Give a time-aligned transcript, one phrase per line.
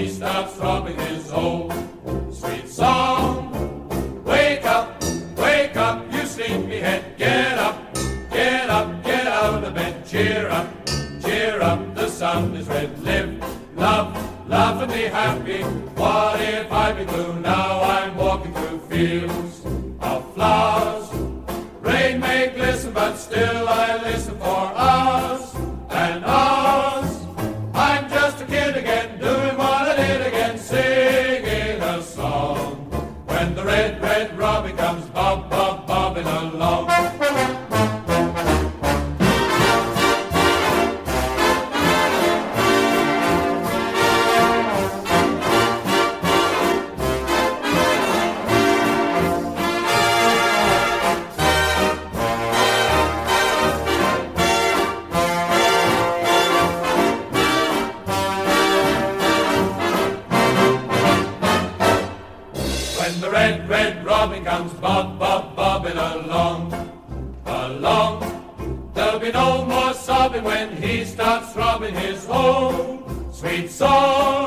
[0.00, 1.72] He starts throbbing his old
[2.32, 3.52] sweet song.
[4.24, 5.02] Wake up,
[5.36, 7.76] wake up, you sleepyhead, get up,
[8.30, 10.68] get up, get out of bed, cheer up,
[11.22, 13.30] cheer up, the sun is red, live,
[13.76, 14.08] love,
[14.48, 15.62] love and be happy.
[16.00, 17.38] What if I be blue?
[17.40, 19.60] Now I'm walking through fields
[20.00, 21.10] of flowers.
[21.82, 24.38] Rain may glisten, but still I listen
[71.94, 74.39] his own sweet song.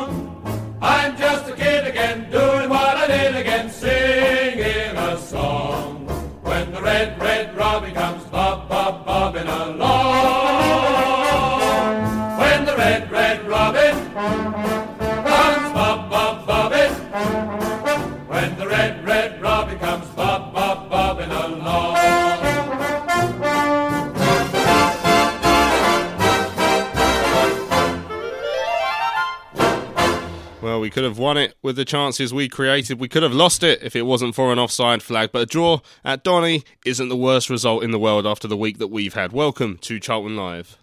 [30.84, 33.00] We could have won it with the chances we created.
[33.00, 35.30] We could have lost it if it wasn't for an offside flag.
[35.32, 38.80] But a draw at Donny isn't the worst result in the world after the week
[38.80, 39.32] that we've had.
[39.32, 40.78] Welcome to Charlton Live.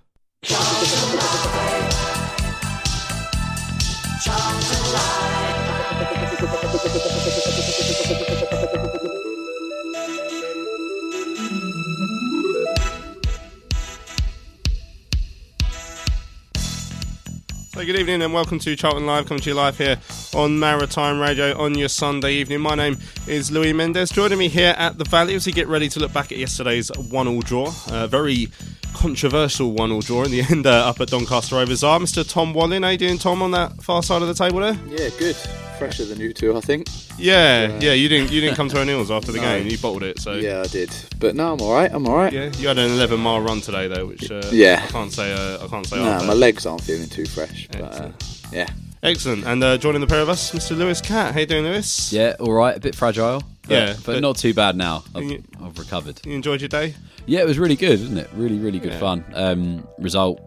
[17.80, 19.96] So good evening and welcome to Charlton Live, coming to you live here
[20.34, 22.60] on Maritime Radio on your Sunday evening.
[22.60, 24.10] My name is Louis Mendes.
[24.10, 26.91] Joining me here at the Valley as we get ready to look back at yesterday's
[26.94, 27.72] one-all draw.
[27.91, 28.48] A very
[28.92, 32.30] controversial one-all draw in the end uh, up at Doncaster Rovers are Mr.
[32.30, 32.82] Tom Wallin.
[32.82, 34.78] How you doing, Tom, on that far side of the table there?
[34.86, 35.36] Yeah, good.
[35.78, 36.86] Fresher than you two, I think.
[37.20, 37.92] Yeah, yeah.
[37.92, 39.44] You didn't you didn't come to O'Neill's after the No.
[39.58, 39.66] game.
[39.66, 40.19] You bottled it.
[40.20, 40.91] So Yeah, I did.
[41.19, 41.91] But no, I'm all right.
[41.92, 42.32] I'm all right.
[42.32, 42.50] yeah.
[42.58, 44.82] You had an 11 mile run today though, which uh, Yeah.
[44.84, 45.97] I can't say uh, I can't say.
[45.98, 46.26] Nah, after.
[46.26, 47.69] my legs aren't feeling too fresh.
[47.70, 48.10] But uh,
[48.53, 48.69] yeah,
[49.03, 49.44] Excellent.
[49.47, 50.76] And uh, joining the pair of us, Mr.
[50.76, 51.32] Lewis Cat.
[51.34, 52.12] How you doing, Lewis?
[52.12, 52.76] Yeah, all right.
[52.76, 53.42] A bit fragile.
[53.62, 55.04] But, Yeah, but, but- not too bad now.
[55.14, 56.20] I've, You- I've recovered.
[56.26, 56.94] You enjoyed your day?
[57.26, 58.28] Yeah, it was really good, wasn't it?
[58.34, 58.98] Really, really good Yeah.
[58.98, 59.25] fun.
[59.34, 60.41] Um, result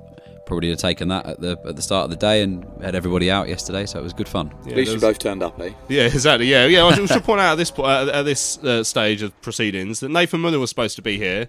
[0.46, 3.32] probably have taken that at the at the start of the day and had everybody
[3.32, 4.54] out yesterday, so it was good fun.
[4.66, 5.72] Yeah, at least there you both turned up, eh?
[5.90, 6.48] Yeah, exactly.
[6.48, 6.86] Yeah, yeah.
[6.86, 10.10] I should point out at this po- uh, at this uh, stage of proceedings that
[10.10, 11.48] Nathan Muller was supposed to be here,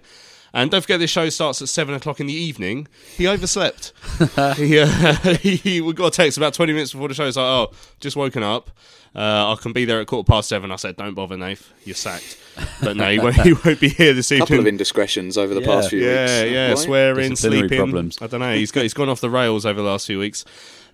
[0.53, 2.87] and don't forget this show starts at seven o'clock in the evening.
[3.17, 3.93] He overslept.
[4.57, 4.87] he, uh,
[5.41, 7.25] he, he got a text about twenty minutes before the show.
[7.25, 8.71] He's like, "Oh, just woken up.
[9.15, 10.71] Uh, I can be there at quarter past seven.
[10.71, 11.71] I said, "Don't bother, Nath.
[11.85, 12.37] You're sacked."
[12.81, 14.73] But no, he won't, he won't be here this A couple of evening.
[14.75, 15.67] indiscretions over the Yeah.
[15.67, 16.51] past few Yeah, weeks.
[16.53, 16.77] yeah, Right?
[16.77, 17.77] swearing, sleeping.
[17.77, 18.17] problems.
[18.21, 18.53] I don't know.
[18.55, 20.43] He's got he's gone off the rails over the last few weeks.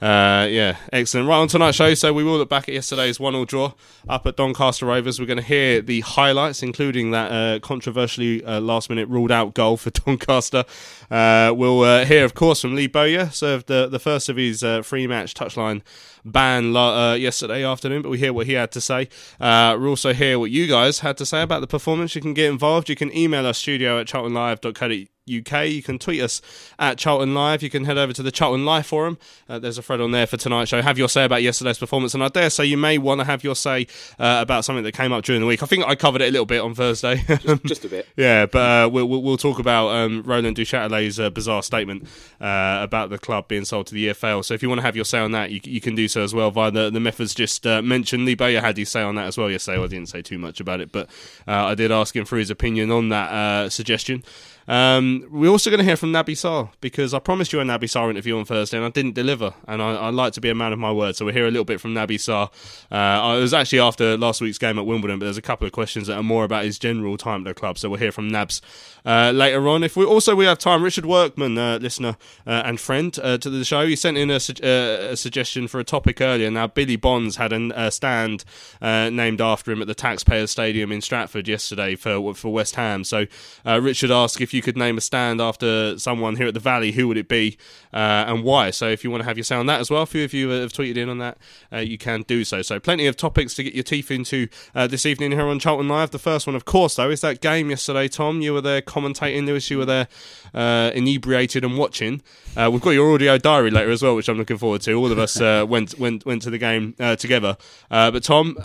[0.01, 1.27] Uh, yeah, excellent.
[1.27, 3.73] Right on tonight's show, so we will look back at yesterday's one-all draw
[4.09, 5.19] up at Doncaster Rovers.
[5.19, 9.89] We're going to hear the highlights, including that uh, controversially uh, last-minute ruled-out goal for
[10.05, 10.65] Doncaster.
[11.11, 14.63] Uh, we'll uh, hear, of course, from Lee Bowyer, served the, the first of his
[14.63, 15.81] uh, free-match touchline
[16.23, 19.09] ban la- uh, yesterday afternoon, but we hear what he had to say.
[19.39, 22.15] Uh, we'll also hear what you guys had to say about the performance.
[22.15, 22.89] You can get involved.
[22.89, 25.67] You can email us studio at charltonlive.co.uk UK.
[25.67, 26.41] You can tweet us
[26.79, 27.61] at Charlton Live.
[27.61, 29.17] You can head over to the Charlton Live forum.
[29.47, 30.81] Uh, there's a thread on there for tonight's show.
[30.81, 33.43] Have your say about yesterday's performance, and I dare say you may want to have
[33.43, 33.87] your say
[34.19, 35.61] uh, about something that came up during the week.
[35.61, 37.23] I think I covered it a little bit on Thursday.
[37.65, 38.07] Just a bit.
[38.15, 40.55] Yeah, but uh, we'll, we'll we'll talk about um, Roland
[41.01, 42.03] Duchatelet's uh, bizarre statement
[42.39, 44.43] uh, about the club being sold to the EFL.
[44.43, 46.23] So if you want to have your say on that, you, you can do so
[46.23, 48.25] as well via the, the methods just uh, mentioned.
[48.25, 49.77] Lee Bowyer had his say on that as well yesterday.
[49.77, 51.09] Well, I didn't say too much about it, but
[51.47, 54.23] uh, I did ask him for his opinion on that uh, suggestion.
[54.67, 57.83] Um, we're also going to hear from Naby Sarr because I promised you a Naby
[57.83, 59.53] Sarr interview on Thursday and I didn't deliver.
[59.67, 61.51] And I, I like to be a man of my word, so we'll hear a
[61.51, 62.49] little bit from Naby Sarr.
[62.91, 65.73] Uh, it was actually after last week's game at Wimbledon, but there's a couple of
[65.73, 67.77] questions that are more about his general time at the club.
[67.77, 68.61] So we'll hear from Nabs
[69.05, 69.83] uh, later on.
[69.83, 73.49] If we also we have time, Richard Workman, uh, listener uh, and friend uh, to
[73.49, 76.51] the show, he sent in a, su- uh, a, suggestion for a topic earlier.
[76.51, 78.45] Now Billy Bonds had a stand
[78.81, 83.03] named after him at the Taxpayer Stadium in Stratford yesterday for for West Ham.
[83.03, 83.25] So
[83.65, 87.07] Richard asked if you could name a stand after someone here at the Valley, who
[87.07, 87.57] would it be
[87.93, 88.71] uh, and why?
[88.71, 90.33] So if you want to have your say on that as well, a few of
[90.33, 91.37] you have tweeted in on that,
[91.71, 92.61] uh, you can do so.
[92.61, 95.87] So plenty of topics to get your teeth into uh, this evening here on Charlton
[95.87, 96.11] Live.
[96.11, 98.07] The first one, of course, though, is that game yesterday.
[98.07, 99.45] Tom, you were there commentating.
[99.45, 100.07] Lewis, you were there
[100.53, 102.21] uh, inebriated and watching.
[102.55, 104.93] Uh, we've got your audio diary later as well, which I'm looking forward to.
[104.93, 107.57] All of us uh, went went went to the game together.
[107.89, 108.57] but Tom,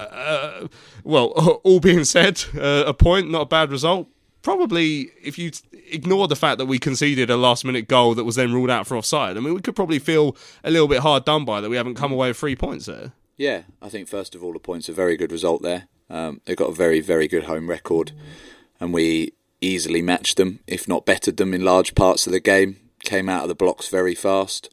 [1.04, 1.26] well,
[1.64, 4.08] all being said, a point, not a bad result
[4.46, 5.50] probably if you
[5.90, 8.86] ignore the fact that we conceded a last minute goal that was then ruled out
[8.86, 11.68] for offside, I mean, we could probably feel a little bit hard done by that
[11.68, 13.10] we haven't come away with three points there.
[13.36, 15.88] Yeah, I think first of all, the point's a very good result there.
[16.08, 18.12] Um, they've got a very, very good home record,
[18.78, 22.76] and we easily matched them, if not bettered them, in large parts of the game.
[23.00, 24.72] Came out of the blocks very fast.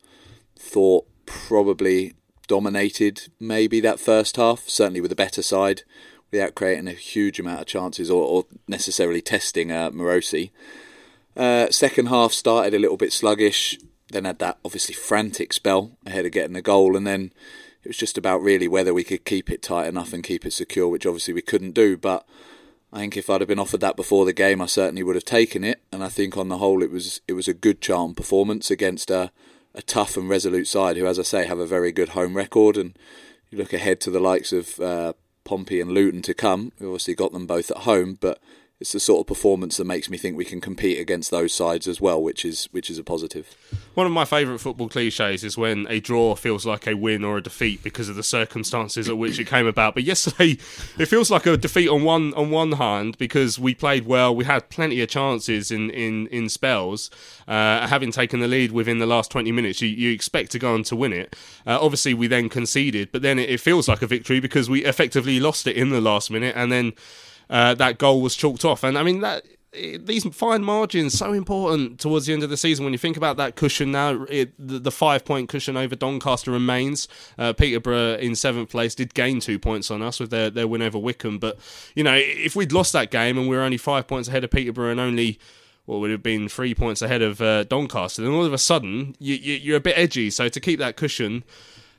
[0.55, 2.13] Thought probably
[2.47, 5.81] dominated maybe that first half, certainly with the better side
[6.33, 10.49] without creating a huge amount of chances or, or necessarily testing uh, Marosi.
[11.37, 13.77] Uh, second half started a little bit sluggish,
[14.09, 17.31] then had that obviously frantic spell ahead of getting the goal, and then
[17.83, 20.53] it was just about really whether we could keep it tight enough and keep it
[20.53, 21.97] secure, which obviously we couldn't do.
[21.97, 22.25] But
[22.91, 25.25] I think if I'd have been offered that before the game, I certainly would have
[25.25, 25.81] taken it.
[25.91, 29.11] And I think on the whole, it was it was a good charm performance against
[29.11, 29.31] a,
[29.75, 32.77] a tough and resolute side who, as I say, have a very good home record.
[32.77, 32.97] And
[33.51, 36.71] you look ahead to the likes of uh, Pompey and Luton to come.
[36.79, 38.41] We obviously got them both at home, but
[38.83, 41.87] it's the sort of performance that makes me think we can compete against those sides
[41.87, 43.55] as well, which is which is a positive.
[43.93, 47.37] One of my favourite football cliches is when a draw feels like a win or
[47.37, 49.93] a defeat because of the circumstances at which it came about.
[49.93, 50.57] But yesterday,
[50.99, 54.43] it feels like a defeat on one on one hand because we played well, we
[54.43, 57.09] had plenty of chances in in in spells.
[57.47, 60.73] Uh, having taken the lead within the last twenty minutes, you, you expect to go
[60.73, 61.37] on to win it.
[61.65, 64.83] Uh, obviously, we then conceded, but then it, it feels like a victory because we
[64.83, 66.91] effectively lost it in the last minute, and then
[67.49, 68.83] uh, that goal was chalked off.
[68.83, 72.85] And I mean that these fine margins so important towards the end of the season.
[72.85, 77.07] When you think about that cushion now it, the, five point cushion over Doncaster remains.
[77.37, 80.81] Uh, Peterborough in seventh place did gain two points on us with their, their win
[80.81, 81.39] over Wycombe.
[81.39, 81.57] But
[81.95, 84.51] you know if we'd lost that game and we were only five points ahead of
[84.51, 85.39] Peterborough and only
[85.85, 89.15] what would have been three points ahead of uh, Doncaster then all of a sudden
[89.19, 90.29] you, you, you're a bit edgy.
[90.29, 91.43] So to keep that cushion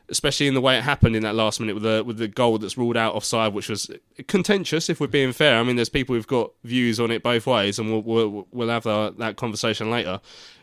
[0.09, 2.59] especially in the way it happened in that last minute with the with the goal
[2.59, 3.91] that's ruled out offside, which was
[4.29, 4.89] contentious.
[4.89, 7.79] If we're being fair, I mean, there's people who've got views on it both ways,
[7.79, 10.21] and we'll we'll, we'll have the, that conversation later.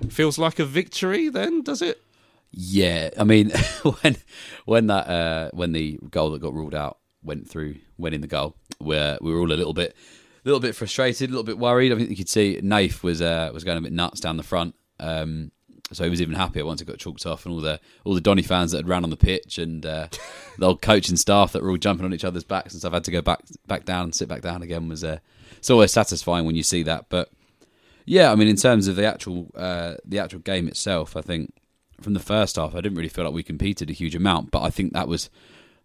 [0.09, 2.01] Feels like a victory, then, does it?
[2.51, 3.49] Yeah, I mean,
[4.01, 4.17] when
[4.65, 8.27] when that uh, when the goal that got ruled out went through, went in the
[8.27, 9.95] goal, where we were all a little bit.
[10.43, 11.91] A little bit frustrated, a little bit worried.
[11.91, 14.43] I think you could see Nath was uh, was going a bit nuts down the
[14.43, 14.73] front.
[14.99, 15.51] Um,
[15.91, 18.21] so he was even happier once it got chalked off, and all the all the
[18.21, 20.07] Donny fans that had ran on the pitch, and uh,
[20.57, 23.03] the old coaching staff that were all jumping on each other's backs and stuff had
[23.03, 24.88] to go back back down and sit back down again.
[24.88, 25.19] Was uh,
[25.57, 27.05] it's always satisfying when you see that.
[27.10, 27.29] But
[28.05, 31.53] yeah, I mean, in terms of the actual uh, the actual game itself, I think
[32.01, 34.62] from the first half, I didn't really feel like we competed a huge amount, but
[34.62, 35.29] I think that was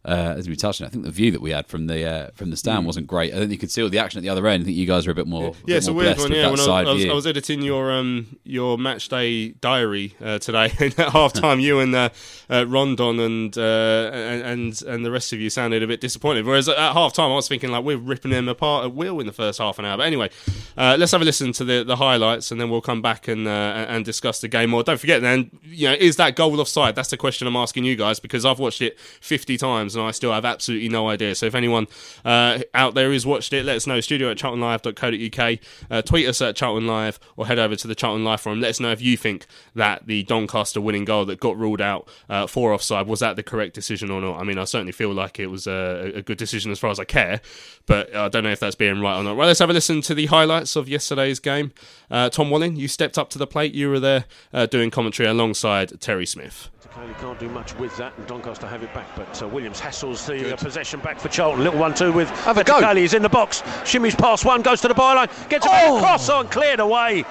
[0.06, 2.30] uh, as we touched on, I think the view that we had from the uh,
[2.34, 2.86] from the stand mm.
[2.86, 3.34] wasn't great.
[3.34, 4.62] I think you could see all the action at the other end.
[4.62, 5.42] I think you guys were a bit more.
[5.42, 6.32] Yeah, bit it's more a weird one.
[6.32, 7.04] Yeah, when I, I, was.
[7.04, 11.58] I was editing your um your match day diary uh, today, and at half time,
[11.58, 12.10] you and uh,
[12.48, 16.46] uh, Rondon and, uh, and and and the rest of you sounded a bit disappointed.
[16.46, 19.26] Whereas at half time, I was thinking like we're ripping them apart at will in
[19.26, 19.96] the first half an hour.
[19.96, 20.30] But anyway,
[20.76, 23.48] uh, let's have a listen to the, the highlights, and then we'll come back and
[23.48, 24.84] and discuss the game more.
[24.84, 26.94] Don't forget, then you know, is that goal offside?
[26.94, 30.10] That's the question I'm asking you guys because I've watched it 50 times and I
[30.10, 31.34] still have absolutely no idea.
[31.34, 31.86] So if anyone
[32.24, 34.00] uh, out there who's watched it, let us know.
[34.00, 35.58] Studio at charltonlive.co.uk.
[35.90, 38.60] Uh, tweet us at Charlton Live or head over to the Charlton Live forum.
[38.60, 42.08] Let us know if you think that the Doncaster winning goal that got ruled out
[42.28, 44.38] uh, for offside was that the correct decision or not.
[44.40, 47.00] I mean, I certainly feel like it was a, a good decision as far as
[47.00, 47.40] I care,
[47.86, 49.36] but I don't know if that's being right or not.
[49.36, 51.72] Right, let's have a listen to the highlights of yesterday's game.
[52.10, 53.74] Uh, Tom Walling, you stepped up to the plate.
[53.74, 56.70] You were there uh, doing commentary alongside Terry Smith.
[56.96, 59.06] Clearly can't do much with that, and Doncaster have it back.
[59.16, 61.64] But uh, Williams hassles the uh, possession back for Charlton.
[61.64, 62.94] Little one-two with Have a.
[62.94, 63.62] He's in the box.
[63.82, 65.98] Shimmies past one, goes to the byline, gets a Oh.
[65.98, 67.24] cross on, cleared away,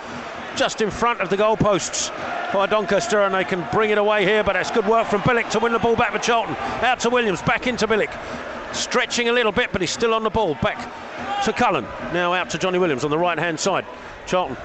[0.55, 2.11] just in front of the goalposts
[2.53, 4.43] by Doncaster, and they can bring it away here.
[4.43, 6.55] But that's good work from Bielik to win the ball back for Charlton.
[6.83, 8.11] Out to Williams, back into Bielik,
[8.73, 10.55] stretching a little bit, but he's still on the ball.
[10.55, 11.85] Back to Cullen.
[12.13, 13.85] Now out to Johnny Williams on the right-hand side.
[14.25, 14.57] Charlton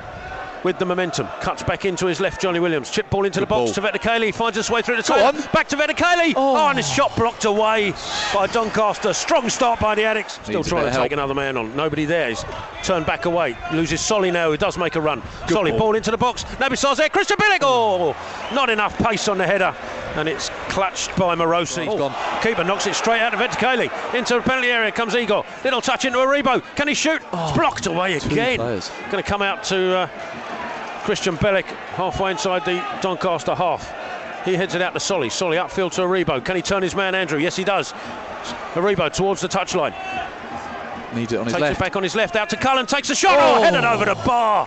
[0.64, 1.26] with the momentum.
[1.40, 2.90] Cuts back into his left, Johnny Williams.
[2.90, 4.34] Chip ball into the box to Vetokele.
[4.34, 5.34] Finds his way through the on.
[5.52, 6.34] Back to Vetokele.
[6.36, 6.56] Oh.
[6.56, 6.68] Oh.
[6.68, 7.92] and his shot blocked away
[8.34, 9.12] by Doncaster.
[9.12, 10.34] Strong start by the Addicts.
[10.42, 11.74] Still Needs trying to of take another man on.
[11.76, 12.28] Nobody there.
[12.28, 12.44] He's
[12.82, 13.56] turned back away.
[13.72, 15.22] Loses Solly now, who does make a run.
[15.48, 15.96] Solly ball.
[15.96, 16.44] into the box.
[16.44, 17.08] Naby Sarr's there.
[17.08, 17.58] Krystian Bielik.
[17.62, 18.16] Oh,
[18.54, 19.74] not enough pace on the header.
[20.16, 21.86] And it's clutched by Marosi.
[21.86, 22.42] Gone.
[22.42, 24.14] Keeper knocks it straight out of Vetokele.
[24.14, 25.44] Into the penalty area comes Igor.
[25.64, 26.62] Little touch into Aribo.
[26.76, 27.22] Can he shoot?
[27.32, 28.58] it's blocked away again.
[28.58, 30.08] Going to come out to uh,
[31.00, 31.64] Krystian Bielik
[31.96, 33.92] halfway inside the Doncaster half.
[34.44, 35.28] He heads it out to Solly.
[35.30, 36.44] Solly upfield to Aribo.
[36.44, 37.38] Can he turn his man Andrew?
[37.38, 37.92] Yes, he does.
[38.74, 39.94] Aribo towards the touchline.
[41.14, 41.76] Needs it on his Takes left.
[41.76, 42.36] it back on his left.
[42.36, 42.86] Out to Cullen.
[42.86, 43.36] Takes a shot.
[43.40, 43.62] Oh, Oh.
[43.62, 44.66] headed over the bar.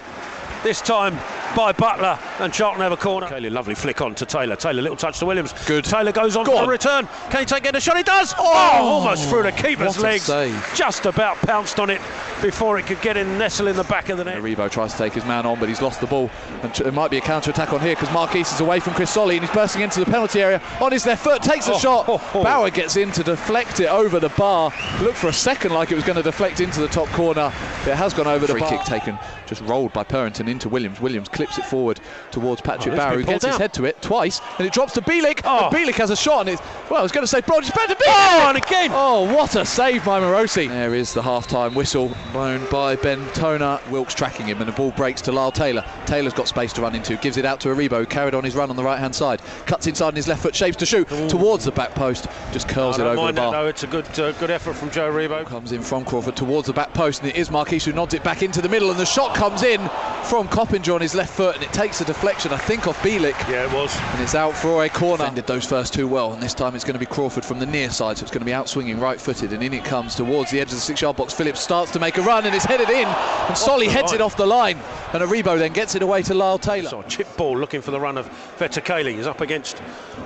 [0.63, 1.17] This time
[1.55, 3.27] by Butler and Charlton have a corner.
[3.27, 4.55] Taylor, lovely flick on to Taylor.
[4.55, 5.53] Taylor, little touch to Williams.
[5.65, 5.85] Good.
[5.85, 6.63] Taylor goes on Go for on.
[6.65, 7.07] the return.
[7.29, 7.75] Can he take it?
[7.75, 7.97] A shot.
[7.97, 8.33] He does.
[8.37, 8.85] Oh, oh.
[8.85, 10.23] almost through the keeper's legs.
[10.23, 10.71] save.
[10.75, 12.01] Just about pounced on it
[12.41, 14.37] before it could get in, nestle in the back of the net.
[14.41, 16.29] Aribo tries to take his man on, but he's lost the ball.
[16.61, 18.93] And tr- there might be a counter attack on here because Marquis is away from
[18.93, 21.73] Chris Solly and he's bursting into the penalty area on his left foot, takes a
[21.73, 22.05] Oh, shot.
[22.09, 22.43] oh, oh.
[22.43, 24.71] Bauer gets in to deflect it over the bar.
[25.01, 27.47] Looked for a second like it was going to deflect into the top corner.
[27.87, 28.67] It has gone over the bar.
[28.67, 30.99] Free kick taken, just rolled by Purrington into Williams.
[30.99, 31.99] Williams clips it forward
[32.31, 34.93] towards Patrick Oh, Barrow, who pulled gets his head to it twice, and it drops
[34.93, 35.41] to Bielik.
[35.43, 35.67] Oh.
[35.67, 37.71] And Bielik has a shot, and it's well, I was going to say Brodge, it's
[37.71, 38.03] back to Bielik.
[38.07, 38.91] Oh, and again.
[38.93, 40.67] Oh, what a save by Marosi.
[40.69, 43.79] There is the half-time whistle blown by Ben Toner.
[43.89, 45.83] Wilks tracking him, and the ball breaks to Lyle Taylor.
[46.05, 48.55] Taylor's got space to run into, gives it out to Aribo, who carried on his
[48.55, 49.41] run on the right-hand side.
[49.65, 52.99] Cuts inside on his left foot, shapes to shoot towards the back post, just curls
[52.99, 53.51] I it don't over the bar.
[53.51, 53.67] that though.
[53.67, 55.45] It's a good, uh, good effort from Joe Aribo.
[55.45, 58.23] Comes in from Crawford towards the back post, and it is Marquis who nods it
[58.23, 59.81] back into the middle, and the shot comes in
[60.23, 63.37] from Coppinger on his left foot, and it takes a deflection, I think, off Bielik,
[63.49, 63.95] Yeah, it was.
[63.97, 65.25] and it's out for a corner.
[65.25, 67.65] Ended those first two well, and this time it's going to be Crawford from the
[67.65, 70.15] near side, so it's going to be out swinging right footed, and in it comes
[70.15, 71.33] towards the edge of the six yard box.
[71.33, 74.15] Phillips starts to make a run, and it's headed in, and Solly heads line.
[74.15, 74.77] it off the line,
[75.13, 76.89] and Aribo then gets it away to Lyle Taylor.
[76.89, 79.15] So chip ball looking for the run of Vetokele.
[79.15, 79.81] He's up against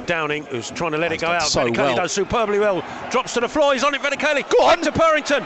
[0.05, 1.43] Downing, who's trying to let it go out.
[1.43, 1.95] so Vetokele well.
[1.95, 2.83] does superbly well.
[3.11, 3.73] Drops to the floor.
[3.73, 4.01] He's on it.
[4.01, 4.49] Vetokele.
[4.49, 5.45] Go on to Purrington.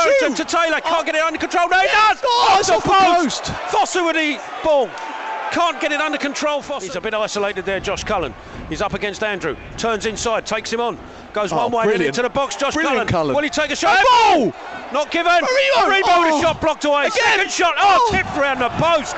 [0.00, 0.80] Purrington to Taylor.
[0.80, 1.04] Can't oh.
[1.04, 1.68] get it under control.
[1.68, 2.20] No, he does.
[2.24, 3.46] Oh, it's off the post.
[3.70, 4.88] Foster with the ball.
[5.52, 6.62] Can't get it under control.
[6.62, 6.86] Foster.
[6.86, 7.78] He's a bit isolated there.
[7.78, 8.34] Josh Cullen.
[8.70, 9.54] He's up against Andrew.
[9.76, 10.46] Turns inside.
[10.46, 10.98] Takes him on.
[11.34, 11.82] Goes Oh, one way.
[11.82, 12.16] Then brilliant.
[12.18, 12.56] into the box.
[12.56, 13.34] Josh Brilliant Cullen.
[13.34, 13.98] Will he take a shot?
[14.00, 14.54] Oh!
[14.92, 15.30] Not given.
[15.30, 15.76] Aribo.
[15.76, 16.38] Aribo with Oh.
[16.38, 17.10] a shot blocked away.
[17.10, 17.74] Second shot.
[17.76, 19.14] Oh, oh, tipped round the post.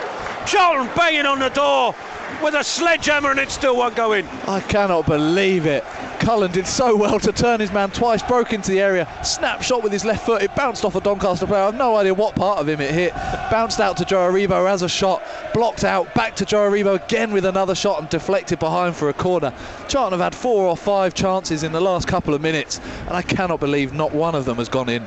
[0.46, 1.94] Charlton banging on the door
[2.42, 4.26] with a sledgehammer and it still won't go in.
[4.48, 5.84] I cannot believe it.
[6.24, 9.92] Cullen did so well to turn his man twice, broke into the area, snapshot with
[9.92, 10.42] his left foot.
[10.42, 11.60] It bounced off a Doncaster player.
[11.60, 13.12] I have no idea what part of him it hit.
[13.50, 14.34] Bounced out to Joe
[14.66, 18.96] as a shot, blocked out, back to Joe again with another shot and deflected behind
[18.96, 19.52] for a corner.
[19.86, 23.20] Charlton have had four or five chances in the last couple of minutes, and I
[23.20, 25.06] cannot believe not one of them has gone in.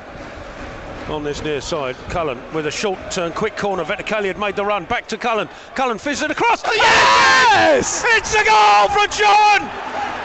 [1.08, 3.82] On this near side, Cullen with a short turn, quick corner.
[3.82, 4.84] Vetokele had made the run.
[4.84, 5.48] Back to Cullen.
[5.74, 6.62] Cullen fizzed it across.
[6.66, 8.04] Yes!
[8.08, 9.70] It's a goal for John!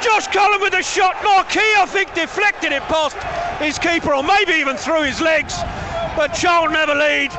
[0.04, 1.16] Josh Cullen with a shot.
[1.24, 3.16] Marquis, I think, deflected it past
[3.64, 5.56] his keeper or maybe even through his legs.
[6.18, 7.32] But Charlton have a lead.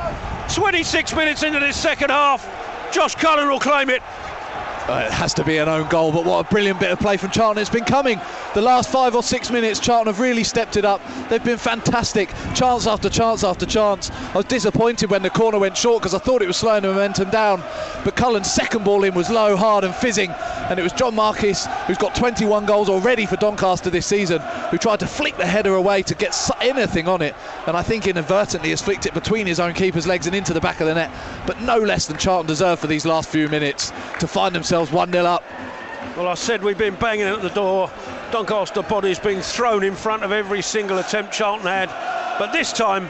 [0.51, 2.43] 26 minutes into this second half.
[2.91, 4.01] Josh Cullen will claim it.
[4.87, 7.17] Uh, it has to be an own goal, but what a brilliant bit of play
[7.17, 7.59] from Charlton.
[7.59, 8.21] It's been coming.
[8.53, 11.01] The last five or six minutes, Charlton have really stepped it up.
[11.27, 12.29] They've been fantastic.
[12.53, 14.11] Chance after chance after chance.
[14.11, 16.89] I was disappointed when the corner went short because I thought it was slowing the
[16.89, 17.63] momentum down.
[18.03, 20.29] But Cullen's second ball in was low, hard, and fizzing.
[20.69, 21.55] And it was John Marquis,
[21.87, 24.39] who's got 21 goals already for Doncaster this season,
[24.69, 27.33] who tried to flick the header away to get anything on it.
[27.65, 30.61] And I think inadvertently has flicked it between his own keeper's legs and into the
[30.61, 31.09] back of the net.
[31.47, 35.11] But no less than Charlton deserve for these last few minutes to find themselves 1
[35.11, 35.43] 0 up.
[36.17, 37.89] Well, I said we've been banging at the door.
[38.31, 41.89] Doncaster body's been thrown in front of every single attempt Charlton had.
[42.37, 43.09] But this time,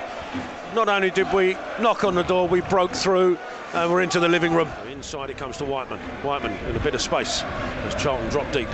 [0.75, 3.37] not only did we knock on the door, we broke through
[3.73, 4.69] and we're into the living room.
[4.89, 5.99] Inside it comes to Whiteman.
[6.21, 8.69] Whiteman in a bit of space as Charlton drop deep.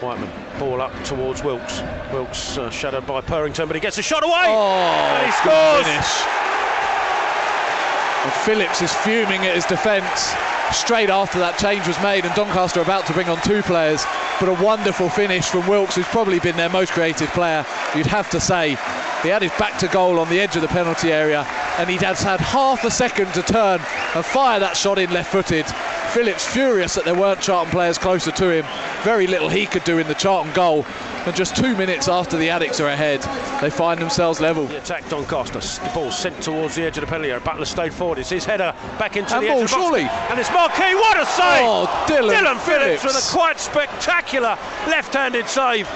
[0.00, 1.80] Whiteman, ball up towards Wilks.
[2.12, 5.84] Wilks uh, shadowed by Purrington, but he gets a shot away Oh, and he good
[5.84, 5.86] scores.
[5.86, 6.26] finish.
[8.24, 10.34] And Phillips is fuming at his defence
[10.72, 14.04] straight after that change was made, and Doncaster about to bring on two players.
[14.40, 18.30] But a wonderful finish from Wilks, who's probably been their most creative player, you'd have
[18.30, 18.76] to say.
[19.22, 21.44] He had his back to goal on the edge of the penalty area,
[21.78, 23.80] and he'd had half a second to turn
[24.14, 25.66] and fire that shot in left footed.
[26.12, 28.66] Phillips furious that there weren't Charlton players closer to him.
[29.02, 30.86] Very little he could do in the Charlton goal.
[31.28, 33.20] And just two minutes after the Addicts are ahead,
[33.60, 34.64] they find themselves level.
[34.64, 35.58] The attack Doncaster.
[35.60, 37.38] The ball sent towards the edge of the penalty area.
[37.44, 38.16] Butler stayed forward.
[38.18, 39.84] It's his header back into And the ball, edge of the box.
[39.84, 40.02] surely.
[40.30, 40.94] And it's Marquis.
[40.94, 41.64] What a save!
[41.68, 43.04] Oh, Dillon Phillips.
[43.04, 44.56] with a quite spectacular
[44.86, 45.86] left-handed save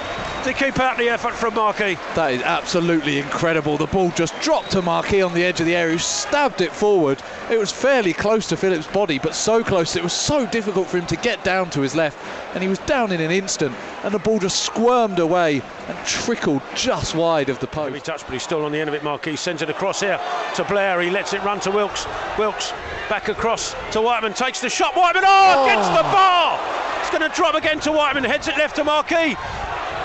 [0.44, 1.94] to keep out the effort from Marquis.
[2.14, 3.76] That is absolutely incredible.
[3.76, 6.72] The ball just dropped to Marquis on the edge of the area, who stabbed it
[6.72, 7.22] forward.
[7.48, 10.98] It was fairly close to Phillips' body, but so close it was so difficult for
[10.98, 12.18] him to get down to his left.
[12.54, 16.62] And he was down in an instant, and the ball just squirmed away and trickled
[16.74, 18.04] just wide of the Heavy post.
[18.04, 19.04] touch, but he's still on the end of it.
[19.04, 20.20] Marquis sends it across here
[20.56, 21.00] to Blair.
[21.00, 22.06] He lets it run to Wilks.
[22.36, 22.72] Wilks
[23.08, 24.34] back across to Whiteman.
[24.34, 24.96] Takes the shot.
[24.96, 25.96] Whiteman, oh, against oh.
[25.96, 26.60] the bar.
[27.00, 28.24] It's going to drop again to Whiteman.
[28.24, 29.36] Heads it left to Marquis.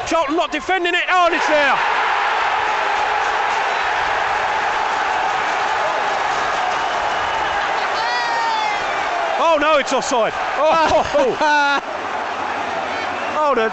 [0.07, 1.03] Charlton not defending it.
[1.09, 1.75] Oh, it's there.
[9.39, 10.33] Oh no, it's offside.
[13.39, 13.69] Oh, oh the,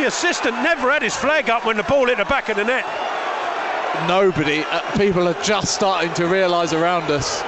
[0.00, 2.64] the assistant never had his flag up when the ball hit the back of the
[2.64, 2.84] net.
[4.08, 7.42] Nobody, uh, people are just starting to realise around us.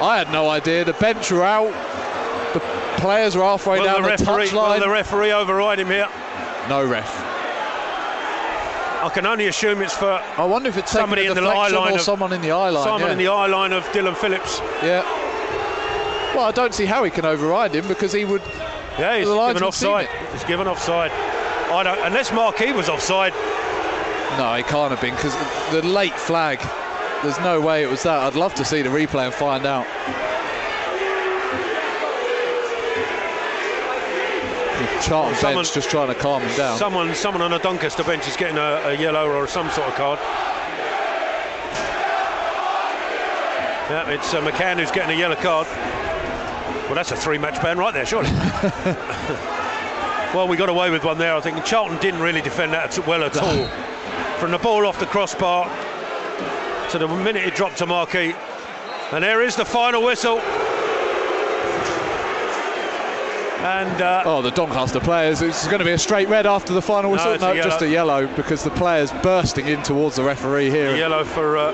[0.00, 0.84] I had no idea.
[0.84, 1.72] The bench were out.
[2.54, 2.60] The
[3.00, 4.74] players were halfway Will down the, the, touchline.
[4.74, 6.08] will the referee override him here?
[6.70, 7.10] No ref.
[9.02, 11.66] I can only assume it's for I wonder if it's taking Somebody in the eye
[11.66, 12.84] line or of- someone in the eye line.
[12.84, 13.12] someone yeah.
[13.12, 14.60] in the eye line of Dillon Phillips.
[14.80, 15.02] Yeah.
[16.32, 18.42] Well, I don't see how he can override him because he would.
[19.00, 20.08] Yeah, he's given offside.
[20.32, 21.10] He's given offside.
[21.10, 23.32] I don't, unless Marquis was offside.
[24.38, 25.34] No, he can't have been because
[25.72, 26.60] the late flag.
[27.24, 28.20] There's no way it was that.
[28.20, 29.86] I'd love to see the replay and find out.
[35.02, 36.78] Charlton Someone- bench just trying to calm him down.
[36.78, 39.94] Someone, someone on a Doncaster bench is getting a, a yellow or some sort of
[39.94, 40.18] card.
[43.90, 45.66] Yeah, it's uh, McCann who's getting a yellow card.
[46.86, 48.30] Well, that's a three-match ban right there, surely.
[50.32, 51.34] well, we got away with one there.
[51.34, 53.66] I think Charlton didn't really defend that well at all.
[54.38, 55.68] From the ball off the crossbar
[56.90, 58.32] to the minute it dropped to Marquis,
[59.12, 60.40] and there is the final whistle.
[63.62, 65.42] And uh, Oh, the Doncaster players.
[65.42, 67.32] It's going to be a straight red after the final whistle.
[67.32, 70.96] it's a just a yellow because the players bursting in towards the referee here.
[70.96, 71.72] yellow for uh,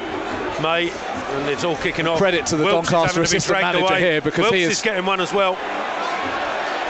[0.60, 2.18] May, and it's all kicking off.
[2.18, 4.00] Credit to the Wilks Doncaster having to be assistant manager away.
[4.00, 5.54] here because Wilks he is is- getting one as well.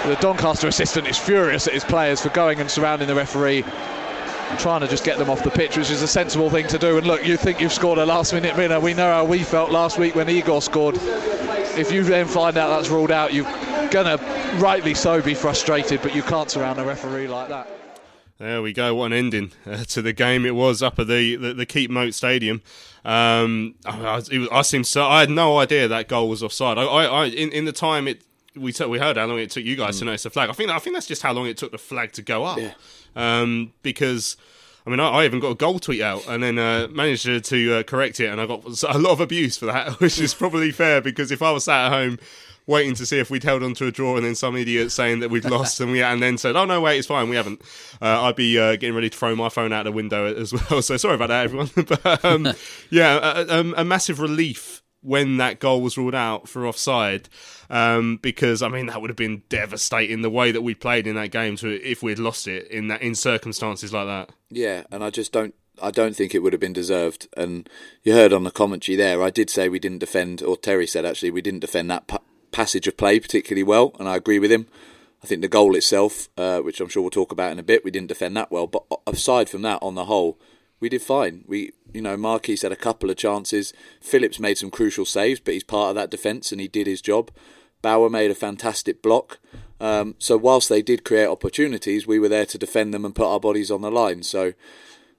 [0.06, 3.64] The Doncaster assistant is furious at his players for going and surrounding the referee,
[4.56, 6.96] trying to just get them off the pitch, which is a sensible thing to do.
[6.96, 8.78] And look, you think you've scored a last minute winner.
[8.78, 10.96] We know how we felt last week when Igor scored.
[11.76, 13.44] If you then find out that's ruled out, you're
[13.90, 14.24] going to,
[14.58, 17.68] rightly so, be frustrated, but you can't surround a referee like that.
[18.38, 18.94] There we go.
[18.94, 22.12] What an ending uh, to the game it was up at the the, the Keepmoat
[22.12, 22.60] Stadium.
[23.02, 25.06] Um, I, I, was- it was, I seemed so.
[25.06, 26.76] I had no idea that goal was offside.
[26.76, 28.22] I, I, I in, in the time it
[28.54, 30.50] we took, we heard how long it took you guys to notice the flag.
[30.50, 32.58] I think I think that's just how long it took the flag to go up.
[32.58, 32.72] Yeah.
[33.14, 34.36] Um, because.
[34.78, 37.40] I mean, I, I even got a goal tweet out and then uh, managed to,
[37.40, 40.32] to uh, correct it, and I got a lot of abuse for that, which is
[40.32, 42.20] probably fair because if I was sat at home
[42.66, 45.20] waiting to see if we'd held on to a draw and then some idiot saying
[45.20, 47.62] that we'd lost and we and then said, "Oh no, wait, it's fine, we haven't,"
[48.02, 50.82] uh, I'd be uh, getting ready to throw my phone out the window as well.
[50.86, 51.70] So sorry about that, everyone.
[52.02, 52.48] but um,
[52.90, 57.28] yeah, a, a, a massive relief when that goal was ruled out for offside.
[57.68, 61.16] Um, because I mean that would have been devastating the way that we played in
[61.16, 64.30] that game to if we'd lost it in that in circumstances like that.
[64.50, 65.54] Yeah, and I just don't.
[65.82, 67.28] I don't think it would have been deserved.
[67.36, 67.68] And
[68.02, 71.04] you heard on the commentary there, I did say we didn't defend, or Terry said
[71.04, 72.20] actually we didn't defend that pa-
[72.56, 74.66] passage of play particularly well, and I agree with him.
[75.22, 77.84] I think the goal itself, uh, which I'm sure we'll talk about in a bit,
[77.84, 78.66] we didn't defend that well.
[78.66, 80.38] But aside from that, on the whole,
[80.80, 81.44] we did fine.
[81.46, 83.74] We, you know, Marquis had a couple of chances.
[84.00, 87.02] Phillips made some crucial saves, but he's part of that defence and he did his
[87.02, 87.30] job.
[87.82, 89.38] Bauer made a fantastic block.
[89.78, 93.30] Um, so whilst they did create opportunities, we were there to defend them and put
[93.30, 94.22] our bodies on the line.
[94.22, 94.54] So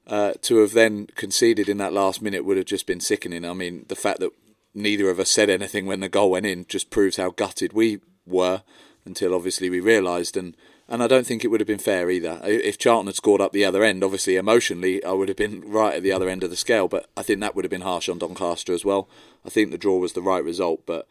[0.07, 3.45] uh, to have then conceded in that last minute would have just been sickening.
[3.45, 4.31] I mean, the fact that
[4.77, 7.99] neither of us said anything when the goal went in just proves how gutted we
[8.25, 8.61] were
[9.05, 10.37] until obviously we realised.
[10.37, 10.55] And,
[10.87, 12.39] and I don't think it would have been fair either.
[12.43, 15.95] If Charlton had scored up the other end, obviously emotionally, I would have been right
[15.95, 16.87] at the other end of the scale.
[16.87, 19.09] But I think that would have been harsh on Doncaster as well.
[19.45, 20.85] I think the draw was the right result.
[20.85, 21.07] But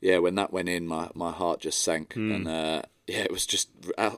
[0.00, 2.14] yeah, when that went in, my, my heart just sank.
[2.34, 3.70] And uh, yeah, it was just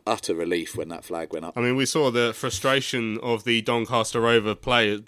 [0.06, 1.56] utter relief when that flag went up.
[1.56, 4.98] I mean, we saw the frustration of the Doncaster Rover player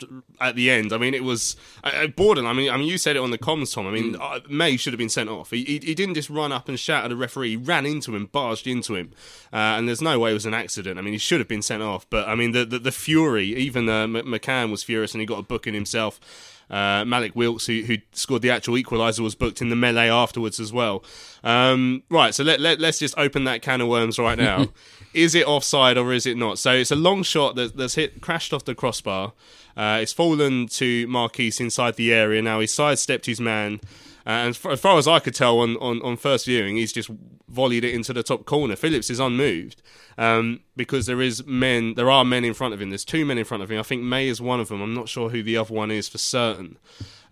[0.40, 0.90] at the end.
[0.90, 2.50] I mean, it was uh, borderline.
[2.50, 3.86] I mean, I mean, you said it on the comms, Tom.
[3.86, 5.50] I mean, uh, May should have been sent off.
[5.50, 7.50] He, he, he didn't just run up and shout at the referee.
[7.50, 9.12] He ran into him, barged into him,
[9.52, 10.98] uh, and there's no way it was an accident.
[10.98, 12.08] I mean, he should have been sent off.
[12.08, 13.48] But I mean, the the, the fury.
[13.54, 16.53] Even uh, McCann was furious, and he got a booking himself.
[16.70, 20.58] Uh, Mallik Wilks, who, who scored the actual equaliser, was booked in the melee afterwards
[20.58, 21.04] as well.
[21.42, 24.68] Um, right, so let, let, let's just open that can of worms right now.
[25.14, 26.58] is it offside or is it not?
[26.58, 29.32] So it's a long shot that, that's hit, crashed off the crossbar.
[29.76, 32.40] Uh, it's fallen to Marquis inside the area.
[32.42, 33.80] Now he sidestepped his man.
[34.26, 37.10] And as far as I could tell on, on, on first viewing, he's just
[37.48, 38.74] volleyed it into the top corner.
[38.74, 39.82] Phillips is unmoved
[40.16, 42.90] um, because there is men, there are men in front of him.
[42.90, 43.78] There's two men in front of him.
[43.78, 44.80] I think May is one of them.
[44.80, 46.78] I'm not sure who the other one is for certain.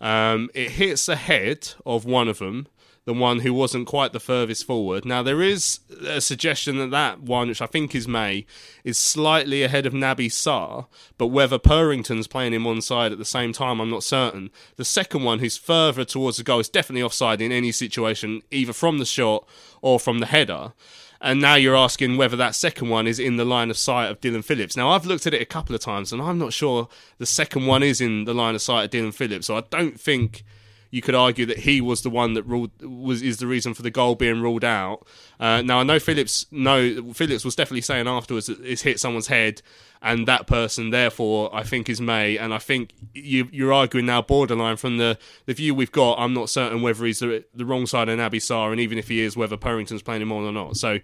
[0.01, 2.67] Um, it hits the head of one of them,
[3.05, 5.05] the one who wasn't quite the furthest forward.
[5.05, 8.47] Now there is a suggestion that that one, which I think is May,
[8.85, 10.87] is slightly ahead of Naby Sarr,
[11.19, 14.51] but whether Purrington's playing him one side at the same time, I'm not certain.
[14.77, 18.73] The second one, who's further towards the goal, is definitely offside in any situation, either
[18.73, 19.47] from the shot
[19.81, 20.73] or from the header.
[21.21, 24.21] And now you're asking whether that second one is in the line of sight of
[24.21, 24.77] Dillon Phillips.
[24.77, 26.89] Now, I've looked at it a couple of times, and I'm not sure
[27.19, 29.47] the second one is in the line of sight of Dillon Phillips.
[29.47, 30.43] So I don't think
[30.93, 33.81] you could argue that he was the one that ruled was is the reason for
[33.81, 35.07] the goal being ruled out.
[35.41, 36.45] Uh, now I know Phillips.
[36.53, 39.63] No, Phillips was definitely saying afterwards that it's hit someone's head,
[40.03, 42.37] and that person, therefore, I think is May.
[42.37, 46.19] And I think you, you're arguing now borderline from the, the view we've got.
[46.19, 49.09] I'm not certain whether he's the, the wrong side of Naby Sarr, and even if
[49.09, 50.77] he is, whether Purrington's playing him on or not.
[50.77, 50.99] So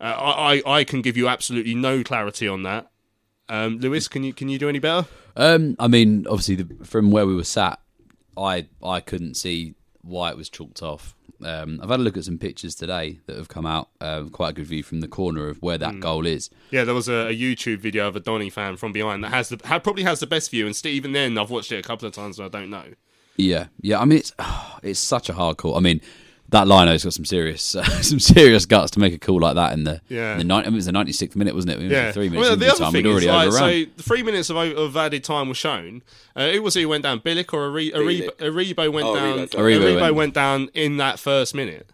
[0.00, 2.90] uh, I I can give you absolutely no clarity on that.
[3.50, 5.06] Um, Lewis, can you can you do any better?
[5.36, 7.78] Um, I mean, obviously, the, from where we were sat,
[8.38, 11.14] I I couldn't see why it was chalked off.
[11.44, 13.90] Um, I've had a look at some pictures today that have come out.
[14.00, 16.50] Um, quite a good view from the corner of where that goal is.
[16.70, 19.48] Yeah, there was a, a YouTube video of a Donny fan from behind that has
[19.48, 22.08] the probably has the best view, and st- even then, I've watched it a couple
[22.08, 22.94] of times and I don't know.
[23.36, 24.00] Yeah, yeah.
[24.00, 24.32] I mean, it's
[24.82, 25.76] it's such a hard call.
[25.76, 26.00] I mean,
[26.50, 27.62] that lino's got some serious
[28.00, 30.32] some serious guts to make a call like that in the Yeah.
[30.32, 31.80] in the 90, I mean, it was the ninety sixth minute, wasn't it?
[31.80, 32.92] It was Yeah, three Well, minutes the into other time.
[32.92, 33.84] thing We'd is, already like, overrun.
[33.84, 36.02] so the three minutes of, of added time was shown.
[36.36, 39.38] Uh, it was who went down, Bielik or Ari- Aribo, Aribo went Oh, down.
[39.40, 39.48] Aribo.
[39.48, 41.88] Aribo Aribo went- went down in that first minute.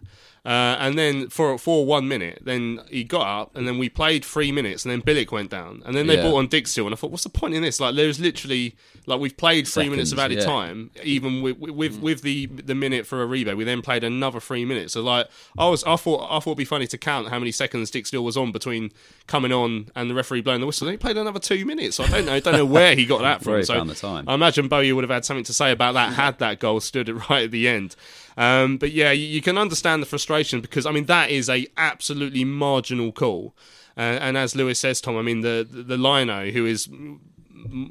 [0.45, 4.23] Uh, and then for for one minute, then he got up, and then we played
[4.23, 6.21] three minutes, and then Bielik went down, and then they Yeah.
[6.21, 7.79] brought on Dijksteel, and I thought, what's the point in this?
[7.79, 8.75] Like, there's literally
[9.07, 10.45] like we've played three minutes of added yeah.
[10.45, 14.65] time, even with with, with the the minute for Aribo, we then played another three
[14.65, 14.93] minutes.
[14.93, 15.27] So like,
[15.57, 18.23] I was I thought I thought it'd be funny to count how many seconds Dijksteel
[18.23, 18.91] was on between
[19.25, 20.85] coming on and the referee blowing the whistle.
[20.85, 21.95] Then he played another two minutes.
[21.95, 23.63] So I don't know, don't know where he got that from.
[23.63, 24.23] So.
[24.27, 27.09] I imagine Bowyer would have had something to say about that had that goal stood
[27.29, 27.95] right at the end.
[28.37, 31.67] Um, but yeah, you, you can understand the frustration because I mean that is a
[31.77, 33.55] absolutely marginal call.
[33.97, 36.89] Uh, and as Lewis says, Tom, I mean the the, the Lino, who is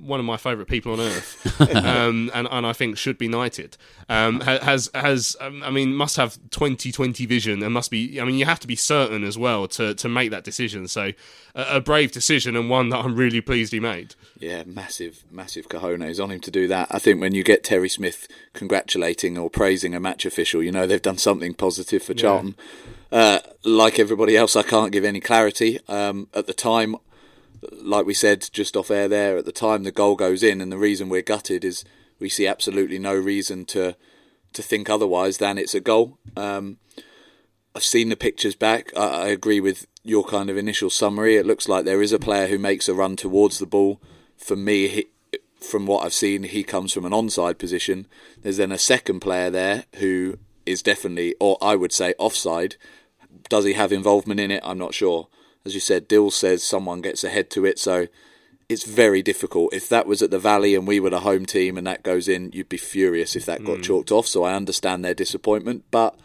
[0.03, 3.77] one of my favourite people on earth, um, and and I think should be knighted,
[4.09, 8.37] um, has has um, I mean must have 2020 vision and must be I mean
[8.37, 10.89] you have to be certain as well to to make that decision.
[10.89, 11.13] So
[11.55, 14.15] a, a brave decision and one that I'm really pleased he made.
[14.39, 16.89] Yeah, massive, massive cojones on him to do that.
[16.91, 20.87] I think when you get Terry Smith congratulating or praising a match official, you know
[20.87, 22.57] they've done something positive for Charlton.
[23.13, 25.79] Uh, like everybody else, I can't give any clarity.
[25.89, 26.97] Um, at the time,
[27.73, 30.71] like we said just off air there, at the time the goal goes in, and
[30.71, 31.85] the reason we're gutted is
[32.19, 33.97] we see absolutely no reason to
[34.53, 36.19] to think otherwise than it's a goal.
[36.37, 36.79] Um,
[37.75, 38.97] I've seen the pictures back.
[38.97, 41.37] I, I agree with your kind of initial summary.
[41.37, 44.01] It looks like there is a player who makes a run towards the ball.
[44.37, 45.07] For me, he,
[45.59, 48.07] from what I've seen, he comes from an onside position.
[48.43, 52.77] There's then a second player there who is definitely, or I would say, offside.
[53.49, 54.63] Does he have involvement in it?
[54.65, 55.29] I'm not sure.
[55.67, 58.07] As you said, Dill says someone gets ahead to it, so
[58.69, 59.73] it's very difficult.
[59.73, 62.29] If that was at the Valley and we were the home team and that goes
[62.29, 64.27] in, you'd be furious if that got chalked off.
[64.27, 66.19] So I understand their disappointment, but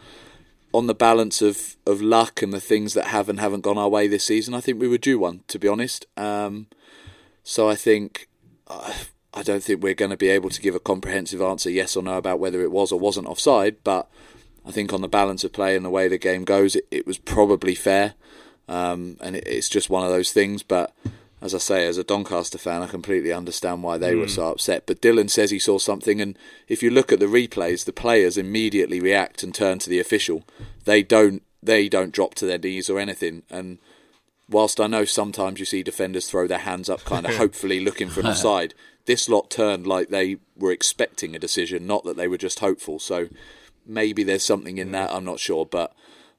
[0.73, 3.89] on the balance of, of luck and the things that have and haven't gone our
[3.89, 6.05] way this season, I think we were due one, to be honest.
[6.15, 6.67] Um,
[7.43, 8.29] so I think
[8.67, 8.93] uh,
[9.33, 12.03] I don't think we're going to be able to give a comprehensive answer, yes or
[12.03, 13.77] no, about whether it was or wasn't offside.
[13.83, 14.09] But
[14.65, 17.07] I think on the balance of play and the way the game goes, it, it
[17.07, 18.13] was probably fair.
[18.69, 20.63] Um, and it, it's just one of those things.
[20.63, 20.93] But
[21.41, 24.83] as I say, as a Doncaster fan, I completely understand why they were so upset.
[24.85, 28.37] But Dillon says he saw something, and if you look at the replays, the players
[28.37, 30.43] immediately react and turn to the official.
[30.85, 31.43] They don't.
[31.61, 33.43] They don't drop to their knees or anything.
[33.49, 33.79] And
[34.47, 38.09] whilst I know sometimes you see defenders throw their hands up, kind of hopefully looking
[38.09, 38.73] for an offside,
[39.05, 42.99] this lot turned like they were expecting a decision, not that they were just hopeful.
[42.99, 43.27] So
[43.85, 45.11] maybe there's something in that.
[45.11, 45.93] I'm not sure, but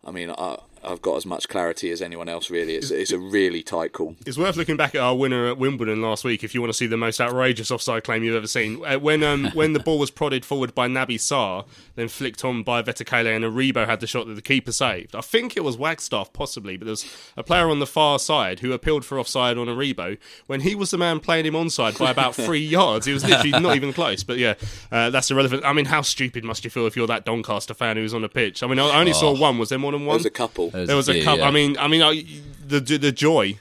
[0.05, 2.51] I mean, I, I've got as much clarity as anyone else.
[2.51, 4.17] Really, it's it's a really tight call.
[4.25, 6.77] It's worth looking back at our winner at Wimbledon last week if you want to
[6.77, 8.83] see the most outrageous offside claim you've ever seen.
[8.85, 11.67] Uh, when um, when the ball was prodded forward by Naby Sarr,
[11.97, 15.15] then flicked on by Vetokele and Aribo had the shot that the keeper saved.
[15.15, 17.05] I think it was Wagstaff possibly, but there's
[17.37, 20.17] a player on the far side who appealed for offside on Aribo
[20.47, 23.05] when he was the man playing him onside by about three yards.
[23.07, 24.25] He was literally not even close.
[24.25, 24.55] But yeah,
[24.91, 25.65] uh, that's irrelevant.
[25.65, 28.23] I mean, how stupid must you feel if you're that Doncaster fan who was on
[28.23, 28.63] the pitch?
[28.63, 29.59] I mean, I only saw one.
[29.59, 30.17] Was there more than There one?
[30.17, 30.70] was a couple.
[30.73, 31.41] There was a few, couple.
[31.41, 31.49] yeah.
[31.49, 32.25] I mean, I mean, I,
[32.67, 33.59] the the joy.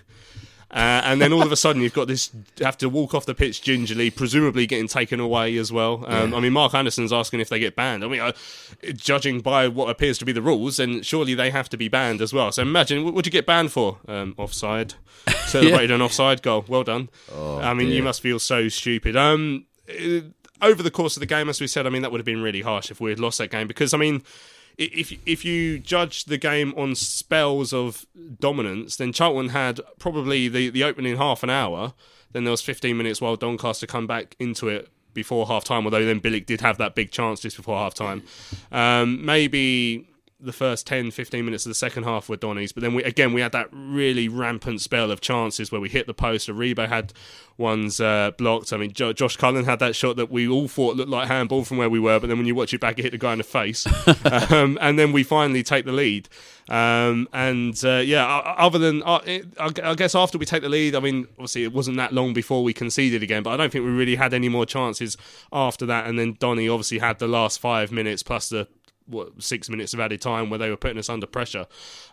[0.72, 2.30] Uh, and then all of a sudden, you've got this
[2.62, 6.06] have to walk off the pitch gingerly, presumably getting taken away as well.
[6.08, 8.04] Um, I mean, Mark Anderson's asking if they get banned.
[8.04, 8.34] I mean, uh,
[8.94, 12.22] judging by what appears to be the rules, then surely they have to be banned
[12.22, 12.52] as well.
[12.52, 13.98] So imagine, what would you get banned for?
[14.08, 14.94] Um, offside,
[15.48, 16.66] celebrated an offside goal.
[16.68, 17.10] Well done.
[17.36, 19.16] I mean, you must feel so stupid.
[19.16, 20.20] Um, uh,
[20.62, 22.44] over the course of the game, as we said, I mean, that would have been
[22.44, 24.22] really harsh if we had lost that game because, I mean
[24.80, 28.06] if if you judge the game on spells of
[28.40, 31.94] dominance, then Charlton had probably the, the opening half an hour.
[32.32, 35.86] Then there was 15 minutes while Doncaster come back into it before half time.
[35.86, 38.24] Although then Bielik did have that big chance just before half time.
[38.72, 40.08] Um, maybe
[40.42, 43.34] the first 10, 15 minutes of the second half were Donny's, but then we again
[43.34, 46.48] we had that really rampant spell of chances where we hit the post.
[46.48, 47.14] Aribo had
[47.58, 48.72] ones uh, blocked.
[48.72, 51.66] I mean, jo- Josh Cullen had that shot that we all thought looked like handball
[51.66, 53.34] from where we were, but then when you watch it back, it hit the guy
[53.34, 53.86] in the face.
[54.52, 56.30] um, and then we finally take the lead.
[56.70, 60.70] Um, and uh, yeah, other than uh, it, I I guess after we take the
[60.70, 63.72] lead, I mean, obviously it wasn't that long before we conceded again, but I don't
[63.72, 65.18] think we really had any more chances
[65.52, 66.06] after that.
[66.08, 68.68] And then Donny obviously had the last five minutes plus the
[69.10, 71.66] what six minutes of added time where they were putting us under pressure.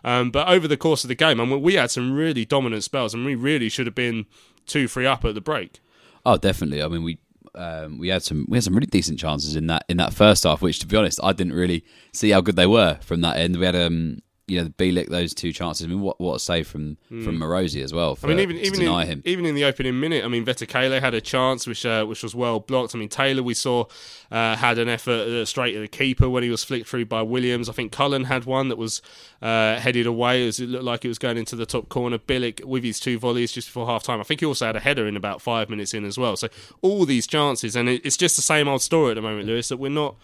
[0.03, 2.83] Um, but over the course of the game, I mean, we had some really dominant
[2.83, 4.25] spells, and we really should have been
[4.65, 5.79] two, three up at the break.
[6.25, 6.83] Oh, definitely.
[6.83, 7.19] I mean, we
[7.55, 10.43] um, we had some we had some really decent chances in that in that first
[10.43, 11.83] half, which to be honest, I didn't really
[12.13, 13.57] see how good they were from that end.
[13.57, 15.85] We had um you know Bielik those two chances.
[15.85, 18.15] I mean, what what a save from from Marosi as well.
[18.15, 18.27] For.
[18.27, 19.21] I mean, even even deny in, him.
[19.25, 22.33] even in the opening minute, I mean, Vetokele had a chance which uh, which was
[22.33, 22.95] well blocked.
[22.95, 23.85] I mean, Taylor we saw
[24.31, 27.21] uh, had an effort uh, straight at the keeper when he was flicked through by
[27.21, 27.67] Williams.
[27.67, 29.01] I think Cullen had one that was
[29.41, 32.17] uh, headed away as it looked like it was going into the top corner.
[32.17, 34.21] Bielik with his two volleys just before half time.
[34.21, 36.37] I think he also had a header in about five minutes in as well.
[36.37, 36.47] So
[36.81, 39.67] all these chances, and it, it's just the same old story at the moment, Lewis,
[39.67, 40.15] that we're not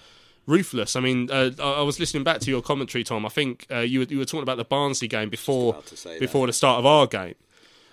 [0.46, 0.96] ruthless.
[0.96, 3.26] I mean, uh, I I was listening back to your commentary, Tom.
[3.26, 5.98] I think uh, you were, you were talking about the Barnsley game before about to
[5.98, 7.36] say before the start of our game,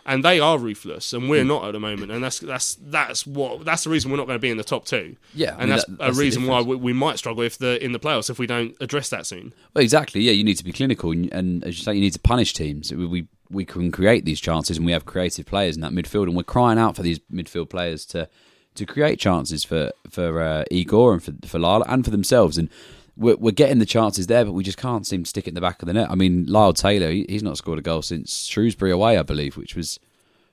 [0.06, 2.10] and they are ruthless, and we're not at the moment.
[2.12, 4.64] And that's that's that's what that's the reason we're not going to be in the
[4.64, 5.16] top two.
[5.34, 7.42] Yeah, I and mean, that's, that- a that's the reason why we, we might struggle
[7.42, 9.52] if the in the playoffs if we don't address that soon.
[9.74, 10.20] Well, exactly.
[10.22, 12.52] Yeah, you need to be clinical, and, and as you say, you need to punish
[12.54, 12.92] teams.
[12.92, 16.24] We, we we can create these chances, and we have creative players in that midfield,
[16.24, 18.28] and we're crying out for these midfield players to
[18.74, 22.58] to create chances for for uh, Igor and for for Lyle and for themselves.
[22.58, 22.68] And
[23.16, 25.54] we're, we're getting the chances there, but we just can't seem to stick it in
[25.54, 26.10] the back of the net.
[26.10, 29.56] I mean, Lyle Taylor, he, he's not scored a goal since Shrewsbury away, I believe,
[29.56, 29.98] which was.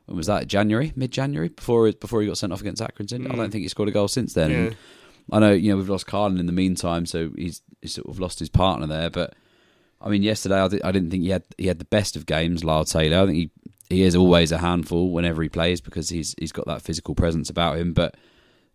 [0.05, 0.47] When was that?
[0.47, 3.29] January, mid January, before before he got sent off against Accrington.
[3.29, 4.51] I don't think he scored a goal since then.
[4.51, 4.57] Yeah.
[4.57, 4.75] And
[5.31, 8.17] I know you know we've lost Karlan in the meantime, so he's, he's sort of
[8.17, 9.09] lost his partner there.
[9.09, 9.33] But
[9.99, 12.25] I mean, yesterday I, di- I didn't think he had he had the best of
[12.25, 12.63] games.
[12.63, 13.51] Lyle Taylor, I think he
[13.89, 17.49] he is always a handful whenever he plays because he's he's got that physical presence
[17.49, 17.93] about him.
[17.93, 18.15] But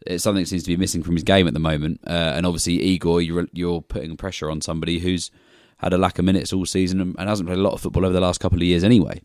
[0.07, 2.01] it's something that seems to be missing from his game at the moment.
[2.07, 5.31] Uh, and obviously, Igor, you're you're putting pressure on somebody who's
[5.79, 8.05] had a lack of minutes all season and, and hasn't played a lot of football
[8.05, 9.21] over the last couple of years anyway.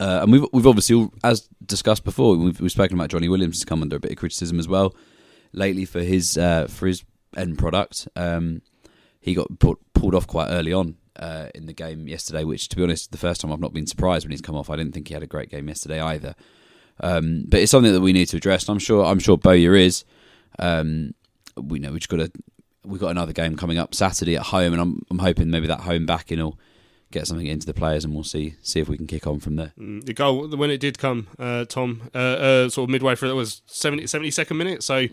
[0.00, 3.64] Uh, and we've we've obviously, as discussed before, we've, we've spoken about Johnny Williams has
[3.64, 4.94] come under a bit of criticism as well
[5.52, 7.04] lately for his uh, for his
[7.36, 8.08] end product.
[8.16, 8.62] Um,
[9.20, 12.76] he got pulled, pulled off quite early on uh, in the game yesterday, which, to
[12.76, 14.70] be honest, the first time I've not been surprised when he's come off.
[14.70, 16.34] I didn't think he had a great game yesterday either.
[17.00, 18.64] Um, but it's something that we need to address.
[18.64, 20.04] And I'm sure I'm sure Bowyer is.
[20.58, 21.14] Um,
[21.56, 22.30] we know we've just got a
[22.84, 25.80] we've got another game coming up Saturday at home, and I'm I'm hoping maybe that
[25.80, 26.58] home backing will
[27.10, 29.56] get something into the players, and we'll see see if we can kick on from
[29.56, 29.72] there.
[29.76, 33.34] The goal when it did come, uh, Tom, uh, uh, sort of midway through, it
[33.34, 34.82] was 70, 72nd minute.
[34.82, 35.06] So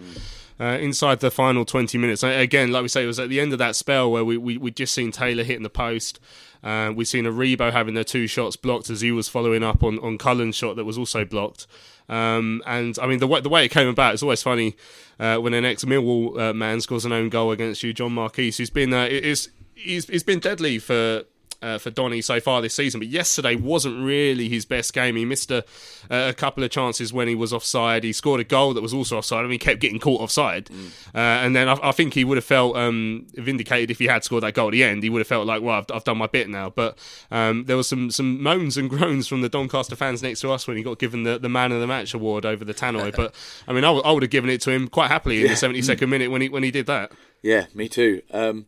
[0.62, 3.52] uh, inside the final twenty minutes, again, like we say, it was at the end
[3.52, 6.20] of that spell where we we we just seen Taylor hitting the post.
[6.64, 9.98] Uh, we've seen Aribo having their two shots blocked as he was following up on
[10.00, 11.66] on Cullen's shot that was also blocked.
[12.08, 14.76] Um, and I mean the way the way it came about, it's always funny
[15.20, 18.52] uh, when an ex Millwall uh, man scores an own goal against you, John Marquis,
[18.52, 21.24] who's been uh, is he's he's been deadly for
[21.62, 23.00] uh, for Donny so far this season.
[23.00, 25.16] But yesterday wasn't really his best game.
[25.16, 25.64] He missed a,
[26.10, 28.04] a couple of chances when he was offside.
[28.04, 29.40] He scored a goal that was also offside.
[29.40, 30.70] I mean, he kept getting caught offside.
[31.14, 34.24] Uh, and then I, I think he would have felt um, vindicated if he had
[34.24, 35.04] scored that goal at the end.
[35.04, 36.70] He would have felt like, well, I've, I've done my bit now.
[36.70, 36.98] But
[37.30, 40.68] um, there was some some moans and groans from the Doncaster fans next to us
[40.68, 43.12] when he got given the, the man of the match award over the Tannoy.
[43.16, 43.36] but
[43.68, 46.32] I mean, I would have given it to him quite happily in the 72nd minute
[46.32, 47.12] when he when he did that.
[47.42, 48.22] Yeah, me too.
[48.32, 48.68] Um,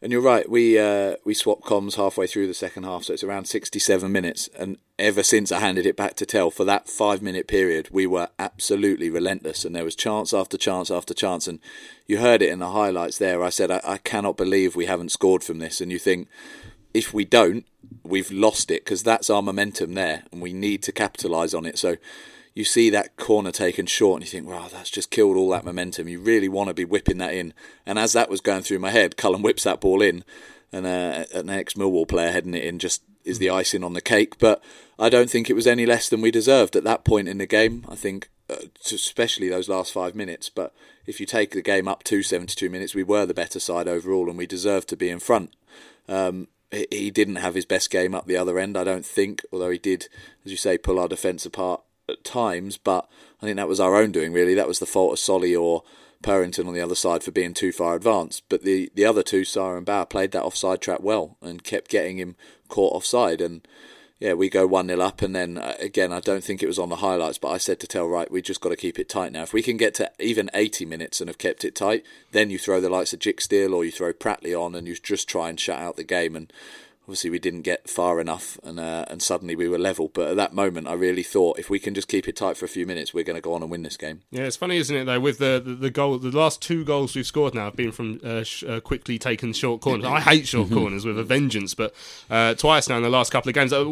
[0.00, 0.48] And you're right.
[0.48, 4.48] We uh, we swapped comms halfway through the second half, so it's around 67 minutes.
[4.56, 8.06] And ever since I handed it back to Tell for that five minute period, we
[8.06, 9.64] were absolutely relentless.
[9.64, 11.48] And there was chance after chance after chance.
[11.48, 11.58] And
[12.06, 13.42] you heard it in the highlights there.
[13.42, 15.80] I said, I, I cannot believe we haven't scored from this.
[15.80, 16.28] And you think,
[16.94, 17.66] if we don't,
[18.04, 21.76] we've lost it because that's our momentum there, and we need to capitalise on it.
[21.76, 21.96] So
[22.58, 25.64] you see that corner taken short and you think, wow, that's just killed all that
[25.64, 26.08] momentum.
[26.08, 27.54] You really want to be whipping that in.
[27.86, 30.24] And as that was going through my head, Cullen whips that ball in,
[30.72, 34.00] and uh, an ex Millwall player heading it in just is the icing on the
[34.00, 34.40] cake.
[34.40, 34.60] But
[34.98, 37.46] I don't think it was any less than we deserved at that point in the
[37.46, 37.86] game.
[37.88, 40.50] I think, uh, especially those last five minutes.
[40.50, 40.74] But
[41.06, 44.28] if you take the game up to 72 minutes, we were the better side overall,
[44.28, 45.54] and we deserved to be in front.
[46.08, 49.70] Um, he didn't have his best game up the other end, I don't think, although
[49.70, 50.08] he did,
[50.44, 53.08] as you say, pull our defence apart at times, but
[53.42, 54.54] I think that was our own doing, really.
[54.54, 55.82] That was the fault of Solly or
[56.22, 58.44] Purrington on the other side for being too far advanced.
[58.48, 61.90] But the, the other two, Sarr and Bauer, played that offside trap well and kept
[61.90, 62.36] getting him
[62.68, 63.40] caught offside.
[63.40, 63.66] And
[64.18, 65.22] yeah, we go 1 0 up.
[65.22, 67.78] And then uh, again, I don't think it was on the highlights, but I said
[67.80, 69.42] to Tell, right, we just got to keep it tight now.
[69.42, 72.58] If we can get to even 80 minutes and have kept it tight, then you
[72.58, 75.60] throw the likes of Dijksteel or you throw Pratley on and you just try and
[75.60, 76.34] shut out the game.
[76.34, 76.52] And
[77.08, 80.10] obviously we didn't get far enough and uh, and suddenly we were level.
[80.12, 82.66] But at that moment I really thought if we can just keep it tight for
[82.66, 84.20] a few minutes we're going to go on and win this game.
[84.30, 87.16] Yeah it's funny isn't it though with the, the, the goal the last two goals
[87.16, 90.04] we've scored now have been from uh, sh- uh, quickly taken short corners.
[90.04, 90.76] I hate short mm-hmm.
[90.76, 91.94] corners with a vengeance but
[92.28, 93.86] uh, twice now in the last couple of games uh,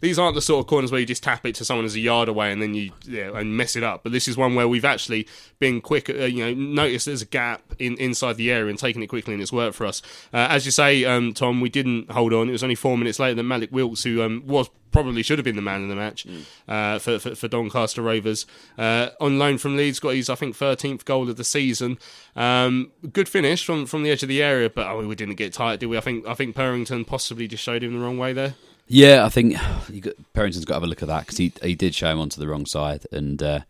[0.00, 2.00] these aren't the sort of corners where you just tap it to someone as a
[2.00, 4.02] yard away and then you yeah, and mess it up.
[4.02, 5.26] But this is one where we've actually
[5.58, 9.02] been quick uh, you know noticed there's a gap in inside the area and taking
[9.02, 10.02] it quickly and it's worked for us.
[10.34, 13.46] As you say um, Tom we didn't hold on was only four minutes later than
[13.46, 16.44] Mallik Wilks, who um, was probably should have been the man in the match mm.
[16.66, 18.46] uh, for, for, for, Doncaster Rovers.
[18.76, 21.98] Uh, on loan from Leeds, got his I think 13th goal of the season.
[22.36, 25.52] Um, good finish from, from the edge of the area, but oh, we didn't get
[25.52, 25.96] tight, did we?
[25.96, 28.54] I think I think Purrington possibly just showed him the wrong way there.
[28.86, 29.54] Yeah, I think
[30.00, 32.18] got, Purrington's got to have a look at that because he he did show him
[32.18, 33.60] onto the wrong side, and uh,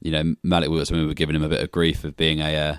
[0.00, 0.66] you know Mallik.
[0.66, 2.76] I mean, we were giving him a bit of grief of being a uh,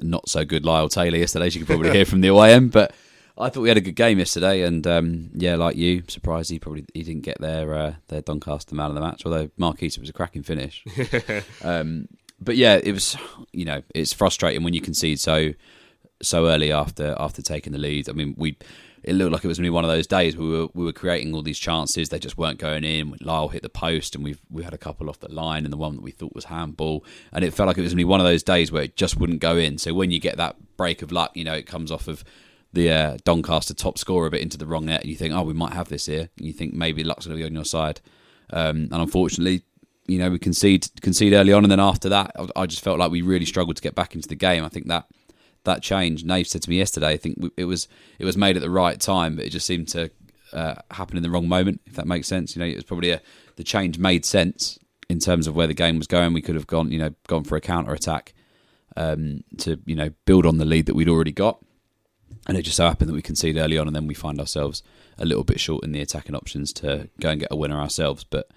[0.00, 1.46] not so good Lyle Taylor yesterday.
[1.46, 2.92] As you could probably hear from the OIM, but
[3.38, 6.58] I thought we had a good game yesterday, and um, yeah, like you, surprised he
[6.58, 9.24] probably he didn't get their uh, their Doncaster man of the match.
[9.24, 10.84] Although Easter was a cracking finish.
[11.62, 12.08] um,
[12.40, 13.16] but yeah, it was
[13.52, 15.52] you know it's frustrating when you concede so
[16.20, 18.08] so early after after taking the lead.
[18.08, 18.56] I mean, we
[19.04, 20.84] it looked like it was going to be one of those days we were we
[20.84, 23.16] were creating all these chances, they just weren't going in.
[23.20, 25.76] Lyle hit the post, and we've we had a couple off the line, and the
[25.78, 28.04] one that we thought was handball, and it felt like it was going to be
[28.04, 29.78] one of those days where it just wouldn't go in.
[29.78, 32.24] So when you get that break of luck, you know, it comes off of
[32.72, 35.54] the uh, Doncaster top scorer bit into the wrong net, and you think, oh, we
[35.54, 36.28] might have this here.
[36.36, 38.00] And you think maybe luck's going to be on your side.
[38.50, 39.62] Um, and unfortunately,
[40.06, 42.98] you know, we concede concede early on, and then after that, I, I just felt
[42.98, 44.64] like we really struggled to get back into the game.
[44.64, 45.06] I think that
[45.64, 46.24] that change.
[46.24, 48.98] Nave said to me yesterday, I think it was it was made at the right
[48.98, 50.10] time, but it just seemed to
[50.52, 51.80] uh, happen in the wrong moment.
[51.86, 53.20] If that makes sense, you know, it was probably a
[53.56, 54.78] the change made sense
[55.08, 56.32] in terms of where the game was going.
[56.32, 58.34] We could have gone, you know, gone for a counter attack
[58.96, 61.62] um, to you know build on the lead that we'd already got
[62.48, 64.82] and it just so happened that we conceded early on, and then we find ourselves
[65.18, 68.24] a little bit short in the attacking options to go and get a winner ourselves.
[68.24, 68.48] But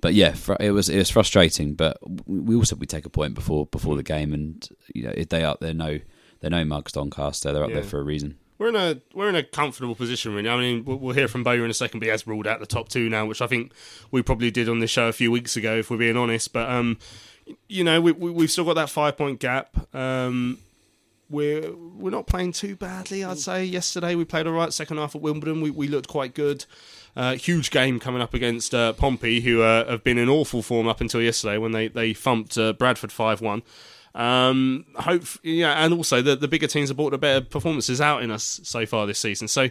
[0.00, 1.74] but yeah, it was it was frustrating.
[1.74, 5.44] But we also we take a point before before the game, and you know they
[5.44, 6.00] are they're no
[6.40, 7.52] they're no mugs Doncaster.
[7.52, 7.76] They're up yeah.
[7.76, 8.38] there for a reason.
[8.58, 10.48] We're in a we're in a comfortable position, really.
[10.48, 12.66] I mean, we'll hear from Bowyer in a second, but he has ruled out the
[12.66, 13.72] top two now, which I think
[14.10, 16.52] we probably did on this show a few weeks ago, if we're being honest.
[16.52, 16.98] But um,
[17.68, 19.94] you know, we, we have still got that five point gap.
[19.94, 20.58] Um,
[21.30, 23.24] we're we're not playing too badly.
[23.24, 24.72] I'd say yesterday we played all right.
[24.72, 26.64] Second half at Wimbledon, we we looked quite good.
[27.16, 30.86] Uh, huge game coming up against uh, Pompey, who uh, have been in awful form
[30.86, 33.62] up until yesterday when they they thumped uh, Bradford five one.
[34.14, 38.22] Um, hope yeah, and also the the bigger teams have brought the better performances out
[38.22, 39.46] in us so far this season.
[39.46, 39.68] So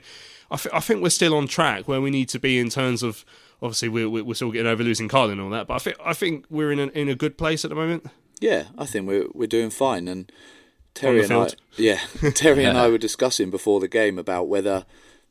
[0.52, 3.04] I, th- I think we're still on track where we need to be in terms
[3.04, 3.26] of
[3.62, 6.14] obviously we're we're still getting over losing Carl and all that, but I think I
[6.14, 8.06] think we're in a, in a good place at the moment.
[8.40, 10.32] Yeah, I think we're we're doing fine and
[11.02, 12.00] Terry and I, yeah,
[12.34, 14.86] Terry and I were discussing before the game about whether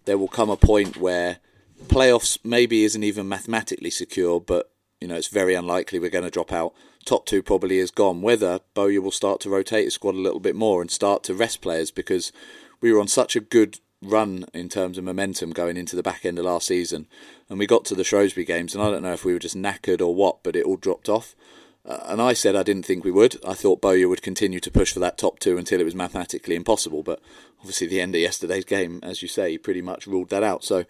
[0.06, 1.40] there will come a point where
[1.88, 6.30] playoffs maybe isn't even mathematically secure, but you know it's very unlikely we're going to
[6.30, 6.72] drop out.
[7.04, 8.22] Top two probably is gone.
[8.22, 11.34] Whether Bowyer will start to rotate his squad a little bit more and start to
[11.34, 12.32] rest players because
[12.80, 16.24] we were on such a good run in terms of momentum going into the back
[16.24, 17.06] end of last season,
[17.50, 19.56] and we got to the Shrewsbury games, and I don't know if we were just
[19.56, 21.34] knackered or what, but it all dropped off.
[21.88, 23.42] Uh, and I said I didn't think we would.
[23.46, 26.54] I thought Bowyer would continue to push for that top two until it was mathematically
[26.54, 27.02] impossible.
[27.02, 27.20] But
[27.60, 30.64] obviously, the end of yesterday's game, as you say, pretty much ruled that out.
[30.64, 30.84] So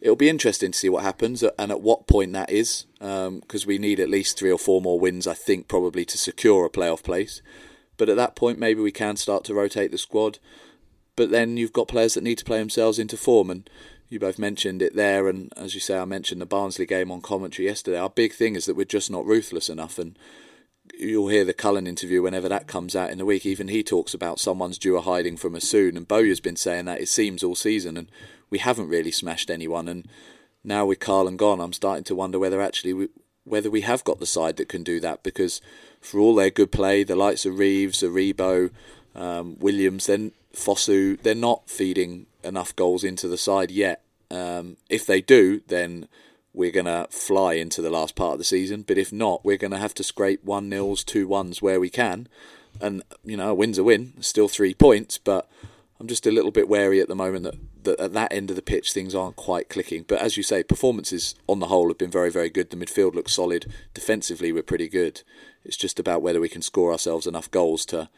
[0.00, 3.66] it'll be interesting to see what happens and at what point that is, because um,
[3.66, 6.70] we need at least three or four more wins, I think, probably to secure a
[6.70, 7.42] playoff place.
[7.96, 10.38] But at that point, maybe we can start to rotate the squad.
[11.16, 13.50] but then you've got players that need to play themselves into form.
[13.50, 13.68] And
[14.08, 17.20] you both mentioned it there, and as you say, I mentioned the Barnsley game on
[17.20, 17.98] commentary yesterday.
[17.98, 20.16] Our big thing is that we're just not ruthless enough, and
[20.98, 23.46] you'll hear the Cullen interview whenever that comes out in the week.
[23.46, 26.84] Even he talks about someone's due a hiding from us soon, and Bowyer's been saying
[26.86, 28.08] that it seems all season, and
[28.50, 29.88] we haven't really smashed anyone.
[29.88, 30.06] And
[30.62, 33.08] now with Karlan gone, I'm starting to wonder whether actually we,
[33.44, 35.60] whether we have got the side that can do that because
[36.00, 38.70] for all their good play, the likes of Reeves, Aribo,
[39.14, 44.02] um, Williams, then Fosu, they're not feeding enough goals into the side yet.
[44.30, 46.08] Um, if they do, then
[46.54, 48.82] we're going to fly into the last part of the season.
[48.82, 51.90] But if not, we're going to have to scrape one nils, two ones where we
[51.90, 52.28] can.
[52.80, 54.14] And you know, a win's a win.
[54.20, 55.50] Still three points, but
[56.00, 58.56] I'm just a little bit wary at the moment that, that at that end of
[58.56, 60.04] the pitch things aren't quite clicking.
[60.06, 62.70] But as you say, performances on the whole have been very, very good.
[62.70, 63.72] The midfield looks solid.
[63.92, 65.22] Defensively, we're pretty good.
[65.64, 68.08] It's just about whether we can score ourselves enough goals to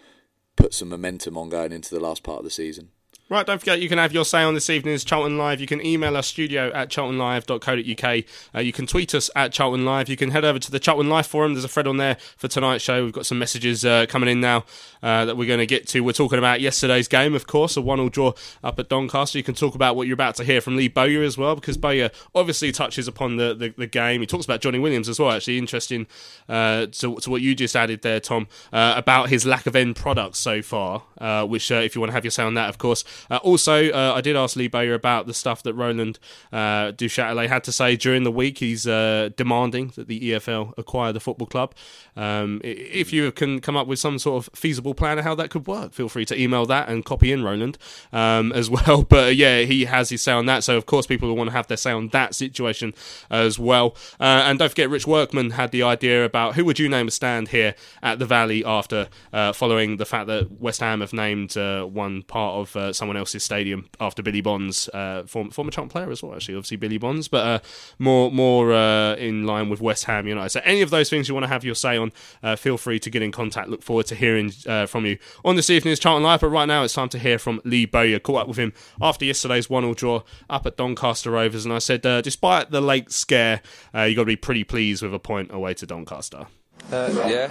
[0.56, 2.90] put some momentum on going into the last part of the season.
[3.28, 5.60] Right, don't forget you can have your say on this evening's Charlton Live.
[5.60, 8.24] You can email us studio at charltonlive.co.uk.
[8.54, 10.08] Uh, you can tweet us at Charlton Live.
[10.08, 11.54] You can head over to the Charlton Live forum.
[11.54, 13.02] There's a thread on there for tonight's show.
[13.02, 14.64] We've got some messages uh, coming in now
[15.02, 16.02] uh, that we're going to get to.
[16.02, 19.38] We're talking about yesterday's game, of course, a one-all draw up at Doncaster.
[19.38, 21.76] You can talk about what you're about to hear from Lee Bowyer as well, because
[21.76, 24.20] Bowyer obviously touches upon the, the, the game.
[24.20, 25.58] He talks about Johnny Williams as well, actually.
[25.58, 26.06] Interesting
[26.48, 29.96] uh, to, to, what you just added there, Tom, uh, about his lack of end
[29.96, 32.78] products so far, uh, which, if you want to have your say on that, of
[32.78, 33.02] course.
[33.30, 36.18] Also, uh, I did ask Lee Bowyer about the stuff that Roland
[36.52, 38.58] uh, Duchâtelet had to say during the week.
[38.58, 41.74] He's uh, demanding that the EFL acquire the football club.
[42.16, 45.50] Um, if you can come up with some sort of feasible plan of how that
[45.50, 47.78] could work, feel free to email that and copy in Roland
[48.12, 49.02] um, as well.
[49.02, 50.64] But uh, yeah, he has his say on that.
[50.64, 52.94] So of course, people will want to have their say on that situation
[53.30, 53.96] as well.
[54.18, 57.10] Uh, and don't forget, Rich Workman had the idea about who would you name a
[57.10, 61.56] stand here at the Valley after uh, following the fact that West Ham have named
[61.56, 65.90] uh, one part of uh, someone else's stadium after Billy Bonds, uh, former, former Charlton
[65.90, 67.58] player as well, actually, obviously Billy Bonds, but uh,
[68.00, 70.50] more more uh, in line with West Ham United.
[70.50, 72.98] So any of those things you want to have your say on, uh, feel free
[72.98, 73.68] to get in contact.
[73.68, 76.40] Look forward to hearing uh, from you on this evening's Charlton Live.
[76.40, 78.18] But right now it's time to hear from Lee Bowyer.
[78.18, 82.04] Caught up with him after yesterday's one-all draw up at Doncaster Rovers, and I said,
[82.04, 83.62] uh, despite the late scare,
[83.94, 86.48] you got to be pretty pleased with a point away to Doncaster.
[86.90, 87.50] yeah,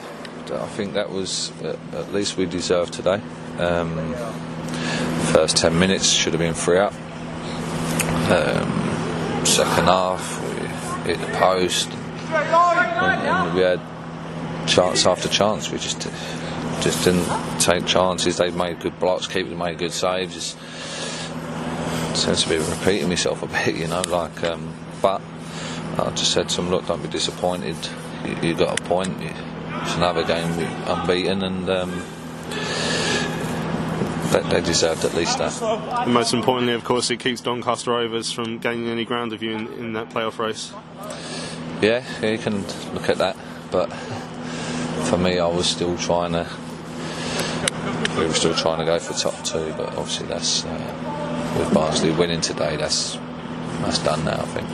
[0.51, 3.21] I think that was at least we deserved today.
[3.57, 4.54] Um,
[5.31, 6.93] First 10 minutes should have been free up.
[8.31, 11.89] Um, second half, we hit the post.
[11.91, 13.79] And, and we had
[14.67, 15.71] chance after chance.
[15.71, 16.07] We just
[16.81, 18.37] just didn't take chances.
[18.37, 20.33] They made good blocks, keepers made good saves.
[20.33, 20.57] Just
[22.15, 24.01] seems to be repeating myself a bit, you know.
[24.01, 25.21] Like, um, but
[25.97, 27.77] I just said to them, look, don't be disappointed.
[28.25, 29.15] You, you got a point.
[29.21, 30.49] It's another game
[30.87, 32.03] unbeaten, and um,
[34.31, 35.61] they, they deserved at least that.
[35.61, 39.51] And most importantly, of course, it keeps Doncaster Rovers from gaining any ground of you
[39.51, 40.73] in, in that playoff race.
[41.81, 43.37] Yeah, yeah, you can look at that,
[43.71, 43.87] but
[45.05, 46.49] for me, I was still trying to.
[48.17, 52.11] We were still trying to go for top two, but obviously that's uh, with Barnsley
[52.11, 52.77] winning today.
[52.77, 53.17] That's
[53.81, 54.67] that's done now, I think.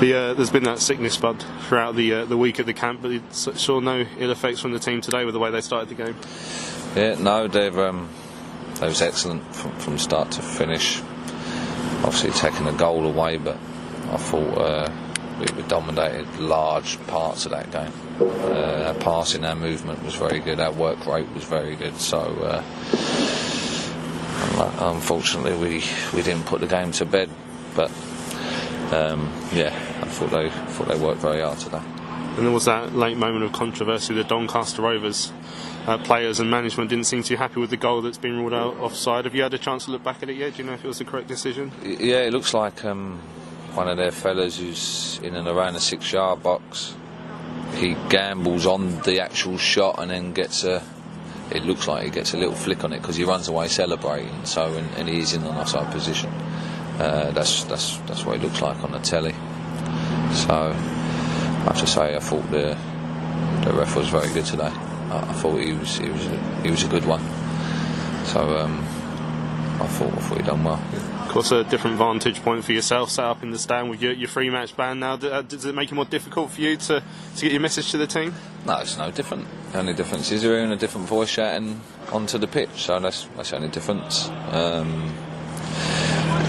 [0.00, 3.02] The, uh, there's been that sickness bud throughout the uh, the week at the camp,
[3.02, 5.88] but it's sure no ill effects from the team today with the way they started
[5.88, 6.14] the game.
[6.94, 8.08] Yeah, no, they've um,
[8.80, 11.00] they was excellent from, from start to finish.
[12.04, 13.56] Obviously, taking a goal away, but
[14.10, 14.90] I thought uh,
[15.38, 17.92] we, dominated large parts of that game.
[18.20, 20.60] Uh, our passing, our movement was very good.
[20.60, 21.96] Our work rate was very good.
[21.96, 22.62] So, uh,
[24.80, 25.84] unfortunately, we
[26.14, 27.30] we didn't put the game to bed.
[27.74, 27.90] But
[28.92, 31.82] um, yeah, I thought they thought they worked very hard today.
[32.36, 34.14] And there was that late moment of controversy.
[34.14, 35.32] The Doncaster Rovers
[35.88, 38.76] uh, players and management didn't seem too happy with the goal that's been ruled out
[38.76, 39.24] offside.
[39.24, 40.54] Have you had a chance to look back at it yet?
[40.54, 41.72] Do you know if it was the correct decision?
[41.82, 43.18] Yeah, it looks like um,
[43.72, 46.94] one of their fellas who's in and around the six yard box.
[47.76, 50.82] He gambles on the actual shot and then gets a.
[51.50, 54.44] It looks like he gets a little flick on it because he runs away celebrating.
[54.44, 56.28] So and, and he is in an offside position.
[56.98, 59.32] Uh, that's that's that's what it looks like on the telly.
[60.34, 62.76] So I have to say, I thought the
[63.64, 64.72] the ref was very good today.
[65.10, 67.22] I thought he was he was a, he was a good one.
[68.26, 68.78] So um,
[69.80, 70.82] I thought I thought he done well.
[71.28, 74.12] Of course, a different vantage point for yourself, set up in the stand with your,
[74.12, 75.14] your free match ban now.
[75.14, 77.02] Uh, does it make it more difficult for you to,
[77.36, 78.34] to get your message to the team?
[78.64, 79.46] No, it's no different.
[79.72, 81.82] The only difference is you're in a different voice shouting
[82.12, 84.28] onto the pitch, so that's that's the only difference.
[84.50, 85.14] Um,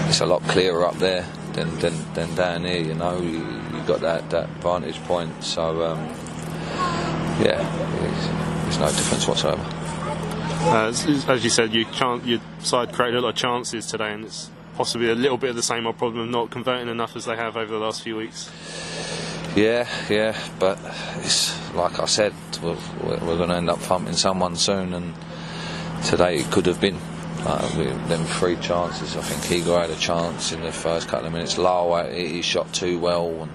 [0.08, 2.82] it's a lot clearer up there than, than, than down here.
[2.82, 3.44] You know, you,
[3.76, 5.44] you got that, that vantage point.
[5.44, 5.98] So um,
[7.44, 7.60] yeah,
[8.70, 9.62] there's no difference whatsoever.
[10.62, 11.86] Uh, as, as you said, you
[12.24, 15.56] your side created a lot of chances today, and it's possibly a little bit of
[15.56, 18.16] the same old problem of not converting enough as they have over the last few
[18.16, 18.50] weeks.
[19.56, 20.78] Yeah, yeah, but
[21.16, 25.14] it's like I said, we're, we're going to end up thumping someone soon, and
[26.04, 26.98] today it could have been.
[27.42, 31.26] Uh, we, them three chances, I think Igor had a chance in the first couple
[31.26, 31.54] of minutes.
[31.54, 33.48] He, he shot too well,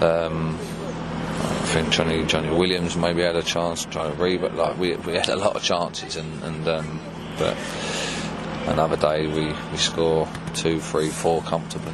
[0.00, 0.58] and um,
[1.40, 5.14] I think Johnny Johnny Williams maybe had a chance to read, but like we we
[5.14, 7.00] had a lot of chances, and and um,
[7.38, 7.56] but
[8.66, 11.92] another day we we score two, three, four comfortably.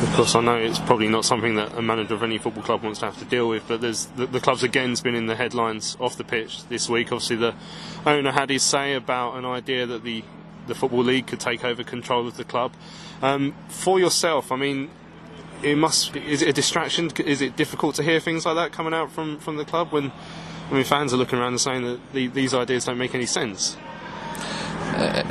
[0.00, 2.84] Of course, I know it's probably not something that a manager of any football club
[2.84, 5.34] wants to have to deal with, but there's the, the club's again's been in the
[5.34, 7.10] headlines off the pitch this week.
[7.10, 7.54] Obviously, the
[8.06, 10.22] owner had his say about an idea that the
[10.68, 12.74] the football league could take over control of the club.
[13.22, 14.90] Um, for yourself, I mean,
[15.62, 17.10] it must is it a distraction?
[17.24, 20.12] Is it difficult to hear things like that coming out from, from the club when
[20.70, 23.26] I mean fans are looking around and saying that the, these ideas don't make any
[23.26, 23.76] sense?
[24.94, 25.22] Uh,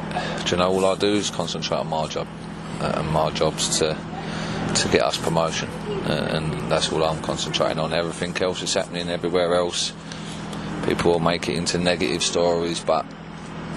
[0.43, 2.27] do you know all I do is concentrate on my job,
[2.79, 3.97] uh, and my job's to
[4.75, 7.93] to get us promotion, uh, and that's all I'm concentrating on.
[7.93, 9.93] Everything else is happening everywhere else.
[10.85, 13.05] People will make it into negative stories, but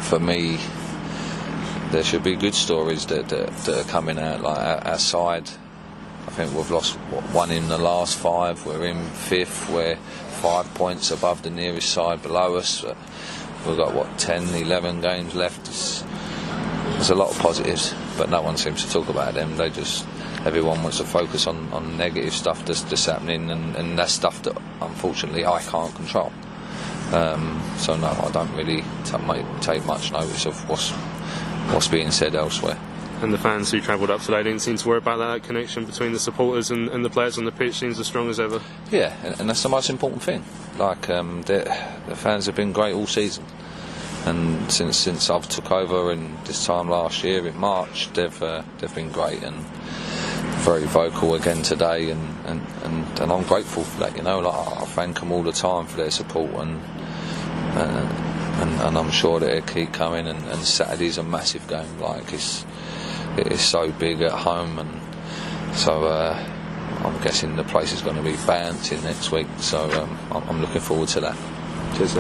[0.01, 0.59] for me,
[1.90, 4.42] there should be good stories that, that, that are coming out.
[4.42, 5.51] Like our, our side,
[6.27, 8.64] I think we've lost what, one in the last five.
[8.64, 9.71] We're in fifth.
[9.71, 12.85] We're five points above the nearest side below us.
[13.66, 15.68] We've got what 10, 11 games left.
[15.68, 16.03] It's,
[16.93, 19.57] there's a lot of positives, but no one seems to talk about them.
[19.57, 20.07] They just
[20.45, 24.57] everyone wants to focus on, on negative stuff that's, happening, and, and that's stuff that
[24.81, 26.33] unfortunately I can't control.
[27.12, 28.85] Um, so no, I don't really
[29.61, 30.91] take much notice of what's
[31.73, 32.79] what's being said elsewhere.
[33.23, 36.12] And the fans who travelled up today didn't seem to worry about that connection between
[36.12, 38.62] the supporters and, and the players on the pitch seems as strong as ever.
[38.91, 40.43] Yeah, and, and that's the most important thing.
[40.79, 41.64] Like um, the
[42.14, 43.45] fans have been great all season,
[44.25, 48.62] and since since I've took over and this time last year in March, they've uh,
[48.79, 49.57] they've been great and
[50.61, 54.16] very vocal again today, and, and, and, and I'm grateful for that.
[54.16, 56.81] You know, like I thank them all the time for their support and.
[57.73, 58.27] Uh,
[58.61, 60.27] and, and, I'm sure that it'll keep coming.
[60.27, 61.99] And, and Saturday's a massive game.
[61.99, 62.66] Like it's
[63.37, 66.39] it is so big at home, and so uh,
[67.05, 69.47] I'm guessing the place is going to be bouncing next week.
[69.59, 70.18] So um,
[70.49, 71.37] I'm looking forward to that.
[71.97, 72.16] Cheers.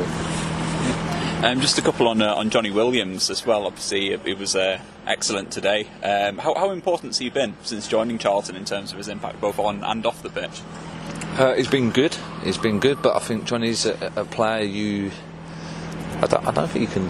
[1.42, 3.66] Um, just a couple on uh, on Johnny Williams as well.
[3.66, 5.86] Obviously, it, it was uh, excellent today.
[6.02, 9.40] Um, how, how important has he been since joining Charlton in terms of his impact
[9.40, 10.60] both on and off the pitch?
[11.38, 12.14] Uh, he's been good.
[12.44, 15.10] He's been good, but I think Johnny's a, a player you.
[16.20, 17.08] I don't, I don't, think you can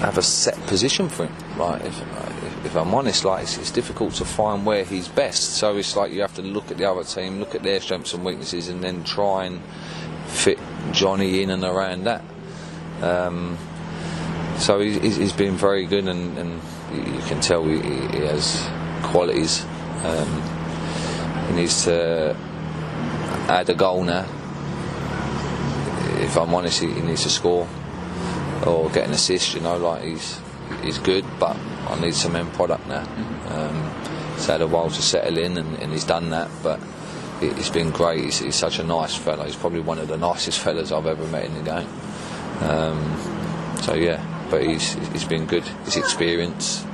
[0.00, 1.34] have a set position for him.
[1.56, 1.80] Right?
[1.84, 2.00] If,
[2.64, 5.54] if I'm honest, like it's, it's, difficult to find where he's best.
[5.54, 8.12] So it's like you have to look at the other team, look at their strengths
[8.12, 9.62] and weaknesses, and then try and
[10.26, 10.58] fit
[10.92, 12.22] Johnny in and around that.
[13.02, 13.56] Um,
[14.58, 16.60] so he's, he's been very good, and, and
[16.92, 18.68] you can tell he, he has
[19.04, 19.64] qualities.
[20.04, 22.36] Um, he needs to
[23.48, 24.26] add a goal now.
[26.22, 27.66] If I'm honest, he, he needs to score
[28.66, 29.54] or get an assist.
[29.54, 30.38] You know, like he's
[30.82, 31.56] he's good, but
[31.88, 33.02] I need some end product now.
[33.48, 33.92] Um,
[34.34, 36.80] it's had a while to settle in, and, and he's done that, but
[37.42, 38.24] it, has been great.
[38.24, 39.44] He's, he's, such a nice fellow.
[39.44, 41.88] He's probably one of the nicest fellas I've ever met in the game.
[42.62, 45.64] Um, so yeah, but he's he's been good.
[45.84, 46.84] His experience.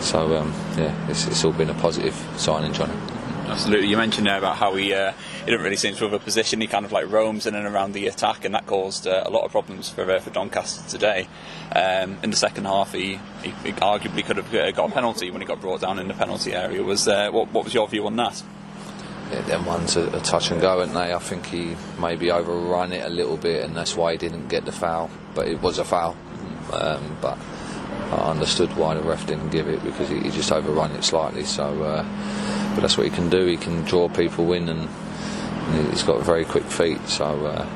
[0.00, 2.94] So um, yeah, it's, it's all been a positive signing, Johnny.
[3.46, 3.88] Absolutely.
[3.88, 6.60] You mentioned there about how he uh, he didn't really seem to have a position.
[6.60, 9.30] He kind of like roams in and around the attack, and that caused uh, a
[9.30, 11.28] lot of problems for uh, for Doncaster today.
[11.74, 15.30] Um, in the second half, he, he, he, arguably could have uh, got a penalty
[15.30, 16.82] when he got brought down in the penalty area.
[16.82, 18.42] Was uh, what, what was your view on that?
[19.30, 21.14] Yeah, them ones a, a touch and go, aren't they?
[21.14, 24.64] I think he maybe overrun it a little bit, and that's why he didn't get
[24.64, 25.10] the foul.
[25.34, 26.16] But it was a foul.
[26.72, 27.38] Um, but
[28.10, 31.44] I understood why the ref didn't give it because he, he just overrun it slightly.
[31.44, 32.02] So, uh,
[32.74, 33.46] but that's what he can do.
[33.46, 34.88] He can draw people in, and
[35.90, 37.00] he's got very quick feet.
[37.08, 37.66] So, uh,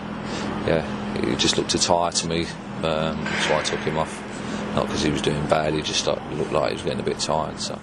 [0.66, 2.46] yeah, he just looked too tired to me.
[2.82, 4.20] Um, so I took him off.
[4.74, 5.72] Not because he was doing bad.
[5.72, 7.60] He just looked like he was getting a bit tired.
[7.60, 7.78] So.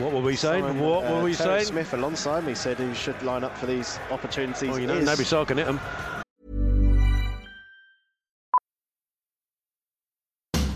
[0.00, 0.64] What were we saying?
[0.64, 1.64] Simon, what uh, were we Terry saying?
[1.66, 4.70] Smith alongside me said he should line up for these opportunities.
[4.70, 5.08] Well, you know, is.
[5.08, 5.78] Naby Sarr can hit him.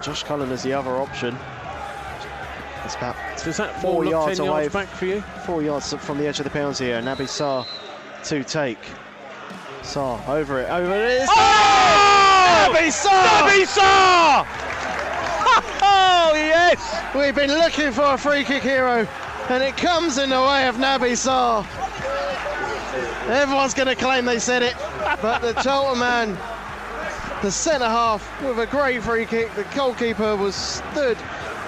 [0.00, 1.36] Josh Cullen is the other option.
[2.84, 3.14] It's about
[3.44, 4.62] Does that four yards 10 away.
[4.62, 5.20] yards back for you?
[5.44, 7.02] Four yards from the edge of the penalty area.
[7.02, 7.66] Naby Sarr
[8.24, 8.78] to take.
[9.82, 10.70] Sarr over it.
[10.70, 11.28] Over it is.
[11.30, 12.72] Oh!
[12.72, 13.42] Naby Sarr!
[13.42, 14.46] Naby Sarr!
[15.84, 17.14] Oh, yes!
[17.14, 19.06] We've been looking for a free kick hero,
[19.50, 21.66] and it comes in the way of Naby Sarr.
[23.28, 24.74] Everyone's going to claim they said it,
[25.20, 26.38] but the Charlton man,
[27.42, 31.18] the centre half, with a great free kick, the goalkeeper was stood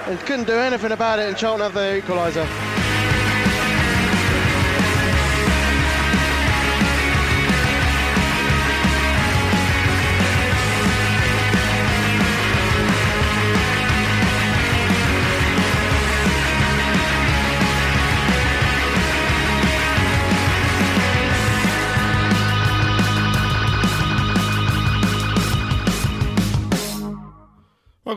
[0.06, 2.83] and couldn't do anything about it, and Charlton have their equaliser.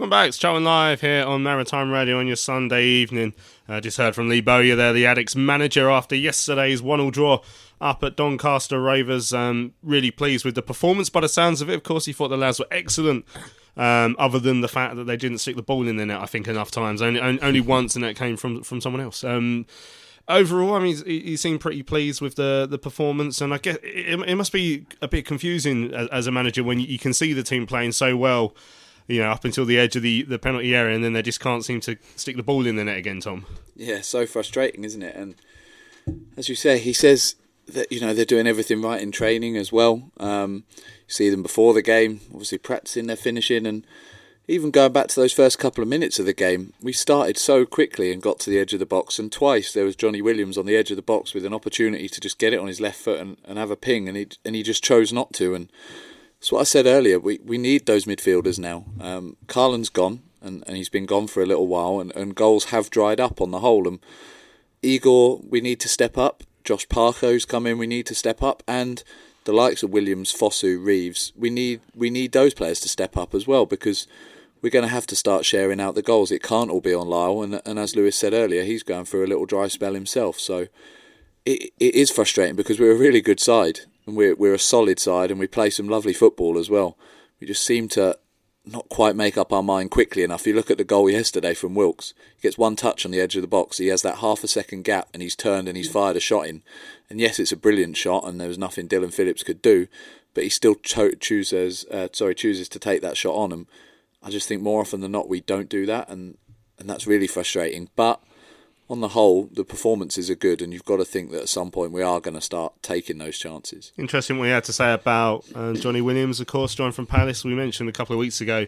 [0.07, 0.29] Welcome back.
[0.29, 3.33] It's Charlton Live here on Maritime Radio on your Sunday evening.
[3.67, 7.41] Uh, just heard from Lee Bowyer there, the Addicts manager, after yesterday's 1 0 draw
[7.81, 9.33] up at Doncaster Rovers.
[9.33, 11.73] Um, really pleased with the performance by the sounds of it.
[11.73, 13.25] Of course, he thought the lads were excellent.
[13.75, 16.25] Um, other than the fact that they didn't stick the ball in the net, I
[16.25, 19.25] think enough times, only only, once, and that came from from someone else.
[19.25, 19.65] Um,
[20.29, 23.75] overall, I mean, he, he seemed pretty pleased with the the performance, and I guess
[23.83, 27.33] it, it must be a bit confusing as, as a manager when you can see
[27.33, 28.55] the team playing so well,
[29.07, 31.39] you know, up until the edge of the, the penalty area, and then they just
[31.39, 33.19] can't seem to stick the ball in the net again.
[33.21, 33.45] Tom,
[33.75, 35.15] Yeah, so frustrating, isn't it?
[35.15, 35.35] And
[36.35, 37.35] as you say, he says
[37.67, 40.11] that you know they're doing everything right in training as well.
[40.19, 43.85] Um, you see them before the game, obviously practicing their finishing, and
[44.47, 47.65] even going back to those first couple of minutes of the game, we started so
[47.65, 50.57] quickly and got to the edge of the box, and twice there was Johnny Williams
[50.57, 52.79] on the edge of the box with an opportunity to just get it on his
[52.79, 55.53] left foot and, and have a ping, and he and he just chose not to.
[55.53, 55.69] And
[56.39, 57.19] that's what I said earlier.
[57.19, 58.85] We we need those midfielders now.
[58.99, 62.65] Um, Karlan's gone, and, and he's been gone for a little while, and, and goals
[62.65, 63.87] have dried up on the whole.
[63.87, 63.99] And
[64.81, 66.43] Igor, we need to step up.
[66.63, 67.77] Josh Parko's come in.
[67.77, 69.03] We need to step up, and
[69.45, 71.33] the likes of Williams, Fosu, Reeves.
[71.35, 74.05] We need we need those players to step up as well because
[74.61, 76.31] we're going to have to start sharing out the goals.
[76.31, 79.25] It can't all be on Lyle, and and as Lewis said earlier, he's going through
[79.25, 80.39] a little dry spell himself.
[80.39, 80.67] So
[81.45, 84.99] it it is frustrating because we're a really good side and we're we're a solid
[84.99, 86.97] side and we play some lovely football as well.
[87.39, 88.17] We just seem to
[88.65, 90.45] not quite make up our mind quickly enough.
[90.45, 92.13] You look at the goal yesterday from Wilks.
[92.35, 93.77] He gets one touch on the edge of the box.
[93.77, 96.47] He has that half a second gap, and he's turned and he's fired a shot
[96.47, 96.63] in.
[97.09, 99.87] And yes, it's a brilliant shot, and there was nothing Dillon Phillips could do,
[100.33, 103.51] but he still cho- chooses uh, sorry chooses to take that shot on.
[103.51, 103.67] him.
[104.21, 106.37] I just think more often than not we don't do that, and
[106.79, 107.89] and that's really frustrating.
[107.95, 108.21] But
[108.89, 111.71] on the whole, the performances are good, and you've got to think that at some
[111.71, 113.91] point we are going to start taking those chances.
[113.97, 117.43] interesting what he had to say about uh, Johnny Williams, of course, joined from Palace.
[117.43, 118.67] We mentioned a couple of weeks ago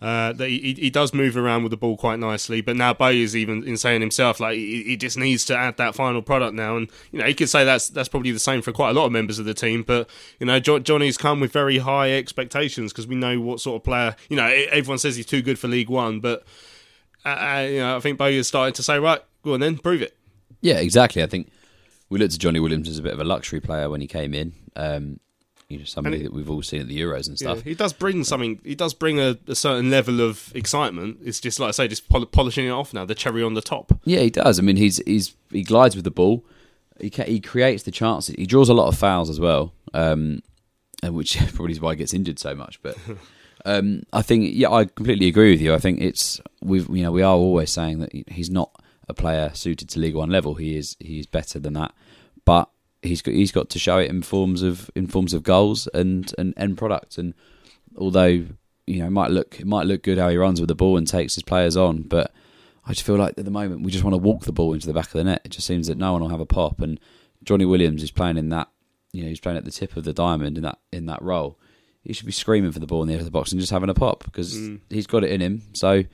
[0.00, 3.20] uh, that he, he does move around with the ball quite nicely, but now Bay
[3.20, 6.54] is even in saying himself like he, he just needs to add that final product
[6.54, 8.92] now, and you know he could say that's that's probably the same for quite a
[8.94, 9.82] lot of members of the team.
[9.82, 10.08] But
[10.38, 13.84] you know jo- Johnny's come with very high expectations because we know what sort of
[13.84, 14.16] player.
[14.30, 16.44] You know everyone says he's too good for League One, but
[17.26, 20.02] uh, uh, you know I think is starting to say right, go on then, prove
[20.02, 20.16] it.
[20.60, 21.22] Yeah, exactly.
[21.22, 21.50] I think
[22.08, 24.34] we looked at Johnny Williams as a bit of a luxury player when he came
[24.34, 24.52] in.
[24.76, 25.20] Um,
[25.70, 27.58] you know, somebody that we've all seen at the Euros and stuff.
[27.58, 28.60] Yeah, he does bring something.
[28.64, 31.18] He does bring a, a certain level of excitement.
[31.24, 33.04] It's just like I say, just pol- polishing it off now.
[33.04, 33.92] The cherry on the top.
[34.04, 34.58] Yeah, he does.
[34.58, 36.44] I mean, he's he's he glides with the ball.
[37.00, 38.34] He ca- he creates the chances.
[38.34, 40.42] He draws a lot of fouls as well, um,
[41.04, 42.82] and which probably is why he gets injured so much.
[42.82, 42.98] But
[43.64, 45.72] um, I think yeah, I completely agree with you.
[45.72, 48.72] I think it's we've you know we are always saying that he's not
[49.10, 50.54] a player suited to League One level.
[50.54, 51.92] He is he is better than that,
[52.44, 52.70] but
[53.02, 56.32] he's got he's got to show it in forms of in forms of goals and
[56.38, 57.18] and end products.
[57.18, 57.34] And
[57.96, 58.46] although
[58.86, 60.96] you know it might look it might look good how he runs with the ball
[60.96, 62.32] and takes his players on, but
[62.86, 64.86] I just feel like at the moment we just want to walk the ball into
[64.86, 65.42] the back of the net.
[65.44, 66.98] It just seems that no one will have a pop, and
[67.44, 68.68] Johnny Williams is playing in that.
[69.12, 71.58] You know, he's playing at the tip of the diamond in that in that role.
[72.02, 73.72] He should be screaming for the ball in the edge of the box and just
[73.72, 74.80] having a pop because Mm.
[74.88, 75.62] he's got it in him.
[75.74, 76.04] So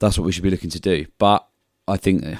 [0.00, 1.06] that's what we should be looking to do.
[1.18, 1.46] But
[1.92, 2.36] I think uh,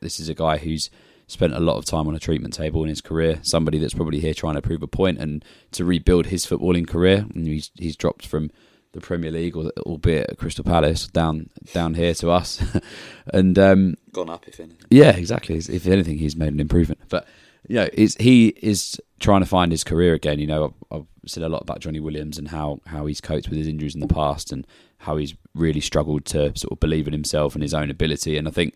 [0.00, 0.90] this is a guy who's
[1.26, 3.38] spent a lot of time on a treatment table in his career.
[3.42, 7.24] Somebody that's probably here trying to prove a point and to rebuild his footballing career.
[7.34, 8.50] And he's he's dropped from
[8.92, 12.62] the Premier League, or albeit at Crystal Palace, down down here to us,
[13.32, 14.86] and um, Gone up, if anything.
[14.90, 15.56] yeah, exactly.
[15.56, 17.00] If anything, he's made an improvement.
[17.08, 17.26] But
[17.66, 20.38] you know, he is trying to find his career again.
[20.38, 23.48] You know, I've, I've said a lot about Johnny Williams and how how he's coped
[23.48, 24.66] with his injuries in the past, and
[25.02, 28.36] how he's really struggled to sort of believe in himself and his own ability.
[28.36, 28.74] And I think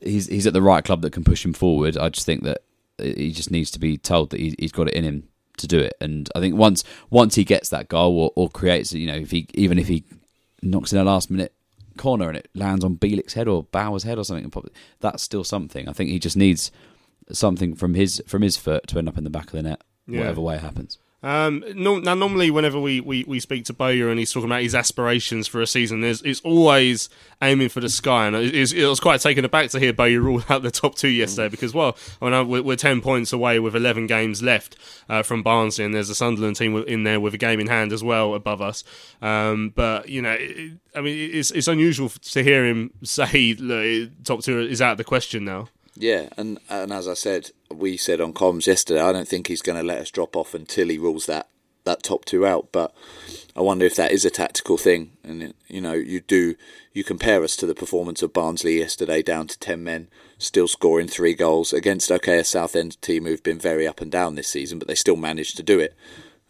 [0.00, 1.96] he's he's at the right club that can push him forward.
[1.96, 2.58] I just think that
[2.98, 5.78] he just needs to be told that he, he's got it in him to do
[5.78, 5.94] it.
[6.00, 9.30] And I think once once he gets that goal or, or creates, you know, if
[9.30, 10.04] he even if he
[10.62, 11.52] knocks in a last minute
[11.98, 14.50] corner and it lands on Bielik's head or Bauer's head or something,
[15.00, 15.88] that's still something.
[15.88, 16.70] I think he just needs
[17.32, 19.82] something from his from his foot to end up in the back of the net,
[20.06, 20.20] Yeah.
[20.20, 20.98] whatever way it happens.
[21.26, 24.62] Um, no, now, normally, whenever we, we, we speak to Bowyer and he's talking about
[24.62, 27.08] his aspirations for a season, there's, it's always
[27.42, 28.28] aiming for the sky.
[28.28, 30.94] And it, it's- it was quite taken aback to hear Bowyer rule out the top
[30.94, 34.76] two yesterday because, well, I know we're, we're 10 points away with 11 games left
[35.08, 37.92] uh, from Barnsley, and there's a Sunderland team in there with a game in hand
[37.92, 38.84] as well above us.
[39.20, 43.54] Um, but, you know, it, I mean, it's, it's unusual to hear him say
[44.22, 45.68] top two is out of the question now.
[45.96, 49.62] Yeah, and and as I said, we said on comms yesterday, I don't think he's
[49.62, 51.48] going to let us drop off until he rules that
[51.84, 52.68] that top two out.
[52.70, 52.94] But
[53.56, 55.12] I wonder if that is a tactical thing.
[55.24, 56.54] And you know, you do
[56.92, 61.08] you compare us to the performance of Barnsley yesterday, down to ten men, still scoring
[61.08, 64.78] three goals against okay a Southend team who've been very up and down this season,
[64.78, 65.94] but they still managed to do it.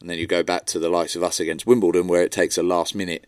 [0.01, 2.59] And then you go back to the likes of us against Wimbledon, where it takes
[2.59, 3.27] a last minute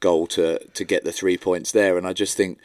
[0.00, 1.96] goal to to get the three points there.
[1.96, 2.58] And I just think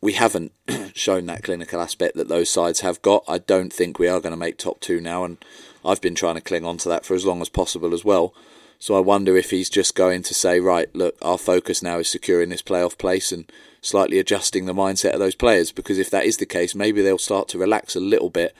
[0.00, 0.52] we haven't
[0.94, 3.24] shown that clinical aspect that those sides have got.
[3.28, 5.38] I don't think we are going to make top two now, and
[5.84, 8.34] I've been trying to cling on to that for as long as possible as well.
[8.78, 12.08] So I wonder if he's just going to say, right, look, our focus now is
[12.08, 15.72] securing this playoff place and slightly adjusting the mindset of those players.
[15.72, 18.54] Because if that is the case, maybe they'll start to relax a little bit,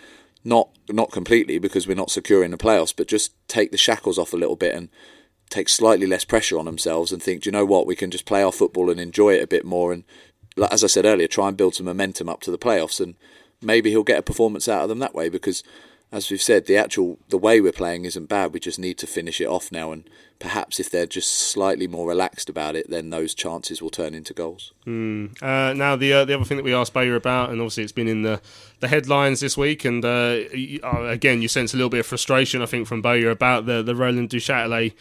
[0.45, 4.33] not not completely because we're not securing the playoffs, but just take the shackles off
[4.33, 4.89] a little bit and
[5.51, 8.27] take slightly less pressure on themselves and think, do you know what, we can just
[8.27, 10.05] play our football and enjoy it a bit more and
[10.71, 13.15] as I said earlier, try and build some momentum up to the playoffs, and
[13.61, 15.29] maybe he'll get a performance out of them that way.
[15.29, 15.63] Because,
[16.13, 18.53] as we've said, the actual the way we're playing isn't bad.
[18.53, 22.09] We just need to finish it off now, and perhaps if they're just slightly more
[22.09, 24.73] relaxed about it, then those chances will turn into goals.
[24.87, 25.43] Mm.
[25.43, 27.93] Uh, now the uh, the other thing that we asked Bowyer about, and obviously it's
[27.93, 28.41] been in the,
[28.81, 30.41] the headlines this week, and uh,
[30.83, 33.83] uh, again you sense a little bit of frustration, I think, from Bowyer about the
[33.83, 34.95] the Roland Duchâtelet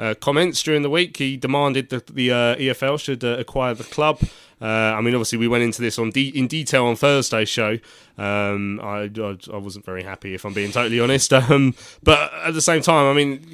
[0.00, 1.18] uh, comments during the week.
[1.18, 4.20] He demanded that the uh, EFL should uh, acquire the club.
[4.60, 7.78] Uh, I mean, obviously, we went into this on de- in detail on Thursday's show.
[8.18, 11.32] Um, I, I, I wasn't very happy, if I'm being totally honest.
[11.50, 13.44] Um, but at the same time, I mean,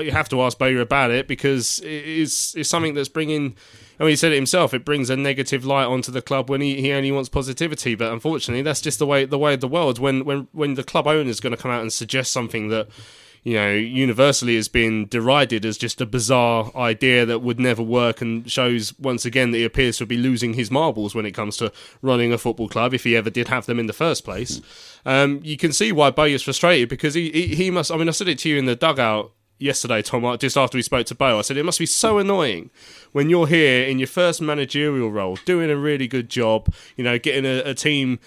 [0.00, 3.56] you have to ask Bowyer about it because it is it's something that's bringing.
[3.98, 4.72] I mean, he said it himself.
[4.72, 7.94] It brings a negative light onto the club when he, he only wants positivity.
[7.94, 9.98] But unfortunately, that's just the way the way of the world.
[9.98, 12.88] When when when the club owner is going to come out and suggest something that
[13.42, 18.20] you know universally has been derided as just a bizarre idea that would never work,
[18.20, 21.56] and shows once again that he appears to be losing his marbles when it comes
[21.58, 24.60] to running a football club, if he ever did have them in the first place.
[25.04, 27.90] Um, you can see why Bow is frustrated because he, he he must.
[27.90, 29.32] I mean, I said it to you in the dugout
[29.62, 31.38] yesterday, Tom, uh, just after we spoke to Bo.
[31.38, 32.70] I said it must be so annoying
[33.12, 37.18] when you're here in your first managerial role, doing a really good job, you know,
[37.18, 38.18] getting a, a team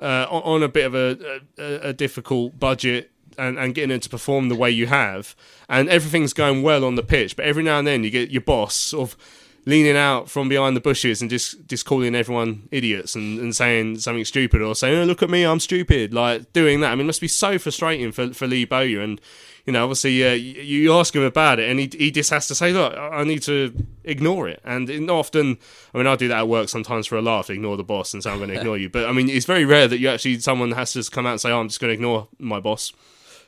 [0.00, 3.11] uh, on, on a bit of a, a, a difficult budget.
[3.42, 5.34] And, and getting them to perform the way you have,
[5.68, 7.34] and everything's going well on the pitch.
[7.34, 9.16] But every now and then, you get your boss sort of
[9.64, 13.98] leaning out from behind the bushes and just just calling everyone idiots and, and saying
[13.98, 16.92] something stupid or saying, oh, "Look at me, I'm stupid." Like doing that.
[16.92, 19.00] I mean, it must be so frustrating for for Lee Bowyer.
[19.00, 19.20] And
[19.66, 22.48] you know, obviously, uh, you, you ask him about it, and he he just has
[22.48, 23.72] to say, "Look, I need to
[24.04, 25.58] ignore it." And often,
[25.94, 28.22] I mean, I do that at work sometimes for a laugh, ignore the boss and
[28.22, 28.88] say I'm going to ignore you.
[28.88, 31.40] But I mean, it's very rare that you actually someone has to come out and
[31.40, 32.92] say, oh, "I'm just going to ignore my boss."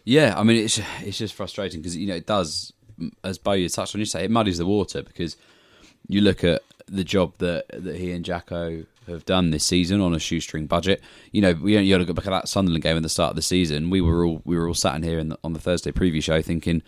[0.04, 2.72] Yeah, I mean it's it's just frustrating because you know it does,
[3.22, 5.36] as Bowyer touched on, you say it muddies the water because
[6.08, 10.14] you look at the job that that he and Jacko have done this season on
[10.14, 11.02] a shoestring budget.
[11.32, 13.42] You know, we to go back at that Sunderland game at the start of the
[13.42, 13.90] season.
[13.90, 16.22] We were all we were all sat in here in the, on the Thursday preview
[16.22, 16.82] show thinking.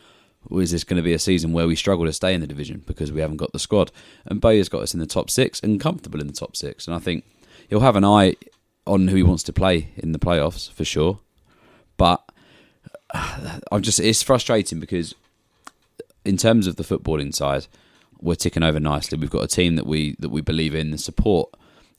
[0.48, 2.84] Is this going to be a season where we struggle to stay in the division
[2.86, 3.90] because we haven't got the squad?
[4.26, 6.86] And Bowyer's got us in the top six and comfortable in the top six.
[6.86, 7.24] And I think
[7.68, 8.36] he'll have an eye
[8.86, 11.18] on who he wants to play in the playoffs for sure.
[11.96, 12.22] But
[13.72, 15.14] I'm just it's frustrating because
[16.24, 17.66] in terms of the footballing side,
[18.20, 19.18] we're ticking over nicely.
[19.18, 20.90] We've got a team that we that we believe in.
[20.90, 21.50] The support,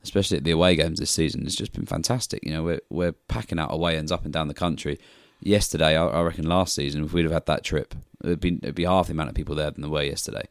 [0.04, 2.44] especially at the away games this season, has just been fantastic.
[2.44, 5.00] You know, we're we're packing out away ends up and down the country.
[5.40, 7.94] Yesterday, I, I reckon last season, if we'd have had that trip,
[8.24, 10.48] it'd be it'd be half the amount of people there than there were yesterday.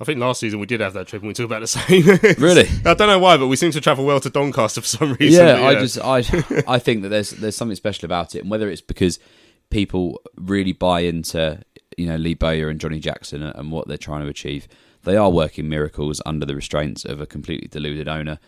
[0.00, 2.02] I think last season we did have that trip and we took about the same.
[2.42, 2.66] Really?
[2.86, 5.46] I don't know why, but we seem to travel well to Doncaster for some reason.
[5.46, 6.18] yeah, but I just I
[6.74, 9.18] I think that there's there's something special about it, and whether it's because
[9.70, 11.62] people really buy into
[11.96, 14.68] you know Lee Bowyer and Johnny Jackson and what they're trying to achieve,
[15.04, 18.38] they are working miracles under the restraints of a completely deluded owner.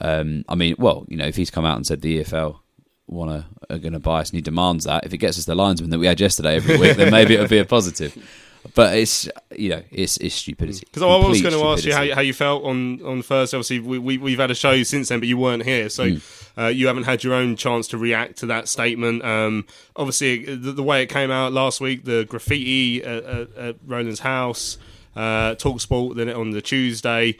[0.00, 2.60] Um, I mean, well, you know, if he's come out and said the EFL
[3.06, 5.44] want to are going to buy us and he demands that, if it gets us
[5.44, 8.16] the linesman that we had yesterday every week, then maybe it'll be a positive.
[8.74, 10.80] But it's you know it's it's stupidity.
[10.84, 13.56] Because I was going to ask you how, how you felt on on Thursday.
[13.56, 16.60] Obviously, we, we we've had a show since then, but you weren't here, so Hmm.
[16.60, 19.24] uh, you haven't had your own chance to react to that statement.
[19.24, 23.76] Um, obviously, the, the way it came out last week, the graffiti at, at, at
[23.86, 24.76] Roland's house,
[25.16, 27.38] uh, Talk Sport, then on the Tuesday.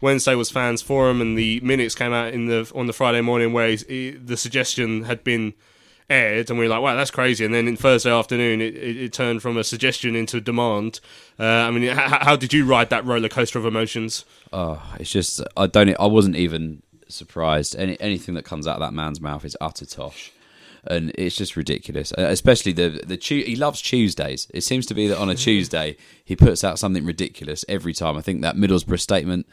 [0.00, 3.52] Wednesday was fans forum, and the minutes came out in the on the Friday morning
[3.52, 5.52] where he, the suggestion had been
[6.10, 8.96] aired, and we were like, "Wow, that's crazy." And then in Thursday afternoon, it, it,
[8.96, 11.00] it turned from a suggestion into a demand.
[11.38, 14.24] Uh, I mean, how, how did you ride that roller coaster of emotions?
[14.52, 15.88] Oh, it's just I don't.
[15.98, 17.76] I wasn't even surprised.
[17.76, 20.32] Any anything that comes out of that man's mouth is utter tosh,
[20.84, 22.12] and it's just ridiculous.
[22.12, 24.48] Uh, Especially the the he loves Tuesdays.
[24.52, 28.16] It seems to be that on a Tuesday he puts out something ridiculous every time.
[28.16, 29.46] I think that Middlesbrough statement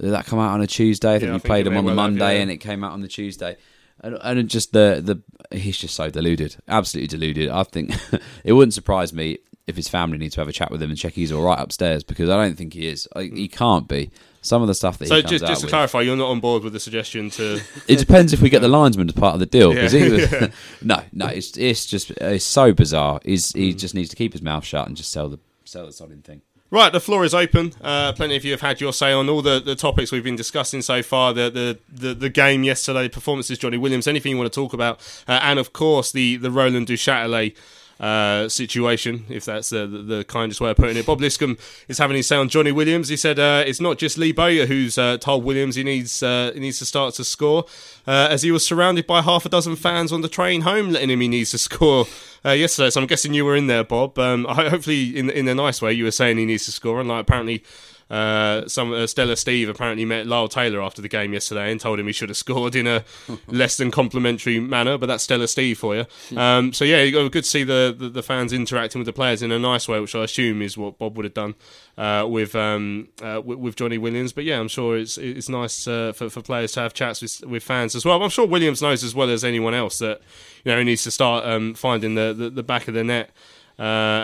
[0.00, 1.14] did that come out on a Tuesday.
[1.14, 2.42] I think Yeah, I think played it him on the Monday, yeah.
[2.42, 3.56] and it came out on the Tuesday.
[4.00, 7.48] And, and just the the he's just so deluded, absolutely deluded.
[7.48, 7.92] I think
[8.44, 10.98] it wouldn't surprise me if his family need to have a chat with him and
[10.98, 13.08] check he's all right upstairs because I don't think he is.
[13.16, 14.10] I, he can't be.
[14.42, 15.72] Some of the stuff that So he comes just just to with.
[15.72, 17.60] clarify, you're not on board with the suggestion to.
[17.88, 19.74] It depends if we get the linesman as part of the deal.
[19.74, 19.82] Yeah.
[19.82, 20.48] was- Yeah.
[20.82, 23.18] no, no, it's it's just it's so bizarre.
[23.24, 23.78] He's, he mm.
[23.78, 26.42] just needs to keep his mouth shut and just sell the sell the sodding thing.
[26.68, 27.72] Right, the floor is open.
[27.80, 30.34] Uh, plenty of you have had your say on all the, the topics we've been
[30.36, 31.32] discussing so far.
[31.32, 34.98] The the, the, the game yesterday, performances, Johnny Williams, anything you want to talk about,
[35.28, 37.54] uh, and of course the the Roland Duchatelet
[37.98, 41.06] uh, situation, if that's the, the kindest way of putting it.
[41.06, 41.56] Bob Liscombe
[41.88, 43.08] is having his say on Johnny Williams.
[43.08, 46.50] He said uh, it's not just Lee Bowyer who's uh, told Williams he needs uh,
[46.52, 47.64] he needs to start to score,
[48.06, 51.10] uh, as he was surrounded by half a dozen fans on the train home, letting
[51.10, 52.06] him he needs to score
[52.44, 52.90] yesterday.
[52.90, 54.18] So I'm guessing you were in there, Bob.
[54.18, 57.08] Um, hopefully, in in a nice way, you were saying he needs to score, and
[57.08, 57.62] like apparently.
[58.08, 61.98] Uh, some uh, Stella Steve apparently met Lyle Taylor after the game yesterday and told
[61.98, 63.04] him he should have scored in a
[63.48, 64.96] less than complimentary manner.
[64.96, 66.06] But that's Stella Steve for you.
[66.36, 69.12] Um, so yeah, you got good to see the, the the fans interacting with the
[69.12, 71.54] players in a nice way, which I assume is what Bob would have done
[71.98, 74.32] uh, with um uh, with, with Johnny Williams.
[74.32, 77.40] But yeah, I'm sure it's it's nice uh, for for players to have chats with
[77.44, 78.22] with fans as well.
[78.22, 80.20] I'm sure Williams knows as well as anyone else that
[80.64, 83.30] you know he needs to start um, finding the, the the back of the net.
[83.78, 83.82] Uh,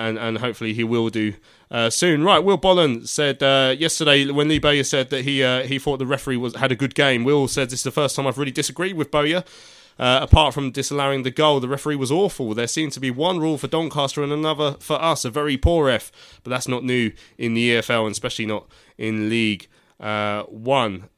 [0.08, 1.34] and and hopefully he will do
[1.72, 2.22] uh, soon.
[2.22, 5.98] Right, Will Bolland said uh, yesterday when Lee Bowyer said that he uh, he thought
[5.98, 7.24] the referee was had a good game.
[7.24, 9.42] Will said this is the first time I've really disagreed with Bowyer.
[9.98, 12.54] Uh, apart from disallowing the goal, the referee was awful.
[12.54, 15.86] There seemed to be one rule for Doncaster and another for us, a very poor
[15.86, 16.10] ref.
[16.42, 18.66] But that's not new in the EFL and especially not
[18.96, 19.68] in League
[20.00, 21.08] uh, One.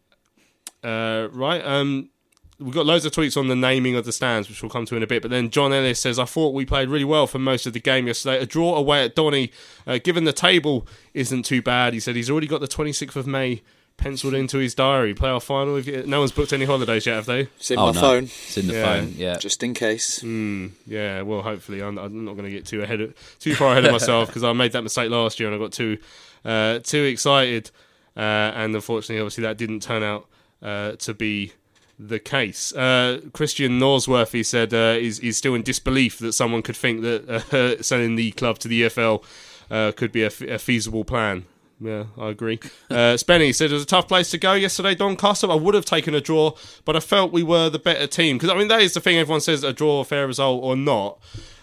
[0.82, 1.64] Uh, right.
[1.64, 2.10] Um,
[2.58, 4.96] we've got loads of tweets on the naming of the stands, which we'll come to
[4.96, 5.22] in a bit.
[5.22, 7.80] But then John Ellis says, I thought we played really well for most of the
[7.80, 8.42] game yesterday.
[8.42, 9.50] A draw away at Donny,
[9.86, 11.92] uh, given the table isn't too bad.
[11.94, 13.62] He said he's already got the 26th of May
[13.96, 15.14] penciled into his diary.
[15.14, 15.76] Playoff final.
[15.76, 17.42] If you- No one's booked any holidays yet, have they?
[17.58, 18.00] It's in Oh, my no.
[18.00, 18.24] phone.
[18.24, 19.38] It's in the phone, yeah.
[19.38, 20.18] Just in case.
[20.20, 23.70] Mm, yeah, well, hopefully, I'm, I'm not going to get too ahead, of, too far
[23.72, 25.98] ahead of myself because I made that mistake last year and I got too,
[26.44, 27.70] uh, too excited,
[28.16, 30.26] uh, and unfortunately, obviously, that didn't turn out
[30.60, 31.52] uh, to be
[31.98, 32.72] the case.
[32.74, 37.28] Uh, Christian Norsworthy said uh, he's, he's still in disbelief that someone could think that
[37.28, 39.24] uh, selling the club to the EFL
[39.70, 41.44] uh, could be a, f- a feasible plan.
[41.80, 42.60] Yeah, I agree.
[42.90, 45.50] Uh, Spenny said it was a tough place to go yesterday, Doncaster.
[45.50, 46.52] I would have taken a draw,
[46.84, 48.38] but I felt we were the better team.
[48.38, 50.76] Because, I mean, that is the thing everyone says a draw, a fair result, or
[50.76, 51.18] not.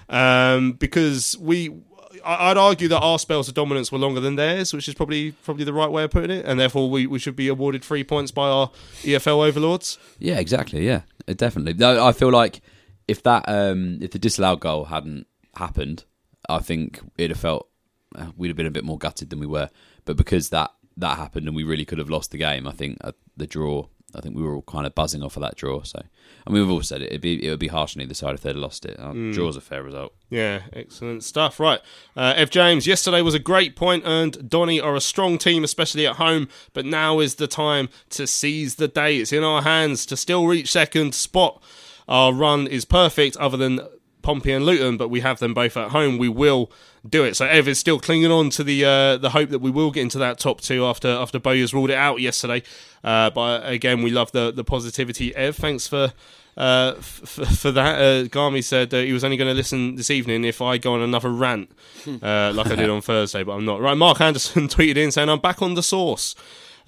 [0.09, 1.73] Um, because we.
[2.25, 5.63] I'd argue that our spells of dominance were longer than theirs, which is probably probably
[5.63, 8.31] the right way of putting it, and therefore we, we should be awarded three points
[8.31, 9.97] by our EFL overlords.
[10.19, 10.85] Yeah, exactly.
[10.85, 11.73] Yeah, definitely.
[11.73, 12.61] No, I feel like
[13.07, 16.05] if that um, if the disallowed goal hadn't happened,
[16.49, 17.67] I think it'd have felt
[18.15, 19.69] uh, we'd have been a bit more gutted than we were.
[20.05, 22.97] But because that that happened and we really could have lost the game, I think
[23.01, 23.87] uh, the draw.
[24.15, 25.83] I think we were all kind of buzzing off of that draw.
[25.83, 26.01] So,
[26.45, 27.07] I mean, we've all said it.
[27.07, 28.99] It'd be it would be harsh on either side if they'd lost it.
[28.99, 29.33] Uh, Mm.
[29.33, 30.13] Draw's a fair result.
[30.29, 31.59] Yeah, excellent stuff.
[31.59, 31.79] Right.
[32.15, 34.49] Uh, Ev James, yesterday was a great point earned.
[34.49, 38.75] Donny are a strong team, especially at home, but now is the time to seize
[38.75, 39.17] the day.
[39.17, 41.61] It's in our hands to still reach second spot.
[42.07, 43.79] Our run is perfect, other than
[44.21, 46.17] Pompey and Luton, but we have them both at home.
[46.17, 46.71] We will
[47.07, 47.35] do it.
[47.35, 50.01] So Ev is still clinging on to the uh, the hope that we will get
[50.01, 52.63] into that top two after after Bowyer's ruled it out yesterday.
[53.03, 55.35] Uh, but again, we love the the positivity.
[55.35, 56.13] Ev, thanks for
[56.57, 57.95] uh, f- for that.
[57.99, 60.93] Uh, Garmy said uh, he was only going to listen this evening if I go
[60.93, 61.71] on another rant,
[62.21, 63.81] uh, like I did on Thursday, but I'm not.
[63.81, 66.35] Right, Mark Anderson tweeted in saying, I'm back on the source.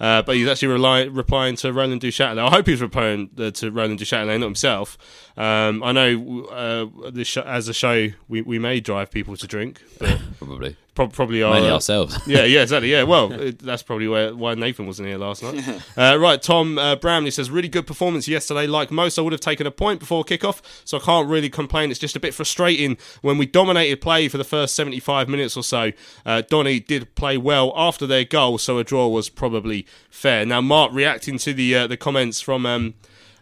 [0.04, 2.46] Uh, but he's actually rely, replying to Roland Duchâtelet.
[2.46, 4.98] I hope he's replying uh, to Roland Duchâtelet, not himself.
[5.34, 9.82] Um, I know uh, sh- as a show, we, we may drive people to drink,
[9.98, 10.76] but Probably.
[10.94, 12.16] Pro- probably our, Mainly ourselves.
[12.26, 12.90] yeah, yeah, exactly.
[12.90, 15.82] Yeah, well, it, that's probably where, why Nathan wasn't here last night.
[15.96, 18.66] uh, right, Tom uh, Bramley says really good performance yesterday.
[18.68, 21.90] Like most, I would have taken a point before kickoff, so I can't really complain.
[21.90, 25.64] It's just a bit frustrating when we dominated play for the first seventy-five minutes or
[25.64, 25.90] so.
[26.24, 30.46] Uh, Donny did play well after their goal, so a draw was probably fair.
[30.46, 32.66] Now, Mark reacting to the uh, the comments from.
[32.66, 32.94] Um,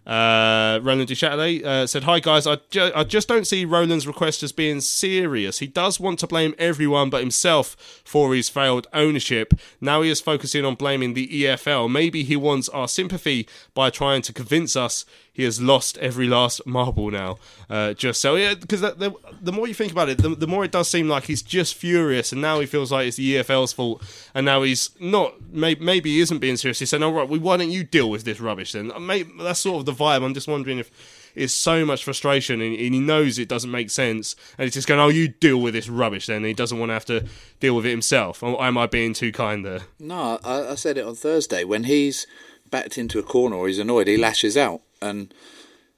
[0.07, 4.43] uh, Roland Duchâtelet uh, said, Hi guys, I, ju- I just don't see Roland's request
[4.43, 5.61] as being serious.
[5.61, 9.55] He does want to blame everyone but himself for his failed ownership.
[9.81, 11.91] Now he is focusing on blaming the EFL.
[11.91, 16.65] Maybe he wants our sympathy by trying to convince us he has lost every last
[16.67, 17.39] marble now.
[17.71, 20.63] Uh, just so, yeah, because the, the, more you think about it, the, the more
[20.63, 23.73] it does seem like he's just furious, and now he feels like it's the EFL's
[23.73, 24.03] fault,
[24.35, 25.35] and now he's not.
[25.51, 26.79] Maybe, maybe he isn't being serious.
[26.79, 29.61] He's saying, "All right, well, why don't you deal with this rubbish then?" Maybe, that's
[29.61, 30.23] sort of the vibe.
[30.23, 30.91] I'm just wondering if
[31.35, 34.87] it's so much frustration, and, and he knows it doesn't make sense, and he's just
[34.87, 37.25] going, "Oh, you deal with this rubbish," then and he doesn't want to have to
[37.59, 38.43] deal with it himself.
[38.43, 39.81] Or am I being too kind there?
[39.99, 41.65] No, I, I said it on Thursday.
[41.65, 42.27] When he's
[42.71, 45.35] backed into a corner or he's annoyed, he lashes out and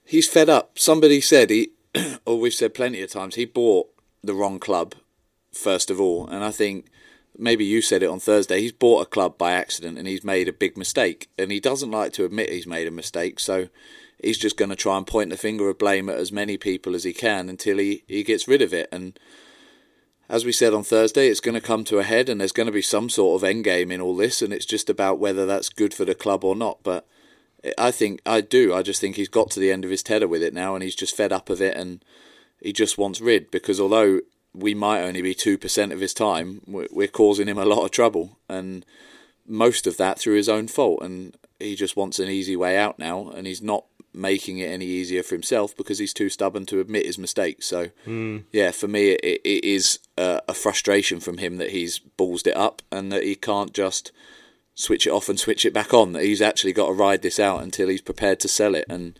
[0.04, 0.78] he's fed up.
[0.78, 1.70] Somebody said he,
[2.26, 3.88] or we've said plenty of times, he bought
[4.22, 4.94] the wrong club
[5.52, 6.86] first of all, and I think
[7.38, 8.60] maybe you said it on Thursday.
[8.60, 11.90] He's bought a club by accident and he's made a big mistake, and he doesn't
[11.90, 13.40] like to admit he's made a mistake.
[13.40, 13.68] So
[14.20, 16.94] he's just going to try and point the finger of blame at as many people
[16.94, 18.88] as he can until he, he gets rid of it.
[18.92, 19.18] And
[20.28, 22.66] as we said on Thursday, it's going to come to a head, and there's going
[22.66, 25.46] to be some sort of end game in all this, and it's just about whether
[25.46, 26.78] that's good for the club or not.
[26.82, 27.06] But
[27.78, 28.74] I think I do.
[28.74, 30.82] I just think he's got to the end of his tether with it now, and
[30.82, 32.04] he's just fed up of it, and
[32.60, 33.50] he just wants rid.
[33.50, 34.20] Because although
[34.52, 37.90] we might only be two percent of his time, we're causing him a lot of
[37.90, 38.84] trouble, and
[39.46, 41.02] most of that through his own fault.
[41.02, 43.84] And he just wants an easy way out now, and he's not
[44.16, 47.66] making it any easier for himself because he's too stubborn to admit his mistakes.
[47.66, 48.44] So, Mm.
[48.52, 52.56] yeah, for me, it, it is a, a frustration from him that he's ballsed it
[52.56, 54.12] up and that he can't just
[54.74, 56.12] switch it off and switch it back on.
[56.12, 58.84] That he's actually got to ride this out until he's prepared to sell it.
[58.88, 59.18] And,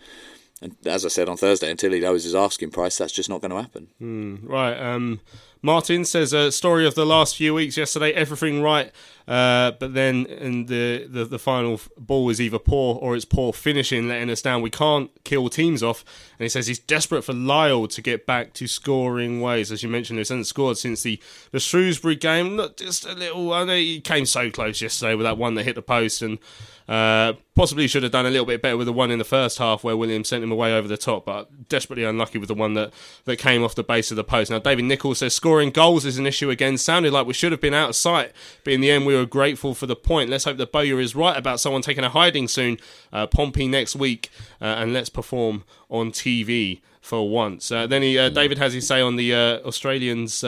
[0.60, 3.40] and as I said on Thursday, until he knows his asking price, that's just not
[3.40, 3.88] going to happen.
[4.00, 4.76] Mm, right.
[4.78, 5.20] Um,
[5.64, 7.78] Martin says a story of the last few weeks.
[7.78, 8.92] Yesterday, everything right,
[9.26, 13.50] uh, but then in the, the the final ball is either poor or it's poor
[13.50, 14.60] finishing, letting us down.
[14.60, 16.04] We can't kill teams off.
[16.38, 19.72] And he says he's desperate for Lyle to get back to scoring ways.
[19.72, 21.18] As you mentioned, he hasn't scored since the,
[21.50, 22.56] the Shrewsbury game.
[22.56, 23.50] Not just a little.
[23.54, 26.38] I know he came so close yesterday with that one that hit the post and.
[26.86, 29.58] Uh, possibly should have done a little bit better with the one in the first
[29.58, 32.74] half where Williams sent him away over the top, but desperately unlucky with the one
[32.74, 32.92] that,
[33.24, 34.50] that came off the base of the post.
[34.50, 36.76] Now, David Nichols says scoring goals is an issue again.
[36.76, 38.32] Sounded like we should have been out of sight,
[38.64, 40.28] but in the end, we were grateful for the point.
[40.28, 42.78] Let's hope that Bowyer is right about someone taking a hiding soon.
[43.12, 44.30] Uh, Pompey next week,
[44.60, 47.70] uh, and let's perform on TV for once.
[47.70, 50.44] Uh, then he, uh, David has his say on the uh, Australians.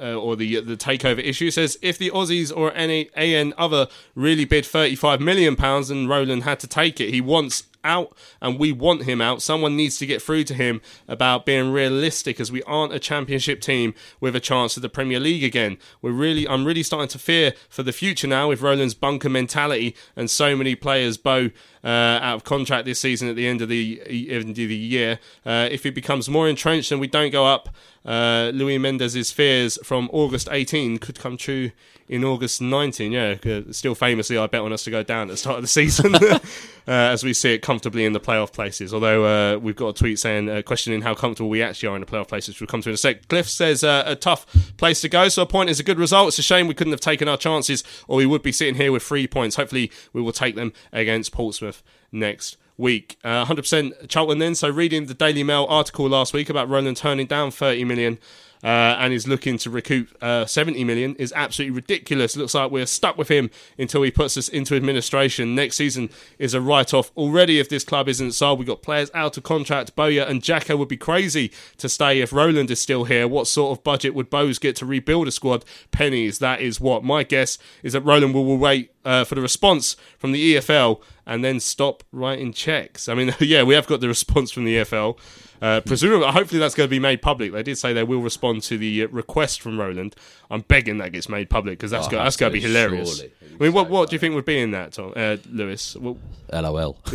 [0.00, 4.44] Uh, or the the takeover issue says if the Aussies or any AN other really
[4.44, 8.72] bid 35 million pounds and Roland had to take it, he wants out and we
[8.72, 9.42] want him out.
[9.42, 13.60] Someone needs to get through to him about being realistic as we aren't a championship
[13.60, 15.78] team with a chance of the Premier League again.
[16.02, 19.96] We're really I'm really starting to fear for the future now with Roland's bunker mentality
[20.16, 21.50] and so many players bow
[21.84, 25.18] uh, out of contract this season at the end of the end of the year.
[25.46, 27.68] Uh, if he becomes more entrenched and we don't go up,
[28.08, 31.72] uh, Louis Mendez's fears from August 18 could come true
[32.08, 33.12] in August 19.
[33.12, 35.62] Yeah, uh, still famously, I bet on us to go down at the start of
[35.62, 36.38] the season uh,
[36.86, 38.94] as we see it comfortably in the playoff places.
[38.94, 42.00] Although uh, we've got a tweet saying, uh, questioning how comfortable we actually are in
[42.00, 43.28] the playoff places, which we'll come to in a sec.
[43.28, 44.46] Cliff says a tough
[44.78, 46.28] place to go, so a point is a good result.
[46.28, 48.90] It's a shame we couldn't have taken our chances, or we would be sitting here
[48.90, 49.56] with three points.
[49.56, 53.18] Hopefully, we will take them against Portsmouth next week.
[53.22, 54.54] Uh, 100% Charlton then.
[54.54, 58.18] So reading the Daily Mail article last week about Roland turning down 30 million
[58.62, 58.66] uh,
[58.98, 62.36] and is looking to recoup uh, 70 million is absolutely ridiculous.
[62.36, 65.54] Looks like we're stuck with him until he puts us into administration.
[65.54, 68.58] Next season is a write-off already if this club isn't sold.
[68.58, 69.94] We've got players out of contract.
[69.94, 73.28] Bowyer and Jacko would be crazy to stay if Roland is still here.
[73.28, 75.64] What sort of budget would Bowes get to rebuild a squad?
[75.90, 76.38] Pennies.
[76.38, 79.96] That is what my guess is that Roland will, will wait uh, for the response
[80.18, 83.08] from the EFL and then stop writing checks.
[83.08, 85.16] I mean, yeah, we have got the response from the EFL.
[85.60, 87.52] Uh, presumably, hopefully, that's going to be made public.
[87.52, 90.14] They did say they will respond to the uh, request from Roland.
[90.50, 93.16] I'm begging that gets made public because that's Oh, go- that's going to be hilarious.
[93.18, 93.32] surely.
[93.60, 95.96] I mean, what what do you think would be in that, Tom, uh, Lewis?
[95.96, 96.16] Well,
[96.52, 96.96] LOL.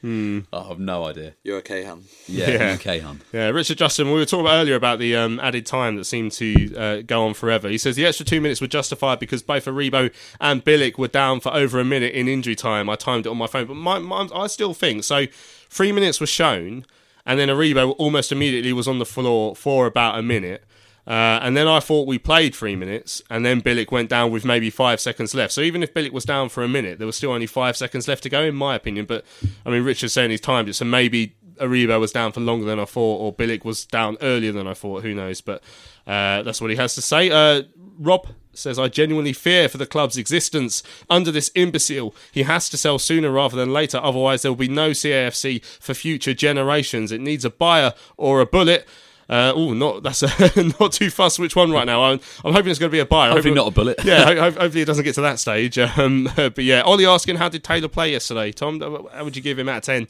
[0.00, 0.40] Hmm.
[0.52, 1.34] I have no idea.
[1.42, 2.04] You're okay, hun.
[2.26, 3.20] Yeah, okay, hun.
[3.32, 6.32] Yeah, Richard Justin, we were talking about earlier about the um, added time that seemed
[6.32, 7.68] to uh, go on forever.
[7.68, 10.10] He says the extra two minutes were justified because both Aribo
[10.40, 12.69] and Bielik were down for over a minute in injury time.
[12.70, 15.26] I timed it on my phone, but my, my, I still think so.
[15.68, 16.84] Three minutes was shown,
[17.26, 20.64] and then Aribo almost immediately was on the floor for about a minute.
[21.06, 24.44] Uh, and then I thought we played three minutes, and then Bielik went down with
[24.44, 25.52] maybe five seconds left.
[25.52, 28.06] So even if Bielik was down for a minute, there was still only five seconds
[28.06, 29.06] left to go, in my opinion.
[29.06, 29.24] But
[29.64, 32.80] I mean, Richard's saying he's timed it, so maybe Aribo was down for longer than
[32.80, 35.02] I thought, or Bielik was down earlier than I thought.
[35.02, 35.40] Who knows?
[35.40, 35.62] But
[36.06, 37.30] uh, that's what he has to say.
[37.30, 37.62] Uh,
[37.98, 42.14] Rob says, I genuinely fear for the club's existence under this imbecile.
[42.32, 45.94] He has to sell sooner rather than later, otherwise, there will be no CAFC for
[45.94, 47.12] future generations.
[47.12, 48.86] It needs a buyer or a bullet.
[49.28, 50.28] Uh, oh, not that's a,
[50.80, 52.02] not too fussed which one right now.
[52.02, 53.30] I'm, I'm hoping it's going to be a buyer.
[53.30, 54.04] Hopefully not a bullet.
[54.04, 55.78] yeah, ho- hopefully it doesn't get to that stage.
[55.78, 58.50] Um, but yeah, Ollie asking how did Taylor play yesterday?
[58.50, 58.80] Tom,
[59.12, 60.08] how would you give him out of ten?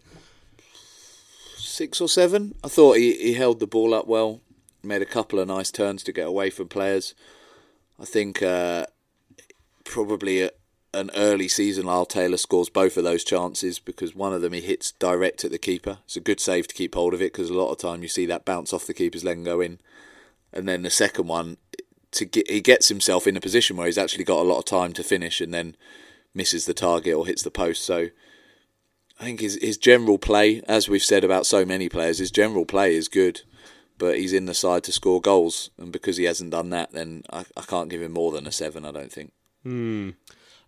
[1.80, 2.54] Six or seven.
[2.62, 4.42] I thought he, he held the ball up well,
[4.82, 7.14] made a couple of nice turns to get away from players.
[7.98, 8.84] I think uh,
[9.84, 10.50] probably a,
[10.92, 14.60] an early season Lyle Taylor scores both of those chances because one of them he
[14.60, 16.00] hits direct at the keeper.
[16.04, 18.08] It's a good save to keep hold of it because a lot of time you
[18.08, 19.78] see that bounce off the keeper's leg and go in.
[20.52, 21.56] And then the second one,
[22.10, 24.66] to get, he gets himself in a position where he's actually got a lot of
[24.66, 25.76] time to finish and then
[26.34, 27.82] misses the target or hits the post.
[27.84, 28.10] So
[29.20, 32.64] I think his his general play, as we've said about so many players, his general
[32.64, 33.42] play is good,
[33.98, 37.24] but he's in the side to score goals, and because he hasn't done that, then
[37.30, 38.86] I, I can't give him more than a seven.
[38.86, 39.32] I don't think.
[39.62, 40.10] Hmm.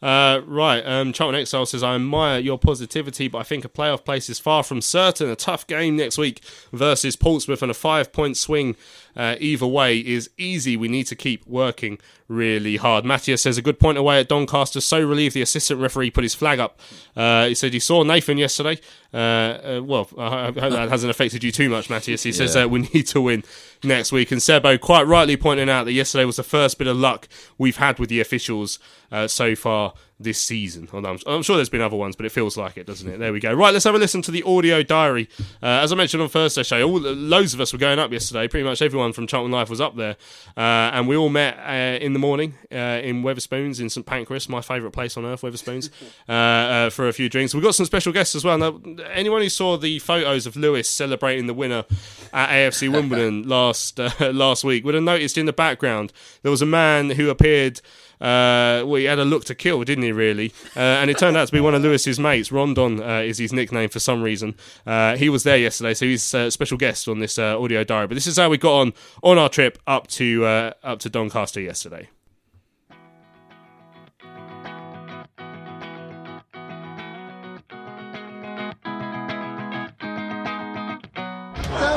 [0.03, 4.05] Uh, right, um, Charlton Exile says, I admire your positivity, but I think a playoff
[4.05, 5.31] place is far from certain.
[5.31, 6.43] A tough game next week
[6.73, 8.75] versus Portsmouth and a five point swing
[9.17, 10.77] uh, either way is easy.
[10.77, 11.99] We need to keep working
[12.29, 13.05] really hard.
[13.05, 14.81] Matthias says, a good point away at Doncaster.
[14.81, 16.81] So relieved the assistant referee put his flag up.
[17.15, 18.79] Uh, he said he saw Nathan yesterday.
[19.13, 22.23] Uh, uh, well, I hope that hasn't affected you too much, Matthias.
[22.23, 22.63] He says Yeah.
[22.65, 23.45] uh, we need to win
[23.85, 24.33] next week.
[24.33, 27.77] And Sebo quite rightly pointing out that yesterday was the first bit of luck we've
[27.77, 28.79] had with the officials
[29.11, 29.93] uh, so far
[30.23, 30.89] this season.
[30.93, 33.19] Although I'm, I'm sure there's been other ones, but it feels like it, doesn't it?
[33.19, 33.53] There we go.
[33.53, 35.29] Right, let's have a listen to the audio diary.
[35.63, 38.49] Uh, as I mentioned on Thursday show, all, loads of us were going up yesterday.
[38.49, 40.17] Pretty much everyone from Charlton Life was up there,
[40.57, 44.49] uh, and we all met uh, in the morning uh, in Wetherspoons in St Pancras,
[44.49, 45.91] my favourite place on earth, Wetherspoons,
[46.29, 47.55] uh, uh, for a few drinks.
[47.55, 48.59] We've got some special guests as well.
[48.59, 48.81] Now,
[49.13, 51.85] anyone who saw the photos of Lewis celebrating the winner
[52.33, 56.13] at AFC Wimbledon last uh, last week would have noticed in the background
[56.43, 57.81] there was a man who appeared.
[58.23, 60.13] Uh, well, he had a look to kill, didn't he?
[60.13, 62.53] Really, uh, and it turned out to be one of Lewis's mates.
[62.53, 64.55] Rondon uh, is his nickname for some reason.
[64.87, 68.07] Uh, he was there yesterday, so he's a special guest on this uh, audio diary.
[68.07, 68.93] But this is how we got on
[69.25, 72.09] on our trip up to uh, up to Doncaster yesterday.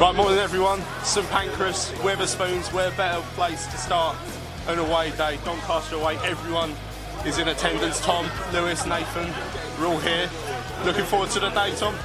[0.01, 0.81] Right, morning everyone.
[1.03, 4.17] St Pancras, Wetherspoons, where better place to start
[4.67, 5.37] an away day.
[5.45, 6.73] Doncaster away, everyone
[7.25, 7.99] is in attendance.
[7.99, 9.33] Tom, Lewis, Nathan,
[9.79, 10.29] we're all here.
[10.83, 11.95] Looking forward to the day, Tom.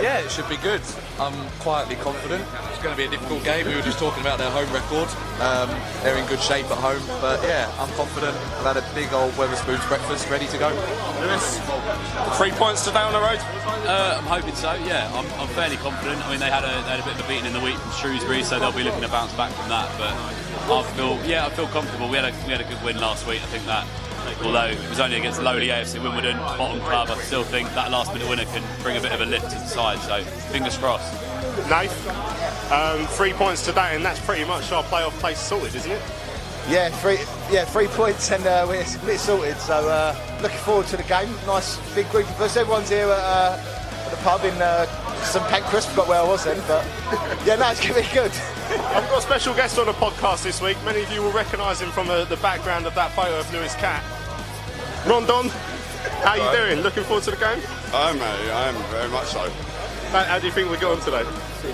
[0.00, 0.82] Yeah, it should be good.
[1.18, 2.44] I'm quietly confident.
[2.68, 3.66] It's going to be a difficult game.
[3.66, 5.08] We were just talking about their home record.
[5.40, 8.36] Um, they're in good shape at home, but yeah, I'm confident.
[8.60, 10.68] I've had a big old Wetherspoons breakfast ready to go.
[11.24, 11.56] Lewis,
[12.36, 13.40] three points today on the road.
[13.88, 14.74] Uh, I'm hoping so.
[14.84, 16.20] Yeah, I'm, I'm fairly confident.
[16.26, 17.76] I mean, they had a they had a bit of a beating in the week
[17.76, 19.88] from Shrewsbury, so they'll be looking to bounce back from that.
[19.96, 22.08] But I feel yeah, I feel comfortable.
[22.08, 23.40] We had a we had a good win last week.
[23.40, 23.86] I think that.
[24.42, 28.12] Although it was only against lowly AFC Wimbledon, bottom club, I still think that last
[28.12, 29.98] minute winner can bring a bit of a lift to the side.
[30.00, 31.12] So fingers crossed.
[31.68, 36.02] Nath, um, three points today, and that's pretty much our playoff place sorted, isn't it?
[36.68, 37.18] Yeah, three
[37.48, 39.56] yeah three points and uh, we're, we're sorted.
[39.58, 41.32] So uh, looking forward to the game.
[41.46, 42.56] Nice big group of us.
[42.56, 43.62] Everyone's here at, uh,
[44.04, 44.86] at the pub in uh,
[45.22, 45.86] St Pancras.
[45.86, 46.84] Forgot where I was then, but
[47.46, 48.32] yeah, no, it's gonna be good.
[48.68, 50.76] I've got a special guest on the podcast this week.
[50.84, 53.76] Many of you will recognise him from the, the background of that photo of Lewis
[53.76, 54.02] Cat.
[55.06, 55.48] Rondon,
[56.22, 56.66] how are you Hello.
[56.68, 56.80] doing?
[56.82, 57.60] Looking forward to the game?
[57.94, 58.50] I am, mate.
[58.50, 59.48] I am very much so.
[60.10, 61.22] How, how do you think we got on today?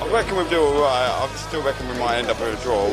[0.00, 1.08] I reckon we'll do all right.
[1.08, 2.84] I still reckon we might end up with a draw.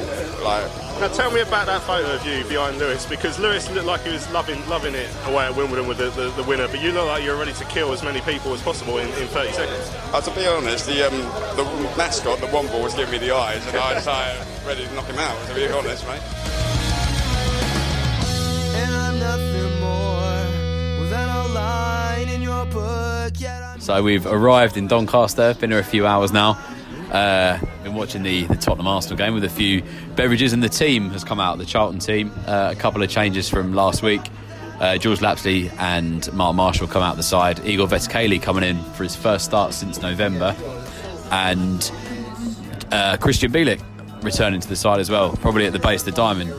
[0.44, 0.64] Like,
[1.00, 4.12] Now tell me about that photo of you behind Lewis because Lewis looked like he
[4.12, 7.08] was loving loving it away at Wimbledon with the, the, the winner, but you look
[7.08, 9.91] like you're ready to kill as many people as possible in, in 30 seconds.
[10.14, 11.18] uh, to be honest, the um,
[11.57, 11.64] the
[11.98, 15.06] mascot, the Womble, was giving me the eyes, and I was like, ready to knock
[15.07, 15.38] him out.
[15.48, 16.22] To be honest, mate.
[23.80, 25.56] So we've arrived in Doncaster.
[25.56, 26.52] Been here a few hours now.
[27.12, 29.82] Uh, been watching the, the Tottenham Arsenal game with a few
[30.16, 31.58] beverages, and the team has come out.
[31.58, 32.32] The Charlton team.
[32.46, 34.22] Uh, a couple of changes from last week.
[34.80, 37.66] Uh, George Lapslie and Mark Marshall come out the side.
[37.66, 40.56] Igor Vetokele coming in for his first start since November,
[41.32, 41.91] and
[42.91, 43.82] uh, Krystian Bielik
[44.24, 46.54] returning to the side as well, probably at the base of the diamond.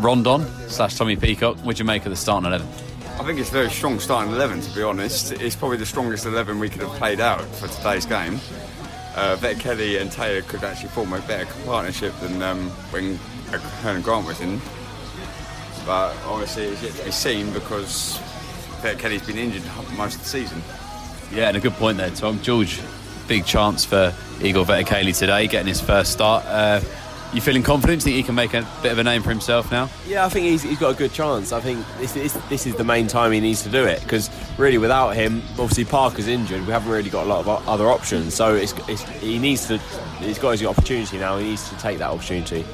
[0.00, 1.56] Rondon slash Tommy Peacock.
[1.58, 2.66] What do you make of the starting eleven?
[3.16, 5.32] I think it's a very strong starting 11, to be honest.
[5.32, 8.40] It's probably the strongest 11 we could have played out for today's game.
[9.14, 13.16] Uh, Kelly and Taylor could actually form a better partnership than um, when
[13.82, 14.60] Karlan Grant was in.
[15.86, 18.18] But obviously, it's yet to be seen because
[18.82, 19.62] Vetokele's been injured
[19.96, 20.60] most of the season.
[21.32, 22.42] Yeah, and a good point there, Tom.
[22.42, 22.80] George,
[23.28, 24.12] big chance for
[24.42, 26.44] Igor Vetokele today, getting his first start.
[26.46, 26.80] Uh,
[27.34, 28.02] you feeling confident?
[28.02, 29.88] Do you think he can make a bit of a name for himself now?
[30.06, 31.52] Yeah, I think he's, he's got a good chance.
[31.52, 34.30] I think this, this, this is the main time he needs to do it because
[34.58, 36.64] really, without him, obviously Parker's injured.
[36.66, 38.34] We haven't really got a lot of other options.
[38.34, 39.78] So it's, it's, he needs to.
[40.18, 41.36] He's got his opportunity now.
[41.38, 42.64] He needs to take that opportunity.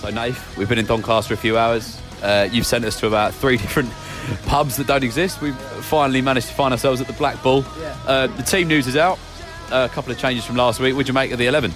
[0.00, 2.00] So, Nath, we've been in Doncaster a few hours.
[2.22, 3.92] Uh, you've sent us to about three different
[4.46, 5.40] pubs that don't exist.
[5.40, 7.64] We've finally managed to find ourselves at the Black Bull.
[8.06, 9.18] Uh, the team news is out.
[9.70, 10.94] A couple of changes from last week.
[10.94, 11.72] What'd you make of the 11?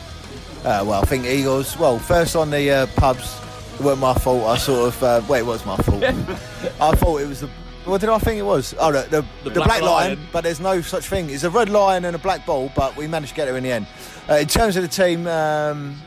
[0.64, 1.77] Uh, well, I think Eagles.
[1.77, 3.40] Well, first on the uh, pubs,
[3.74, 4.44] it weren't my fault.
[4.44, 5.02] I sort of.
[5.02, 6.05] Uh, well, it was my fault.
[6.81, 7.51] I thought it was the.
[7.85, 8.74] What did I think it was?
[8.78, 10.19] Oh, the, the, the, black black, lion.
[10.19, 10.28] lion.
[10.32, 11.31] But there's no such thing.
[11.31, 13.64] It's a red lion and a black bull, but we managed to get there in
[13.64, 13.89] the end.
[14.31, 16.01] Uh, in terms of the team, um,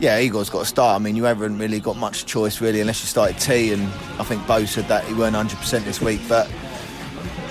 [0.00, 0.98] yeah, Eagles got to start.
[0.98, 3.74] I mean, you haven't really got much choice really, unless you started T.
[3.74, 3.82] And
[4.18, 6.50] I think Bo said that he weren't 100 percent this week, but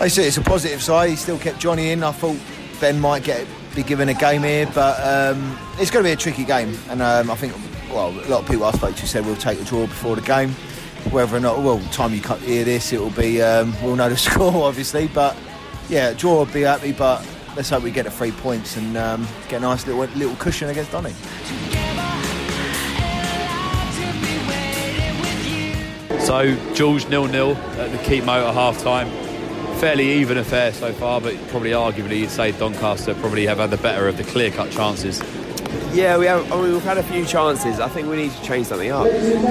[0.01, 1.11] I see it's a positive side.
[1.11, 2.03] He still kept Johnny in.
[2.03, 2.37] I thought
[2.83, 3.47] Ben might get
[3.77, 6.77] be given a game here, but um, it's going to be a tricky game.
[6.89, 7.53] And um, I think,
[7.89, 10.21] well, a lot of people I spoke to said we'll take the draw before the
[10.21, 10.49] game.
[11.09, 14.17] Whether or not, well, time you hear this, it will be um, we'll know the
[14.29, 15.07] score obviously.
[15.07, 15.37] But
[15.87, 19.25] yeah, draw would be happy, but let's hope we get the three points and um,
[19.47, 21.13] get a nice little little cushion against Donny.
[26.19, 29.22] So, George nil nil at the Keepmoat half time.
[29.83, 33.75] Fairly even affair so far, but probably arguably you'd say Doncaster probably have had the
[33.75, 35.21] better of the clear cut chances.
[35.93, 36.49] Yeah, we have.
[36.53, 37.81] I mean, we've had a few chances.
[37.81, 39.03] I think we need to change something up.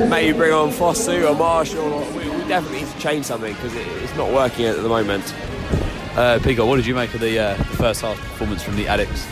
[0.08, 1.82] Maybe bring on Fosu or Marshall.
[1.82, 4.88] Or, we, we definitely need to change something because it, it's not working at the
[4.88, 5.34] moment.
[6.16, 8.86] Uh, Pico, what did you make of the, uh, the first half performance from the
[8.86, 9.26] Addicks?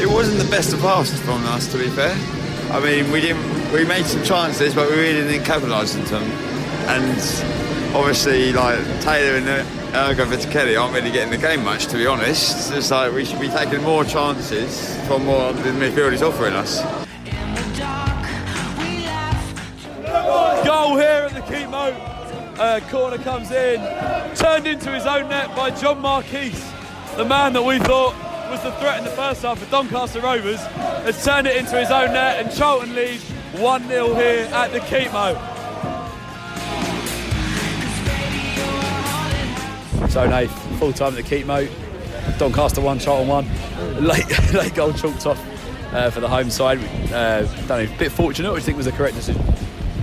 [0.00, 2.16] It wasn't the best of passes from us, to be fair.
[2.74, 3.70] I mean, we didn't.
[3.70, 6.22] We made some chances, but we really didn't capitalise on them.
[6.88, 12.06] And obviously, like Taylor and Ergo Kelly aren't really getting the game much, to be
[12.06, 12.70] honest.
[12.70, 16.82] It's like we should be taking more chances from what the midfield is offering us.
[20.66, 21.94] Goal here at the Keepmoat.
[22.58, 23.80] Uh, corner comes in,
[24.34, 26.54] turned into his own net by John Marquis,
[27.16, 28.14] the man that we thought
[28.50, 31.90] was the threat in the first half for Doncaster Rovers, has turned it into his
[31.90, 33.20] own net, and Charlton lead
[33.60, 35.55] 1 0 here at the Keepmoat.
[40.10, 41.70] So, Nate, full time at the Keepmoat.
[42.38, 43.46] Doncaster 1, Charlton 1.
[44.06, 45.42] Late, late goal chalked off
[45.92, 46.78] uh, for the home side.
[47.12, 49.40] Uh, don't know, a bit fortunate, or do you think was the correct decision?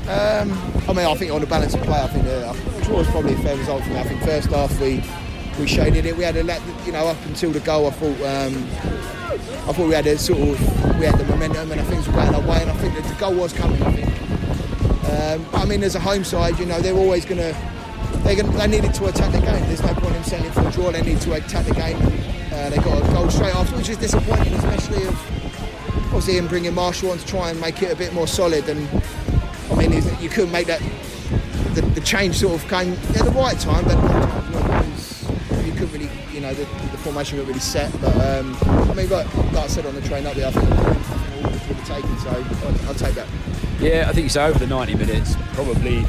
[0.08, 0.52] Um,
[0.88, 2.54] I mean, I think on the balance of play, I think the uh,
[2.84, 4.00] draw was probably a fair result for me.
[4.00, 5.04] I think first half we
[5.60, 6.18] we shaded it.
[6.18, 6.44] We had a
[6.86, 7.88] you know, up until the goal.
[7.88, 8.56] I thought um,
[9.70, 12.34] I thought we had a sort of we had the momentum and things were going
[12.34, 12.62] our way.
[12.62, 13.82] And I think that the goal was coming.
[13.82, 14.08] I think.
[15.10, 17.73] Um, but I mean, as a home side, you know, they're always going to
[18.24, 19.62] gonna, they needed to attack the game.
[19.68, 20.92] There's no point in settling for a draw.
[20.92, 21.98] They need to attack the game.
[22.52, 25.16] Uh, they got a goal straight after, which is disappointing, especially of
[26.06, 28.68] obviously him bringing Marshall on to try and make it a bit more solid.
[28.70, 28.88] And
[29.72, 29.92] I mean,
[30.22, 30.82] you couldn't make that.
[31.74, 33.98] The, the change sort of came at the right time, but
[35.66, 37.92] you couldn't really, you know, the, the formation wasn't really set.
[38.00, 38.56] But um,
[38.90, 41.86] I mean, like, like I said on the train up there, I think all would
[41.86, 42.18] taken.
[42.20, 43.28] So I'll, I'll take that.
[43.80, 44.46] Yeah, I think so.
[44.46, 46.06] Over the 90 minutes, probably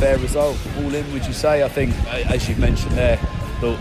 [0.00, 0.56] fair result.
[0.78, 1.62] All in, would you say?
[1.62, 3.18] I think, as you've mentioned there,
[3.60, 3.78] thought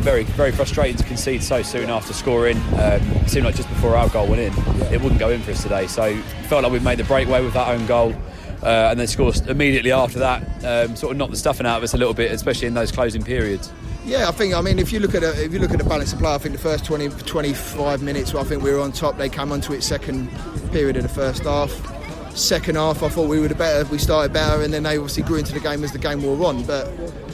[0.00, 2.56] very, very frustrating to concede so soon after scoring.
[2.74, 4.52] Um, it seemed like just before our goal went in,
[4.92, 5.86] it wouldn't go in for us today.
[5.86, 6.16] So
[6.48, 8.12] felt like we made the breakaway with that own goal.
[8.60, 11.82] Uh, and then scored immediately after that, um, sort of knocked the stuffing out of
[11.82, 13.72] us a little bit, especially in those closing periods.
[14.04, 14.54] Yeah, I think.
[14.54, 16.32] I mean, if you look at a, if you look at the balance of play,
[16.32, 19.16] I think the first 20, 25 minutes, I think we were on top.
[19.16, 20.28] They came onto it second
[20.72, 21.91] period of the first half.
[22.34, 23.80] Second half, I thought we would have better.
[23.80, 26.22] If we started better, and then they obviously grew into the game as the game
[26.22, 26.64] wore on.
[26.64, 26.90] But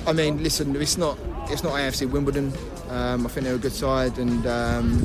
[0.06, 1.18] I mean, listen, it's not
[1.50, 2.52] it's not AFC Wimbledon.
[2.90, 5.02] Um, I think they're a good side, and um,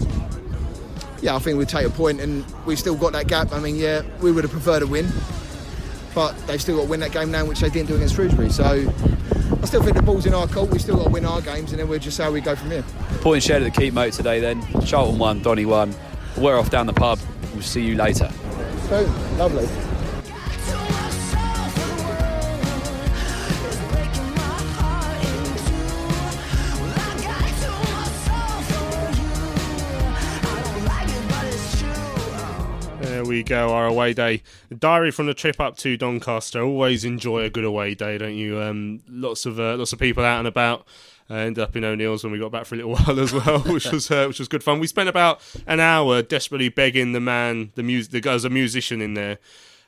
[1.22, 3.53] yeah, I think we'd take a point, and we've still got that gap.
[3.53, 5.07] I mean, yeah, we would have preferred a win,
[6.15, 8.49] but they've still got to win that game now, which they didn't do against Shrewsbury.
[8.49, 10.72] So I still think the ball's in our court.
[10.72, 12.56] We still got to win our games, and then we'll just see how we go
[12.56, 12.84] from here.
[13.22, 14.40] Point shared at the Keepmoat today.
[14.40, 15.94] Then Charlton won, Donny won.
[16.38, 17.20] We're off down the pub.
[17.53, 18.32] We'll see you later.
[18.94, 19.65] Lovely.
[33.02, 34.44] There we go, our away day.
[34.78, 36.61] Diary from the trip up to Doncaster.
[36.61, 38.61] Always enjoy a good away day, don't you?
[38.61, 40.86] Um, lots of uh, lots of people out and about.
[41.30, 43.60] Uh, ended up in O'Neill's when we got back for a little while as well,
[43.60, 44.80] which was uh, which was good fun.
[44.80, 49.02] We spent about an hour desperately begging the man, the music, the guy's a musician
[49.02, 49.40] in there,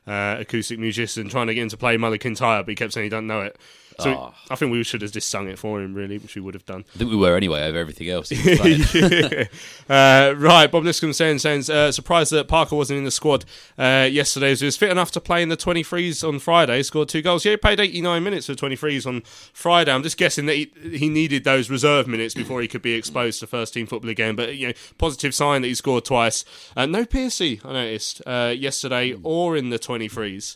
[0.08, 2.94] uh, acoustic musician, trying to get him to play Mull of Kintyre, but he kept
[2.94, 3.58] saying he doesn't know it.
[4.00, 4.34] So Oh.
[4.50, 6.66] I think we should have just sung it for him, really, which we would have
[6.66, 6.84] done.
[6.96, 8.32] I think we were anyway over everything else.
[9.90, 13.46] uh, right, Bob Liscombe saying, saying uh, surprised that Parker wasn't in the squad
[13.78, 14.56] uh, yesterday.
[14.56, 17.46] He was fit enough to play in the 23s on Friday, scored two goals.
[17.46, 19.22] Yeah, he played 89 minutes for 23s on
[19.54, 19.92] Friday.
[19.92, 23.40] I'm just guessing that he, he needed those reserve minutes before he could be exposed
[23.40, 24.36] to first team football again.
[24.36, 26.46] But, you know, positive sign that he scored twice.
[26.76, 30.56] Uh, no Piercy, I noticed, uh, yesterday or in the 23s.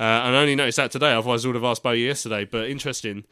[0.00, 2.46] Uh, and I only noticed that today, otherwise I would have asked Bo yesterday.
[2.46, 3.24] But interesting.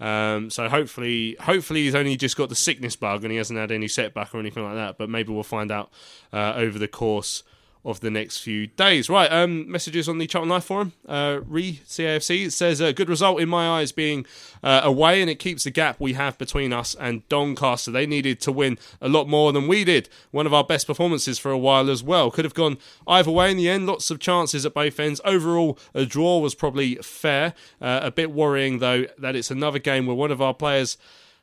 [0.00, 3.70] Um, so hopefully, hopefully he's only just got the sickness bug and he hasn't had
[3.70, 4.98] any setback or anything like that.
[4.98, 5.90] But maybe we'll find out
[6.32, 7.44] uh, over the course
[7.88, 9.08] of the next few days.
[9.08, 10.92] Right, um, messages on the Charlton Life forum.
[11.06, 14.26] Uh, re CAFC says a good result in my eyes being
[14.62, 17.90] uh, away, and it keeps the gap we have between us and Doncaster.
[17.90, 20.08] They needed to win a lot more than we did.
[20.30, 22.30] One of our best performances for a while as well.
[22.30, 23.86] Could have gone either way in the end.
[23.86, 25.20] Lots of chances at both ends.
[25.24, 27.54] Overall, a draw was probably fair.
[27.80, 30.98] Uh, a bit worrying though that it's another game where one of our players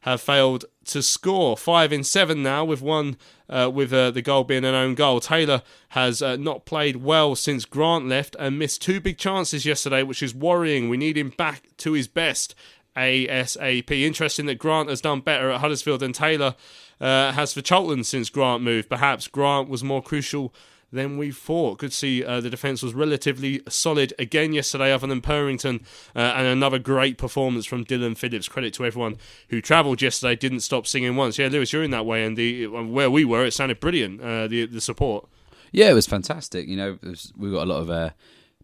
[0.05, 1.57] have failed to score.
[1.57, 3.17] Five in seven now, with one
[3.49, 5.19] uh, with uh, the goal being an own goal.
[5.19, 10.03] Taylor has uh, not played well since Grant left and missed two big chances yesterday,
[10.03, 10.89] which is worrying.
[10.89, 12.55] We need him back to his best.
[12.95, 13.91] ASAP.
[13.91, 16.55] Interesting that Grant has done better at Huddersfield than Taylor
[17.01, 18.87] uh, has for Charlton since Grant moved.
[18.87, 20.53] Perhaps Grant was more crucial
[20.91, 21.79] than we thought.
[21.79, 25.81] Could see uh, the defence was relatively solid again yesterday, other than Purrington,
[26.15, 28.47] uh, and another great performance from Dillon Phillips.
[28.47, 29.17] Credit to everyone
[29.49, 31.37] who travelled yesterday, didn't stop singing once.
[31.37, 34.21] Yeah, Lewis, you're in that way, and the where we were, it sounded brilliant.
[34.21, 35.27] Uh, the the support.
[35.71, 36.67] Yeah, it was fantastic.
[36.67, 38.11] You know, was, we've got a lot of uh,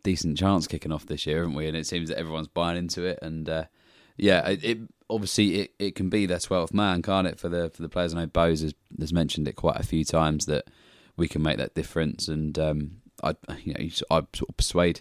[0.03, 1.67] decent chance kicking off this year, haven't we?
[1.67, 3.19] And it seems that everyone's buying into it.
[3.21, 3.65] And uh,
[4.15, 4.77] yeah, it, it
[5.09, 7.39] obviously it, it can be their twelfth man, can't it?
[7.39, 8.13] For the for the players.
[8.13, 10.65] I know Bose has, has mentioned it quite a few times that
[11.21, 12.27] we can make that difference.
[12.27, 12.91] And um,
[13.23, 13.79] I, you know,
[14.11, 14.99] I sort of persuade.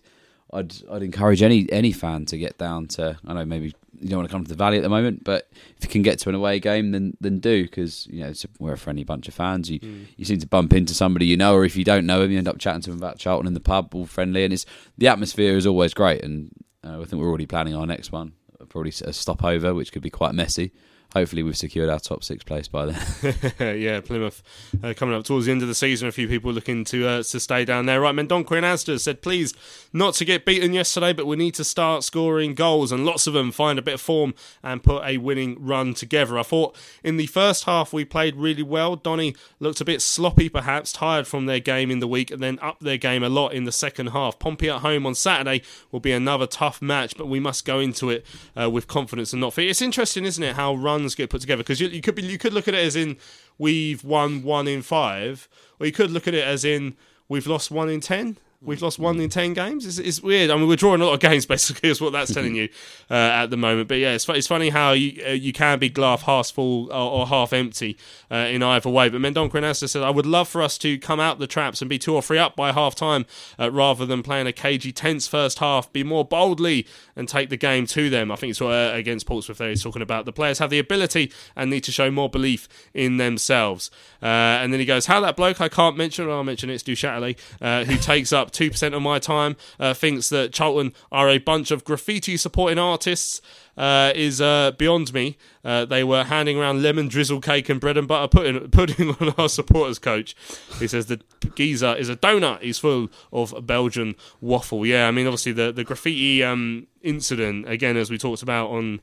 [0.53, 3.19] I'd I'd encourage any any fan to get down to.
[3.27, 5.49] I know maybe you don't want to come to the Valley at the moment, but
[5.77, 8.45] if you can get to an away game, then then do because you know it's
[8.45, 9.71] a, we're a friendly bunch of fans.
[9.71, 10.07] You Mm.
[10.17, 12.39] you seem to bump into somebody you know, or if you don't know him, you
[12.39, 14.67] end up chatting to him about Charlton in the pub, all friendly, and it's
[14.99, 16.25] the atmosphere is always great.
[16.25, 16.51] And
[16.83, 18.33] uh, I think we're already planning our next one,
[18.69, 20.73] probably a stopover, which could be quite messy.
[21.13, 23.35] Hopefully, we've secured our top six place by then.
[23.81, 24.43] yeah, Plymouth
[24.83, 26.07] uh, coming up towards the end of the season.
[26.07, 28.01] A few people looking to uh, to stay down there.
[28.01, 29.53] Right, Mendonca and Asda said, please
[29.93, 33.33] not to get beaten yesterday, but we need to start scoring goals and lots of
[33.33, 33.51] them.
[33.51, 36.39] Find a bit of form and put a winning run together.
[36.39, 38.97] I thought in the first half we played really well.
[38.97, 42.59] Donny looked a bit sloppy, perhaps tired from their game in the week, and then
[42.61, 44.39] up their game a lot in the second half.
[44.39, 48.11] Pompey at home on Saturday will be another tough match, but we must go into
[48.11, 48.25] it
[48.61, 49.69] uh, with confidence and not fear.
[49.69, 51.63] It's interesting, isn't it, how runs get put together?
[51.63, 53.17] Because you, you could be you could look at it as in
[53.59, 55.49] we've won one in five,
[55.79, 56.97] or you could look at it as in
[57.29, 58.39] we've lost one in ten.
[58.63, 59.87] We've lost one in ten games.
[59.87, 60.51] It's, it's weird.
[60.51, 62.69] I mean, we're drawing a lot of games, basically, is what that's telling you
[63.11, 63.89] uh, at the moment.
[63.89, 67.21] But yeah, it's, it's funny how you uh, you can be glass half full or,
[67.21, 67.97] or half empty
[68.31, 69.09] uh, in either way.
[69.09, 71.89] But Mendonca and said, I would love for us to come out the traps and
[71.89, 73.25] be two or three up by half time
[73.59, 75.91] uh, rather than playing a cagey, tense first half.
[75.91, 78.31] Be more boldly and take the game to them.
[78.31, 79.71] I think it's uh, against Portsmouth there.
[79.71, 83.17] He's talking about the players have the ability and need to show more belief in
[83.17, 83.91] themselves.
[84.23, 86.83] Uh, and then he goes, How that bloke I can't mention, I'll mention it, it's
[86.83, 91.71] Duchâtelet, who takes up 2% of my time, uh, thinks that Charlton are a bunch
[91.71, 93.41] of graffiti supporting artists.
[93.77, 95.39] Uh, is uh, beyond me.
[95.65, 99.33] Uh, they were handing around lemon drizzle cake and bread and butter pudding, pudding on
[99.39, 100.37] our supporters coach.
[100.79, 101.23] He says the
[101.55, 102.61] geezer is a donut.
[102.61, 104.85] He's full of Belgian waffle.
[104.85, 109.01] Yeah, I mean obviously the the graffiti um, incident again, as we talked about on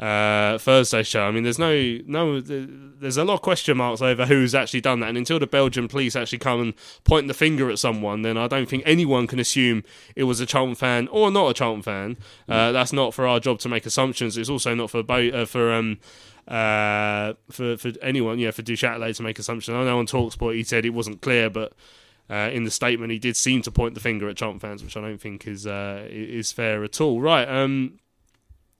[0.00, 1.24] uh, Thursday show.
[1.24, 5.00] I mean, there's no no, there's a lot of question marks over who's actually done
[5.00, 6.74] that, and until the Belgian police actually come and
[7.04, 9.84] point the finger at someone, then I don't think anyone can assume
[10.16, 12.16] it was a Charlton fan or not a Charlton fan.
[12.48, 14.38] Uh, that's not for our job to make assumptions.
[14.38, 15.98] It's also not for Bo- uh, for um.
[16.48, 19.72] Uh, for for anyone, yeah, for Duchâtelet to make assumptions.
[19.72, 21.74] I know on Talksport he said it wasn't clear, but
[22.28, 24.96] uh, in the statement he did seem to point the finger at Charlton fans, which
[24.96, 27.20] I don't think is uh, is fair at all.
[27.20, 28.00] Right, um,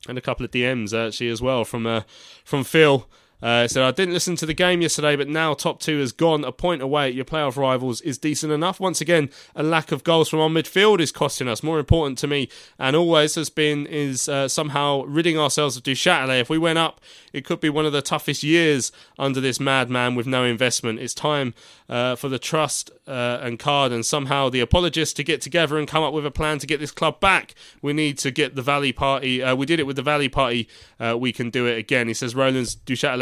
[0.09, 2.02] and a couple of DMs actually as well from uh,
[2.44, 3.06] from Phil.
[3.42, 6.44] Uh, so I didn't listen to the game yesterday, but now top two has gone.
[6.44, 8.80] A point away your playoff rivals is decent enough.
[8.80, 11.62] Once again, a lack of goals from our midfield is costing us.
[11.62, 12.48] More important to me,
[12.78, 16.40] and always has been, is uh, somehow ridding ourselves of Duchâtelet.
[16.40, 17.00] If we went up,
[17.32, 20.98] it could be one of the toughest years under this madman with no investment.
[20.98, 21.54] It's time
[21.88, 25.88] uh, for the trust uh, and CARD and somehow the apologists to get together and
[25.88, 27.54] come up with a plan to get this club back.
[27.82, 29.42] We need to get the Valley Party.
[29.42, 30.68] Uh, we did it with the Valley Party.
[30.98, 32.08] Uh, we can do it again.
[32.08, 32.76] He says Roland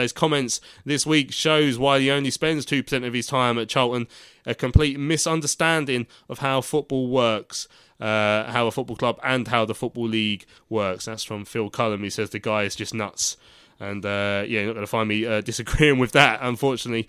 [0.08, 4.06] Duchâtelet's comments this week shows why he only spends 2% of his time at Charlton.
[4.46, 7.68] A complete misunderstanding of how football works.
[8.00, 11.06] Uh, how a football club and how the football league works.
[11.06, 12.04] That's from Phil Cullum.
[12.04, 13.36] He says the guy is just nuts.
[13.80, 17.08] And uh, yeah, you're not going to find me uh, disagreeing with that, unfortunately,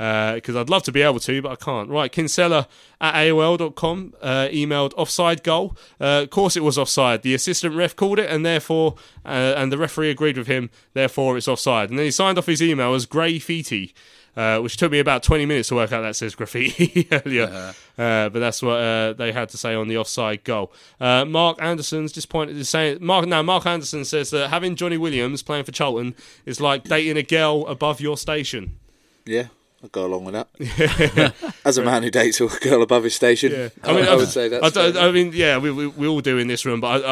[0.00, 1.90] because uh, I'd love to be able to, but I can't.
[1.90, 2.68] Right, Kinsella
[3.02, 5.76] at AOL.com uh, emailed offside goal.
[6.00, 7.20] Uh, of course, it was offside.
[7.20, 8.94] The assistant ref called it, and therefore,
[9.26, 11.90] uh, and the referee agreed with him, therefore, it's offside.
[11.90, 13.94] And then he signed off his email as graffiti.
[14.36, 17.46] Uh, which took me about 20 minutes to work out that says graffiti earlier.
[17.46, 18.02] Uh-huh.
[18.02, 20.72] Uh, but that's what uh, they had to say on the offside goal.
[21.00, 25.42] Uh, Mark Anderson's disappointed to saying, Mark, now Mark Anderson says that having Johnny Williams
[25.42, 26.14] playing for Charlton
[26.46, 28.78] is like dating a girl above your station.
[29.26, 29.48] Yeah,
[29.82, 31.54] I'll go along with that.
[31.64, 33.68] As a man who dates a girl above his station, yeah.
[33.82, 34.76] I, mean, I, I would say that.
[34.76, 37.02] I, I, mean, yeah, we, we, we all do in this room, but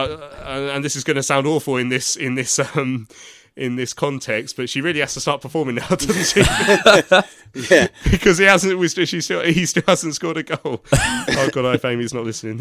[0.45, 3.09] and this is going to sound awful in this in this um,
[3.57, 6.41] in this context, but she really has to start performing now, doesn't she?
[7.75, 9.09] yeah, because he hasn't.
[9.09, 10.85] She still he still hasn't scored a goal.
[10.93, 12.59] oh God, I fame he's not listening.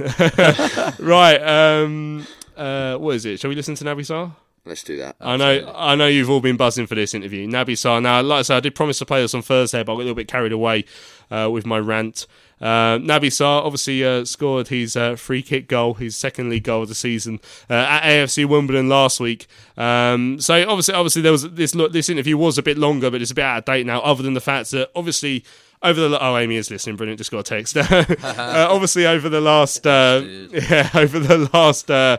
[1.00, 2.26] right, um,
[2.56, 3.42] uh, what is it?
[3.42, 4.32] Shall we listen to Naby Sarr?
[4.68, 5.16] Let's do that.
[5.20, 7.48] I know, I know you've all been buzzing for this interview.
[7.48, 8.02] Naby Sarr.
[8.02, 10.00] Now, like I said, I did promise to play this on Thursday, but I got
[10.00, 10.86] a little bit carried away
[11.32, 12.28] uh, with my rant.
[12.60, 16.84] Uh, Naby Sarr obviously uh, scored his uh, free kick goal, his second league goal
[16.84, 17.40] of the season
[17.70, 19.48] uh, at AFC Wimbledon last week.
[19.78, 21.92] Um, so obviously, obviously there was this look.
[21.92, 24.00] This interview was a bit longer, but it's a bit out of date now.
[24.02, 25.44] Other than the fact that obviously
[25.84, 27.20] over the oh Amy is listening, brilliant.
[27.20, 27.78] Just got a text.
[27.78, 30.22] uh, obviously over the last uh,
[30.52, 31.92] yeah over the last.
[31.92, 32.18] Uh,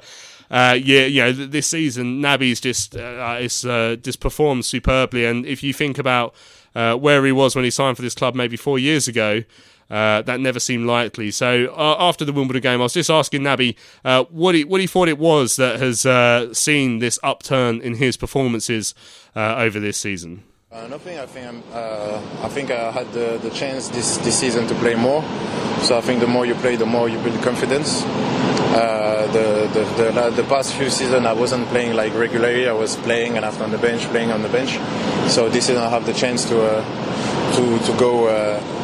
[0.51, 5.25] uh, yeah, you know, this season, Naby's just uh, is uh, just performed superbly.
[5.25, 6.35] And if you think about
[6.75, 9.43] uh, where he was when he signed for this club maybe four years ago,
[9.91, 11.31] uh, that never seemed likely.
[11.31, 14.81] So uh, after the Wimbledon game, I was just asking Naby uh, what he what
[14.81, 18.95] he thought it was that has uh, seen this upturn in his performances
[19.35, 20.45] uh, over this season.
[20.71, 21.19] Uh, nothing.
[21.19, 21.63] I think I'm,
[22.45, 25.23] I think I had the, the chance this, this season to play more.
[25.81, 28.05] So I think the more you play, the more you build confidence.
[29.33, 32.69] The, the, the, the past few seasons I wasn't playing like regularly.
[32.69, 34.79] I was playing and after on the bench, playing on the bench.
[35.31, 36.85] So this season I have the chance to
[37.55, 38.27] to to go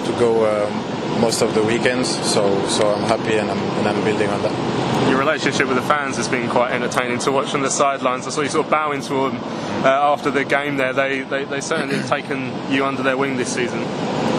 [0.05, 0.47] to go.
[0.47, 2.09] Um, most of the weekends.
[2.09, 5.09] So so I'm happy and I'm, and I'm building on that.
[5.09, 8.27] Your relationship with the fans has been quite entertaining to watch from the sidelines.
[8.27, 9.37] I saw you sort of bowing to them
[9.85, 10.93] uh, after the game there.
[10.93, 13.81] They, they, they certainly have taken you under their wing this season.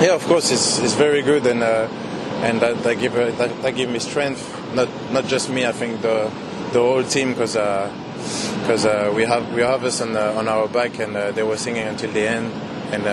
[0.01, 1.87] Yeah, of course, it's, it's very good and uh,
[2.43, 4.43] and that, that give uh, that, that give me strength.
[4.75, 5.65] Not not just me.
[5.65, 6.31] I think the
[6.73, 10.67] the whole team because because uh, uh, we have we have us on, on our
[10.67, 12.51] back and uh, they were singing until the end
[12.91, 13.05] and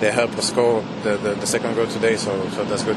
[0.00, 2.96] they helped us score the, the, the, second goal today, so so that's good.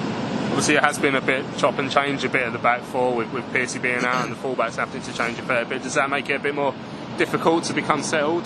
[0.49, 3.15] Obviously, it has been a bit chop and change a bit at the back four
[3.15, 3.45] with, with
[3.81, 5.83] being out and the fullbacks having to change a fair bit.
[5.83, 6.73] Does that make it a bit more
[7.17, 8.43] difficult to become settled?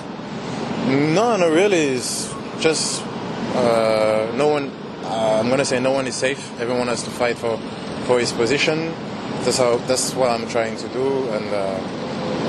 [0.87, 1.95] No, no, really.
[1.95, 3.03] It's just
[3.55, 4.71] uh, no one.
[5.03, 6.59] Uh, I'm gonna say no one is safe.
[6.59, 7.57] Everyone has to fight for
[8.05, 8.93] for his position.
[9.43, 9.77] That's how.
[9.87, 11.29] That's what I'm trying to do.
[11.29, 11.79] And uh,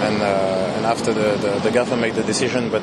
[0.07, 2.83] and uh, and after the the, the gaffer make the decision, but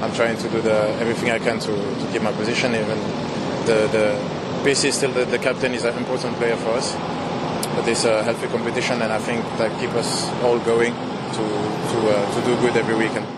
[0.00, 2.74] I'm trying to do the, everything I can to, to keep my position.
[2.74, 2.98] Even
[3.66, 4.04] the, the
[4.62, 6.94] PC still the, the captain is an important player for us.
[7.74, 11.44] But it's a healthy competition, and I think that keep us all going to
[11.90, 13.37] to uh, to do good every weekend.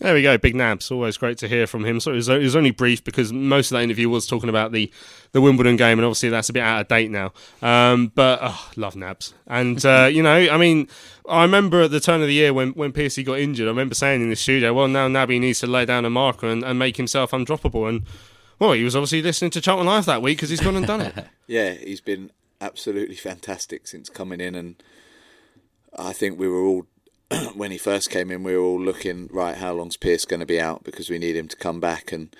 [0.00, 0.92] There we go, Big Nabs.
[0.92, 1.98] Always great to hear from him.
[1.98, 4.70] So it was, it was, only brief because most of that interview was talking about
[4.70, 4.92] the,
[5.32, 7.32] the Wimbledon game, and obviously that's a bit out of date now.
[7.62, 10.88] Um, but oh, love Nabs, and uh, you know, I mean,
[11.28, 13.96] I remember at the turn of the year when when Pearcey got injured, I remember
[13.96, 16.78] saying in the studio, "Well, now Naby needs to lay down a marker and, and
[16.78, 18.04] make himself undroppable." And
[18.60, 21.00] well, he was obviously listening to Charlton Live that week because he's gone and done
[21.00, 21.26] it.
[21.48, 22.30] yeah, he's been
[22.60, 24.80] absolutely fantastic since coming in, and
[25.96, 26.86] I think we were all
[27.54, 29.56] when he first came in, we were all looking right.
[29.56, 32.12] How long's Pierce going to be out because we need him to come back?
[32.12, 32.34] And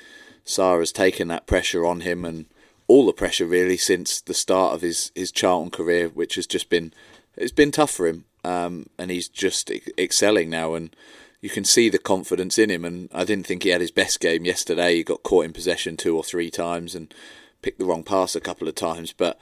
[0.44, 2.46] Sarr's taken that pressure on him, and
[2.86, 6.70] all the pressure really since the start of his his Charlton career, which has just
[6.70, 6.92] been
[7.36, 8.24] it's been tough for him.
[8.44, 10.94] Um, and he's just excelling now, and
[11.40, 12.84] you can see the confidence in him.
[12.84, 14.96] And I didn't think he had his best game yesterday.
[14.96, 17.12] He got caught in possession two or three times and
[17.62, 19.38] picked the wrong pass a couple of times, but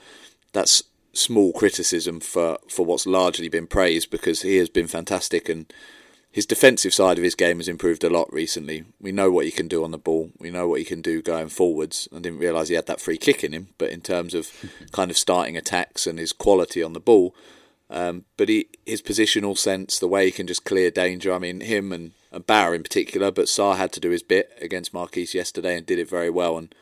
[0.51, 0.83] that's
[1.17, 5.71] small criticism for, for what's largely been praised because he has been fantastic and
[6.31, 8.85] his defensive side of his game has improved a lot recently.
[9.01, 10.29] We know what he can do on the ball.
[10.37, 12.07] We know what he can do going forwards.
[12.15, 14.51] I didn't realise he had that free kick in him, but in terms of
[14.91, 17.33] kind of starting attacks and his quality on the ball,
[17.89, 21.33] um, but he, his positional sense, the way he can just clear danger.
[21.33, 24.51] I mean, him and, and Bauer in particular, but Sarr had to do his bit
[24.61, 26.57] against Marquis yesterday and did it very well.
[26.57, 26.75] And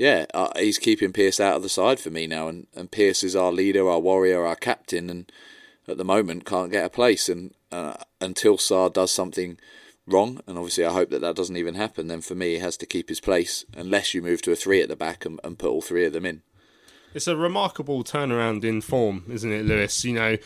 [0.00, 2.48] yeah, uh, he's keeping Pierce out of the side for me now.
[2.48, 5.30] And, and Pearce is our leader, our warrior, our captain, and
[5.86, 7.28] at the moment can't get a place.
[7.28, 9.58] And uh, until Sarr does something
[10.06, 12.78] wrong, and obviously I hope that that doesn't even happen, then for me he has
[12.78, 15.58] to keep his place unless you move to a three at the back and, and
[15.58, 16.40] put all three of them in.
[17.12, 20.02] It's a remarkable turnaround in form, isn't it, Lewis?
[20.02, 20.38] You know,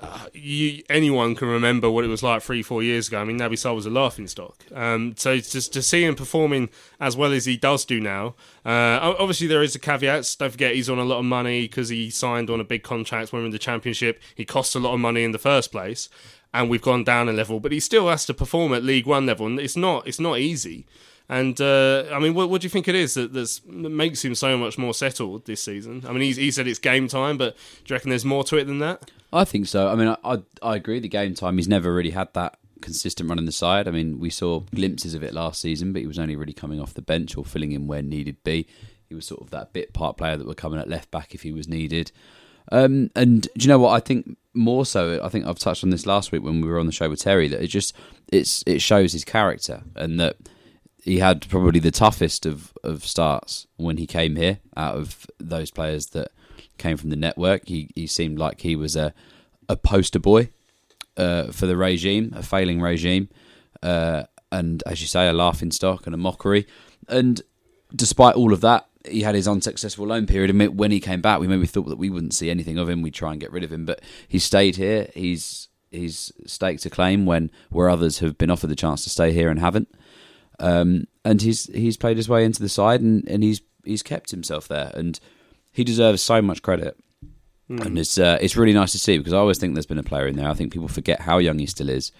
[0.00, 3.20] uh, you, anyone can remember what it was like three, four years ago.
[3.20, 4.64] I mean, Naby Sarr was a laughing stock.
[4.74, 6.68] Um, so just to see him performing
[7.00, 10.36] as well as he does do now, uh, obviously there is a caveat.
[10.38, 13.32] Don't forget he's on a lot of money because he signed on a big contract
[13.32, 14.20] when we are in the championship.
[14.34, 16.08] He costs a lot of money in the first place
[16.56, 19.26] and we've gone down a level, but he still has to perform at League One
[19.26, 20.86] level, and it's not it's not easy.
[21.28, 24.34] And uh, I mean, what, what, do you think it is that, that makes him
[24.34, 26.04] so much more settled this season?
[26.06, 28.56] I mean, he, he said it's game time, but do you reckon there's more to
[28.56, 29.10] it than that?
[29.32, 29.88] I think so.
[29.88, 31.00] I mean, I, I, I agree.
[31.00, 33.88] The game time, he's never really had that consistent run in the side.
[33.88, 36.80] I mean, we saw glimpses of it last season, but he was only really coming
[36.80, 38.66] off the bench or filling in where needed be.
[39.08, 41.42] He was sort of that bit part player that were coming at left back if
[41.42, 42.12] he was needed.
[42.72, 43.90] Um, and do you know what?
[43.90, 45.20] I think more so.
[45.22, 47.20] I think I've touched on this last week when we were on the show with
[47.20, 47.48] Terry.
[47.48, 47.94] That it just
[48.32, 50.36] it's it shows his character and that
[51.06, 55.70] he had probably the toughest of, of starts when he came here out of those
[55.70, 56.32] players that
[56.78, 57.68] came from the network.
[57.68, 59.14] He he seemed like he was a
[59.68, 60.50] a poster boy
[61.16, 63.28] uh, for the regime, a failing regime,
[63.82, 66.66] uh, and as you say, a laughing stock and a mockery.
[67.08, 67.40] And
[67.94, 71.38] despite all of that, he had his unsuccessful loan period, and when he came back,
[71.38, 73.00] we maybe thought that we wouldn't see anything of him.
[73.00, 75.08] We'd try and get rid of him, but he stayed here.
[75.14, 79.32] He's he's staked a claim when where others have been offered the chance to stay
[79.32, 79.88] here and haven't.
[80.58, 84.30] Um, and he's he's played his way into the side, and, and he's he's kept
[84.30, 85.18] himself there, and
[85.72, 86.96] he deserves so much credit.
[87.70, 87.84] Mm.
[87.84, 90.04] And it's uh, it's really nice to see because I always think there's been a
[90.04, 90.48] player in there.
[90.48, 92.12] I think people forget how young he still is.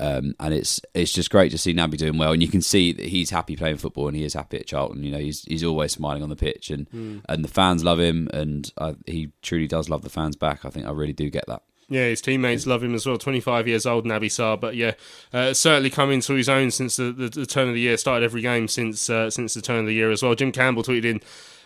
[0.00, 2.92] Um, and it's it's just great to see Naby doing well, and you can see
[2.92, 5.04] that he's happy playing football, and he is happy at Charlton.
[5.04, 7.20] You know, he's he's always smiling on the pitch, and mm.
[7.28, 10.64] and the fans love him, and uh, he truly does love the fans back.
[10.64, 11.62] I think I really do get that.
[11.88, 13.18] Yeah, his teammates love him as well.
[13.18, 14.92] 25 years old, Naby Sarr, but yeah,
[15.32, 17.96] uh, certainly coming to his own since the, the, the, turn of the year.
[17.98, 20.34] Started every game since uh, since the turn of the year as well.
[20.34, 21.20] Jim Campbell tweeted in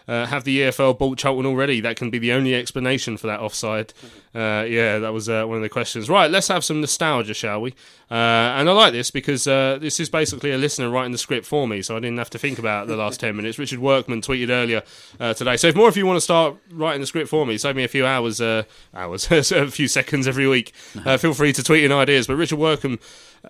[0.08, 1.80] uh, have the EFL bought Charlton already?
[1.80, 3.92] That can be the only explanation for that offside.
[4.39, 6.09] Uh, yeah, that was uh, one of the questions.
[6.09, 7.73] Right, let's have some nostalgia, shall we?
[8.09, 8.15] Uh,
[8.55, 11.66] and I like this because uh, this is basically a listener writing the script for
[11.66, 13.59] me, so I didn't have to think about the last 10 minutes.
[13.59, 14.85] Richard Workman tweeted earlier
[15.19, 15.56] uh, today.
[15.56, 17.82] So if more of you want to start writing the script for me, save me
[17.82, 20.69] a few hours, hours, a few seconds every week,
[21.19, 22.28] feel free to tweet in ideas.
[22.28, 23.01] But Richard Workman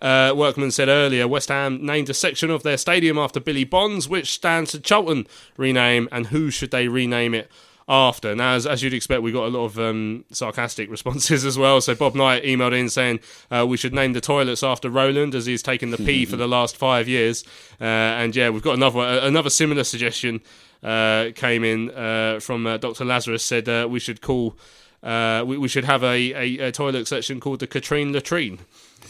[0.01, 4.09] uh, Workman said earlier West Ham named a section of their stadium after Billy Bonds,
[4.09, 7.51] which stands to Charlton rename, and who should they rename it
[7.89, 8.35] after.
[8.35, 11.81] Now, as, as, you'd expect, we got a lot of um, sarcastic responses as well.
[11.81, 13.21] So Bob Knight emailed in saying
[13.51, 16.49] uh, we should name the toilets after Roland, as he's taken the P for the
[16.49, 17.45] last five years.
[17.81, 20.41] Uh, and yeah, we've got another another similar suggestion
[20.83, 23.05] uh, came in uh, from uh, Dr.
[23.05, 24.57] Lazarus said uh, we should call
[25.03, 28.61] we, we, should have a, a, a, toilet section called the Katrien latrine.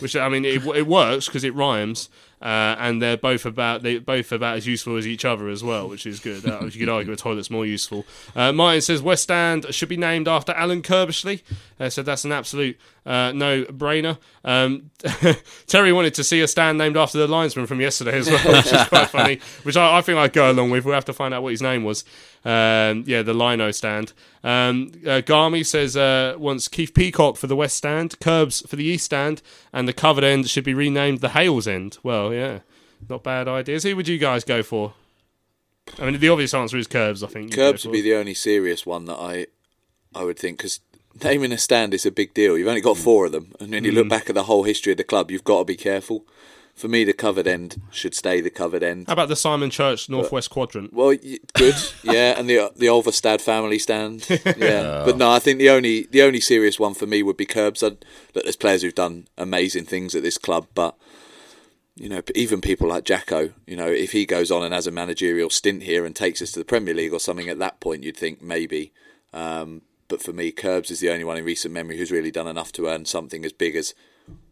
[0.01, 2.09] Which I mean, it, it works because it rhymes,
[2.41, 5.89] uh, and they're both about they both about as useful as each other as well,
[5.89, 6.47] which is good.
[6.49, 8.07] Uh, you could argue a toilet's more useful.
[8.37, 11.43] Uh, Martin says West Stand should be named after Alan Curbishley.
[11.81, 12.79] Uh, so that's an absolute
[13.09, 14.19] uh, no brainer.
[14.45, 14.91] Um,
[15.67, 18.71] Terry wanted to see a stand named after the linesman from yesterday as well, which
[18.71, 19.41] is quite funny.
[19.63, 20.85] Which I, I, think I'd go along with.
[20.85, 22.05] We'll have to find out what his name was.
[22.45, 24.13] Um, yeah, the Lino stand.
[24.45, 28.85] Um, uh, Garmy says uh, wants Keith Peacock for the West Stand, Curbs for the
[28.85, 29.41] East Stand,
[29.73, 31.97] and the covered end should be renamed the Hales End.
[32.03, 32.61] Well, yeah,
[33.09, 33.85] not bad ideas.
[33.85, 34.93] Who would you guys go for?
[35.99, 37.23] I mean, the obvious answer is Curbs.
[37.23, 39.47] I think Curbs would be the only serious one that I,
[40.15, 40.81] I would think because
[41.23, 42.57] naming a stand is a big deal.
[42.57, 43.97] You've only got four of them, and when you mm.
[43.97, 46.25] look back at the whole history of the club, you've got to be careful
[46.79, 49.09] for me, the covered end should stay the covered end.
[49.09, 50.93] How about the Simon Church Northwest but, Quadrant?
[50.93, 51.15] Well,
[51.55, 51.75] good,
[52.05, 54.27] yeah, and the the Ulverstad family stand,
[54.57, 55.03] yeah.
[55.05, 57.83] but no, I think the only the only serious one for me would be Curbs.
[57.83, 58.05] I'd,
[58.35, 60.97] look, there's players who've done amazing things at this club, but
[61.97, 64.93] you know, even people like Jacko, you know, if he goes on and has a
[64.93, 68.05] managerial stint here and takes us to the Premier League or something, at that point
[68.05, 68.93] you'd think maybe.
[69.33, 72.47] Um, but for me, Curbs is the only one in recent memory who's really done
[72.47, 73.95] enough to earn something as big as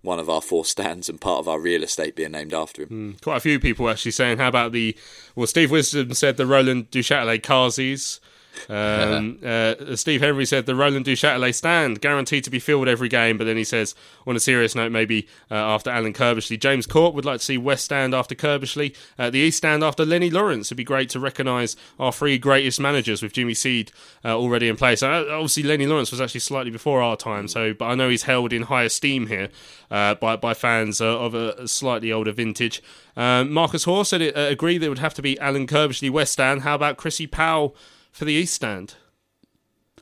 [0.03, 2.89] one of our four stands and part of our real estate being named after him.
[2.89, 4.97] Mm, quite a few people actually saying, how about the.
[5.35, 8.21] Well, Steve Wisdom said the Roland Duchâtelet Carsey's.
[8.69, 13.39] Um, uh, Steve Henry said the Roland Duchâtelet stand guaranteed to be filled every game,
[13.39, 13.95] but then he says
[14.27, 17.59] on a serious note, maybe uh, after Alan Curbishley, James Court would like to see
[17.59, 20.69] West Stand after Curbishley, uh, the East Stand after Lennie Lawrence.
[20.69, 23.93] It'd be great to recognise our three greatest managers with Jimmy Seed
[24.25, 25.03] uh, already in place.
[25.03, 28.25] Uh, obviously, Lennie Lawrence was actually slightly before our time, so but I know he's
[28.25, 29.49] held in high esteem here
[29.91, 32.83] uh, by by fans uh, of a slightly older vintage.
[33.17, 36.11] Um, Marcus Hoare said it, uh, agreed that it would have to be Alan Curbishley
[36.11, 36.63] West Stand.
[36.63, 37.75] How about Chrissy Powell?
[38.17, 38.95] For the East Stand.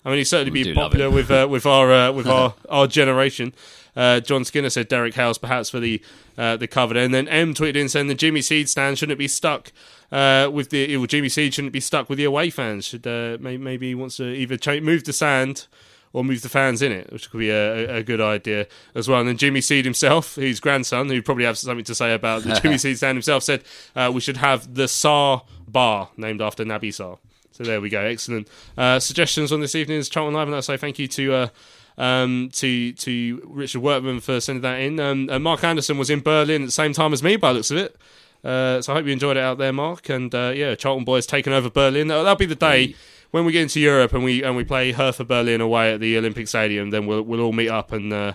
[0.05, 2.87] I mean, he'd certainly We be popular with uh, with our uh, with our, our
[2.87, 3.53] generation.
[3.97, 6.01] Uh, John Skinner said Derek Hales perhaps for the
[6.39, 9.27] uh, the cover, and then M tweeted in saying the Jimmy Seed stand shouldn't be
[9.27, 9.73] stuck
[10.13, 12.85] uh, with the well, Jimmy Seed shouldn't be stuck with the away fans.
[12.85, 15.67] Should uh, maybe, maybe he wants to either move the sand
[16.13, 19.19] or move the fans in it, which could be a, a- good idea as well.
[19.19, 22.55] And then Jimmy Seed himself, his grandson, who probably has something to say about the
[22.63, 23.65] Jimmy Seed stand himself, said
[23.97, 27.19] uh, we should have the Sarr Bar named after Naby Sarr.
[27.55, 28.01] So there we go.
[28.01, 31.35] Excellent uh, suggestions on this evening's Charlton Live, and I say thank you to.
[31.35, 31.49] Uh,
[31.97, 34.99] um, to to Richard Workman for sending that in.
[34.99, 37.59] Um, and Mark Anderson was in Berlin at the same time as me, by the
[37.59, 37.97] looks of it.
[38.43, 40.09] Uh, so I hope you enjoyed it out there, Mark.
[40.09, 42.09] And uh, yeah, Charlton boys taking over Berlin.
[42.09, 42.97] That'll, that'll be the day
[43.31, 46.19] when we get into Europe and we and we play Hertha Berlin away at the
[46.19, 46.91] Olympic Stadium.
[46.91, 48.13] Then we'll we'll all meet up and.
[48.13, 48.33] Uh,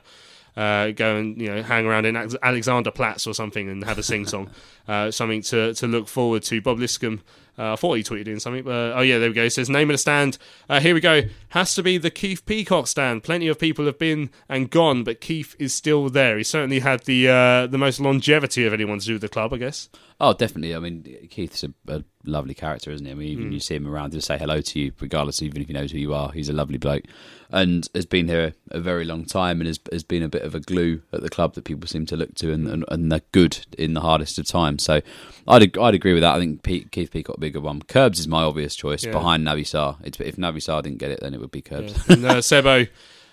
[0.57, 4.03] uh, go and you know hang around in Alex- Alexanderplatz or something and have a
[4.03, 4.49] sing song,
[4.89, 6.59] uh, something to to look forward to.
[6.59, 7.21] Bob Liscombe,
[7.59, 9.43] uh, I thought he tweeted in something, but oh yeah, there we go.
[9.43, 10.37] It says name of the stand.
[10.69, 11.23] Uh, here we go.
[11.49, 13.23] Has to be the Keith Peacock stand.
[13.23, 16.37] Plenty of people have been and gone, but Keith is still there.
[16.37, 19.53] He certainly had the uh, the most longevity of anyone to do with the club,
[19.53, 19.89] I guess.
[20.21, 20.75] Oh, definitely.
[20.75, 23.11] I mean, Keith's a, a lovely character, isn't he?
[23.11, 23.53] I mean, even Mm.
[23.53, 25.97] you see him around, to say hello to you, regardless, even if he knows who
[25.97, 26.33] you are.
[26.33, 27.03] He's a lovely bloke,
[27.49, 30.53] and has been here a very long time, and has has been a bit of
[30.53, 33.21] a glue at the club that people seem to look to, and and, and they're
[33.31, 34.83] good in the hardest of times.
[34.83, 34.99] So,
[35.47, 36.35] I'd I'd agree with that.
[36.35, 37.81] I think Pete, Keith Peacock would be a good one.
[37.83, 39.13] Curbs is my obvious choice Yeah.
[39.13, 39.95] behind Naby Sarr.
[40.03, 41.93] It's, if Naby Sarr didn't get it, then it would be Curbs.
[42.09, 42.13] Yeah.
[42.15, 42.89] and uh, Sebo,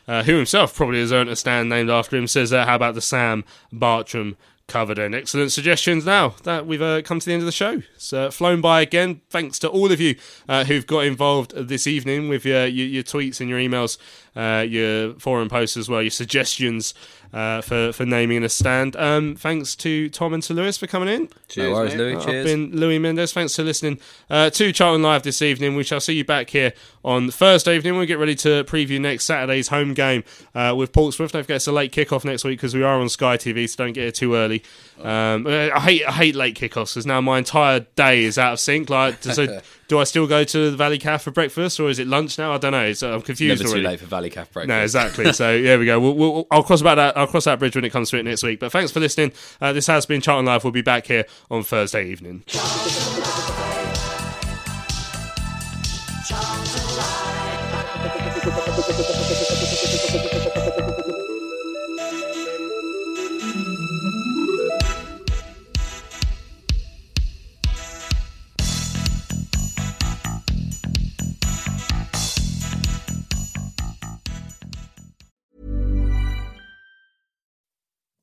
[0.06, 2.94] uh, who himself probably has earned a stand named after him, says, uh, "How about
[2.94, 3.42] the Sam
[3.72, 4.36] Bartram
[4.68, 6.04] cover?" Then excellent suggestions.
[6.04, 7.82] Now that we've uh, come to the end of the show,
[8.12, 9.20] uh, flown by again.
[9.30, 10.16] Thanks to all of you
[10.48, 13.98] uh, who've got involved this evening with your, your, your tweets and your emails,
[14.34, 16.94] uh, your forum posts as well, your suggestions.
[17.36, 18.96] Uh, for for naming a stand.
[18.96, 21.28] Um, thanks to Tom and to Lewis for coming in.
[21.48, 21.98] Cheers, No worries, mate.
[21.98, 22.14] Louis.
[22.14, 22.46] Uh, I've Cheers.
[22.46, 23.32] been Louis Mendes.
[23.34, 24.00] Thanks for listening
[24.30, 25.76] uh, to Charlton Live this evening.
[25.76, 26.72] We shall see you back here
[27.04, 27.98] on Thursday evening.
[27.98, 31.32] We'll get ready to preview next Saturday's home game uh, with Portsmouth.
[31.32, 33.84] Don't forget it's a late kickoff next week because we are on Sky TV, so
[33.84, 34.62] don't get it too early.
[35.02, 38.60] Um, I hate I hate late kickoffs because now my entire day is out of
[38.60, 38.88] sync.
[38.88, 42.06] Like, so do I still go to the Valley Cafe for breakfast or is it
[42.06, 42.52] lunch now?
[42.52, 42.92] I don't know.
[42.92, 43.86] So I'm confused Never too already.
[43.86, 44.68] late for Valley Calf breakfast.
[44.68, 45.26] No, exactly.
[45.36, 46.00] So there we go.
[46.00, 47.16] We'll, we'll, I'll cross about that.
[47.16, 48.60] I'll cross that bridge when it comes to it next week.
[48.60, 49.32] But thanks for listening.
[49.60, 50.64] Uh, this has been Charlton Live.
[50.64, 52.44] We'll be back here on Thursday evening.